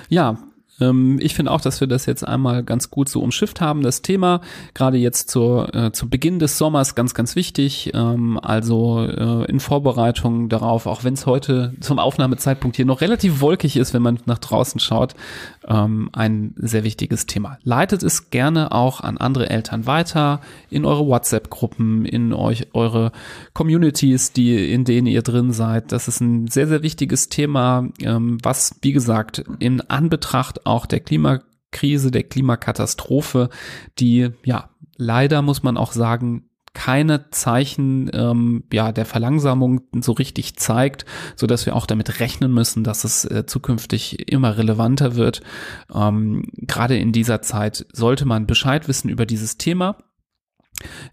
Ja, 0.09 0.39
ich 0.81 1.35
finde 1.35 1.53
auch, 1.53 1.61
dass 1.61 1.81
wir 1.81 1.87
das 1.87 2.07
jetzt 2.07 2.27
einmal 2.27 2.65
ganz 2.65 2.91
gut 2.91 3.09
so 3.09 3.21
umschifft 3.21 3.61
haben, 3.61 3.83
das 3.83 4.03
Thema. 4.03 4.41
Gerade 4.75 4.97
jetzt 4.99 5.31
zur, 5.31 5.73
äh, 5.73 5.93
zu 5.93 6.09
Beginn 6.09 6.41
des 6.41 6.59
Sommers 6.59 6.97
ganz, 6.97 7.15
ganz 7.15 7.37
wichtig. 7.37 7.93
Ähm, 7.95 8.41
also 8.43 9.05
äh, 9.07 9.45
in 9.45 9.61
Vorbereitung 9.61 10.49
darauf, 10.49 10.87
auch 10.87 11.05
wenn 11.05 11.15
es 11.15 11.27
heute 11.27 11.75
zum 11.81 12.01
Aufnahmezeitpunkt 12.01 12.77
hier 12.77 12.87
noch 12.87 13.03
relativ 13.03 13.41
wolkig 13.41 13.77
ist, 13.77 13.95
wenn 13.95 14.03
man 14.03 14.19
nach 14.27 14.39
draußen 14.39 14.81
schaut, 14.81 15.15
ähm, 15.69 16.11
ein 16.13 16.55
sehr 16.57 16.83
wichtiges 16.83 17.27
Thema. 17.27 17.59
Leitet 17.63 18.03
es 18.03 18.31
gerne 18.31 18.73
auch 18.73 19.01
an 19.01 19.17
andere 19.17 19.51
Eltern 19.51 19.87
weiter, 19.87 20.41
in 20.71 20.85
eure 20.85 21.07
WhatsApp-Gruppen, 21.07 22.05
in 22.05 22.33
euch, 22.33 22.67
eure 22.73 23.13
Communities, 23.53 24.33
die, 24.33 24.73
in 24.73 24.85
denen 24.85 25.07
ihr 25.07 25.23
drin 25.23 25.53
seid. 25.53 25.93
Das 25.93 26.09
ist 26.09 26.21
ein 26.21 26.49
sehr, 26.49 26.67
sehr 26.67 26.83
wichtiges 26.83 27.29
Thema, 27.29 27.89
ähm, 28.01 28.39
was, 28.43 28.75
wie 28.83 28.93
gesagt, 28.93 29.45
in 29.61 29.81
Anbetracht 29.83 30.64
auch 30.65 30.87
der 30.87 31.01
Klimakrise, 31.01 32.11
der 32.11 32.25
Klimakatastrophe, 32.25 33.49
die, 33.99 34.31
ja, 34.45 34.71
leider 34.97 35.43
muss 35.43 35.63
man 35.63 35.77
auch 35.77 35.93
sagen, 35.93 36.49
keine 36.75 37.31
Zeichen 37.31 38.11
ähm, 38.13 38.65
ja 38.73 38.91
der 38.93 39.07
Verlangsamung 39.07 39.83
so 40.01 40.13
richtig 40.13 40.57
zeigt, 40.57 41.07
so 41.37 41.47
dass 41.47 41.67
wir 41.67 41.77
auch 41.77 41.87
damit 41.87 42.19
rechnen 42.19 42.53
müssen, 42.53 42.83
dass 42.83 43.05
es 43.05 43.25
äh, 43.25 43.47
zukünftig 43.47 44.29
immer 44.29 44.59
relevanter 44.59 45.15
wird. 45.15 45.41
Ähm, 45.95 46.43
Gerade 46.55 46.97
in 46.97 47.13
dieser 47.13 47.41
Zeit 47.43 47.87
sollte 47.93 48.27
man 48.27 48.47
Bescheid 48.47 48.89
wissen 48.89 49.09
über 49.09 49.25
dieses 49.25 49.57
Thema 49.57 49.97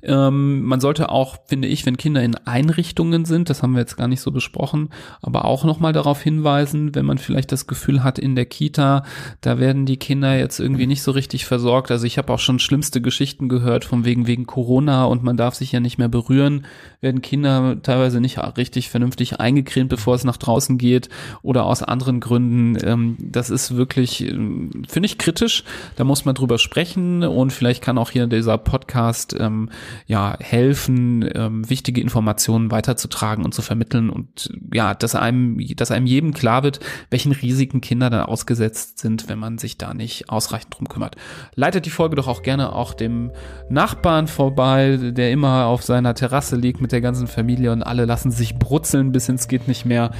Ähm, 0.01 0.63
man 0.63 0.79
sollte 0.79 1.09
auch, 1.09 1.37
finde 1.45 1.67
ich, 1.67 1.85
wenn 1.85 1.97
Kinder 1.97 2.23
in 2.23 2.35
Einrichtungen 2.35 3.25
sind, 3.25 3.49
das 3.49 3.61
haben 3.61 3.73
wir 3.73 3.79
jetzt 3.79 3.97
gar 3.97 4.07
nicht 4.07 4.21
so 4.21 4.31
besprochen, 4.31 4.89
aber 5.21 5.45
auch 5.45 5.63
nochmal 5.63 5.93
darauf 5.93 6.21
hinweisen, 6.21 6.95
wenn 6.95 7.05
man 7.05 7.17
vielleicht 7.17 7.51
das 7.51 7.67
Gefühl 7.67 8.03
hat, 8.03 8.19
in 8.19 8.35
der 8.35 8.45
Kita, 8.45 9.03
da 9.41 9.59
werden 9.59 9.85
die 9.85 9.97
Kinder 9.97 10.37
jetzt 10.37 10.59
irgendwie 10.59 10.87
nicht 10.87 11.03
so 11.03 11.11
richtig 11.11 11.45
versorgt. 11.45 11.91
Also 11.91 12.05
ich 12.05 12.17
habe 12.17 12.33
auch 12.33 12.39
schon 12.39 12.59
schlimmste 12.59 13.01
Geschichten 13.01 13.49
gehört, 13.49 13.85
von 13.85 14.05
wegen 14.05 14.27
wegen 14.27 14.45
Corona 14.45 15.05
und 15.05 15.23
man 15.23 15.37
darf 15.37 15.55
sich 15.55 15.71
ja 15.71 15.79
nicht 15.79 15.97
mehr 15.97 16.09
berühren, 16.09 16.65
werden 16.99 17.21
Kinder 17.21 17.77
teilweise 17.81 18.19
nicht 18.19 18.39
richtig 18.57 18.89
vernünftig 18.89 19.39
eingecremt, 19.39 19.89
bevor 19.89 20.15
es 20.15 20.23
nach 20.23 20.37
draußen 20.37 20.77
geht 20.77 21.09
oder 21.41 21.65
aus 21.65 21.83
anderen 21.83 22.19
Gründen. 22.19 22.77
Ähm, 22.83 23.17
das 23.19 23.49
ist 23.49 23.75
wirklich, 23.75 24.27
ähm, 24.27 24.83
finde 24.87 25.05
ich, 25.05 25.17
kritisch. 25.17 25.63
Da 25.95 26.03
muss 26.03 26.25
man 26.25 26.35
drüber 26.35 26.57
sprechen 26.57 27.23
und 27.23 27.53
vielleicht 27.53 27.83
kann 27.83 27.97
auch 27.97 28.09
hier 28.09 28.27
dieser 28.27 28.57
Podcast 28.57 29.35
ähm, 29.51 29.69
ja 30.07 30.35
helfen, 30.39 31.29
ähm, 31.33 31.69
wichtige 31.69 32.01
Informationen 32.01 32.71
weiterzutragen 32.71 33.45
und 33.45 33.53
zu 33.53 33.61
vermitteln 33.61 34.09
und 34.09 34.51
ja, 34.73 34.93
dass 34.93 35.15
einem, 35.15 35.57
dass 35.75 35.91
einem 35.91 36.05
jedem 36.05 36.33
klar 36.33 36.63
wird, 36.63 36.79
welchen 37.09 37.31
Risiken 37.31 37.81
Kinder 37.81 38.09
dann 38.09 38.23
ausgesetzt 38.23 38.99
sind, 38.99 39.29
wenn 39.29 39.39
man 39.39 39.57
sich 39.57 39.77
da 39.77 39.93
nicht 39.93 40.29
ausreichend 40.29 40.77
drum 40.77 40.87
kümmert. 40.87 41.15
Leitet 41.55 41.85
die 41.85 41.89
Folge 41.89 42.15
doch 42.15 42.27
auch 42.27 42.43
gerne 42.43 42.73
auch 42.73 42.93
dem 42.93 43.31
Nachbarn 43.69 44.27
vorbei, 44.27 44.97
der 44.97 45.31
immer 45.31 45.65
auf 45.65 45.83
seiner 45.83 46.13
Terrasse 46.13 46.55
liegt 46.55 46.81
mit 46.81 46.91
der 46.91 47.01
ganzen 47.01 47.27
Familie 47.27 47.71
und 47.71 47.83
alle 47.83 48.05
lassen 48.05 48.31
sich 48.31 48.55
brutzeln 48.55 49.11
bis 49.11 49.29
ins 49.29 49.47
geht 49.47 49.67
nicht 49.67 49.85
mehr. 49.85 50.11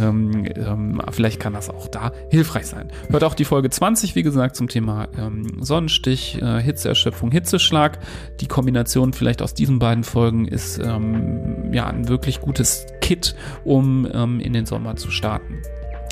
Ähm, 0.00 0.46
ähm, 0.56 1.02
vielleicht 1.10 1.40
kann 1.40 1.52
das 1.52 1.70
auch 1.70 1.88
da 1.88 2.12
hilfreich 2.30 2.66
sein. 2.66 2.88
Hört 3.10 3.24
auch 3.24 3.34
die 3.34 3.44
Folge 3.44 3.70
20, 3.70 4.14
wie 4.14 4.22
gesagt, 4.22 4.56
zum 4.56 4.68
Thema 4.68 5.08
ähm, 5.18 5.62
Sonnenstich, 5.62 6.40
äh, 6.40 6.60
Hitzeerschöpfung, 6.60 7.30
Hitzeschlag. 7.30 7.98
Die 8.40 8.46
Kombination 8.46 8.75
Kombination 8.76 9.14
vielleicht 9.14 9.40
aus 9.40 9.54
diesen 9.54 9.78
beiden 9.78 10.04
Folgen 10.04 10.46
ist 10.46 10.78
ähm, 10.78 11.72
ja 11.72 11.86
ein 11.86 12.08
wirklich 12.08 12.42
gutes 12.42 12.84
Kit, 13.00 13.34
um 13.64 14.06
ähm, 14.12 14.38
in 14.38 14.52
den 14.52 14.66
Sommer 14.66 14.96
zu 14.96 15.10
starten. 15.10 15.62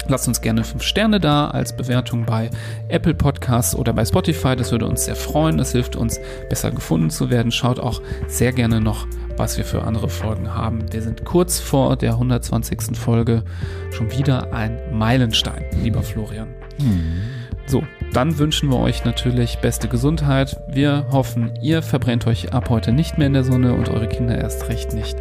Lasst 0.09 0.29
uns 0.29 0.41
gerne 0.41 0.65
fünf 0.65 0.83
Sterne 0.83 1.21
da 1.21 1.49
als 1.49 1.77
Bewertung 1.77 2.25
bei 2.25 2.49
Apple 2.89 3.13
Podcasts 3.13 3.75
oder 3.77 3.93
bei 3.93 4.07
Spotify. 4.07 4.57
Das 4.57 4.73
würde 4.73 4.87
uns 4.87 5.05
sehr 5.05 5.15
freuen. 5.15 5.59
Das 5.59 5.73
hilft 5.73 5.95
uns, 5.95 6.19
besser 6.49 6.71
gefunden 6.71 7.11
zu 7.11 7.29
werden. 7.29 7.53
Schaut 7.53 7.79
auch 7.79 8.01
sehr 8.29 8.53
gerne 8.53 8.81
noch, 8.81 9.07
was 9.37 9.59
wir 9.59 9.67
für 9.67 9.83
andere 9.83 10.09
Folgen 10.09 10.55
haben. 10.55 10.91
Wir 10.91 11.03
sind 11.03 11.27
kurz 11.27 11.61
vor 11.61 11.97
der 11.97 12.13
120. 12.13 12.97
Folge. 12.97 13.45
Schon 13.91 14.11
wieder 14.11 14.55
ein 14.55 14.79
Meilenstein, 14.91 15.67
lieber 15.83 16.03
Florian. 16.03 16.49
Hm. 16.79 17.44
So, 17.67 17.83
dann 18.13 18.39
wünschen 18.39 18.69
wir 18.71 18.79
euch 18.79 19.05
natürlich 19.05 19.59
beste 19.59 19.89
Gesundheit. 19.89 20.61
Wir 20.69 21.07
hoffen, 21.11 21.53
ihr 21.63 21.83
verbrennt 21.83 22.27
euch 22.27 22.53
ab 22.53 22.69
heute 22.69 22.93
nicht 22.93 23.19
mehr 23.19 23.27
in 23.27 23.33
der 23.33 23.45
Sonne 23.45 23.75
und 23.75 23.89
eure 23.89 24.09
Kinder 24.09 24.37
erst 24.37 24.69
recht 24.69 24.93
nicht. 24.93 25.17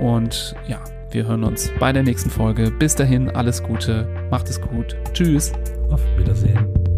Und 0.00 0.54
ja, 0.66 0.78
wir 1.10 1.26
hören 1.26 1.44
uns 1.44 1.72
bei 1.78 1.92
der 1.92 2.02
nächsten 2.02 2.30
Folge. 2.30 2.70
Bis 2.70 2.94
dahin, 2.94 3.30
alles 3.30 3.62
Gute, 3.62 4.08
macht 4.30 4.48
es 4.48 4.60
gut. 4.60 4.96
Tschüss. 5.12 5.52
Auf 5.90 6.00
Wiedersehen. 6.16 6.97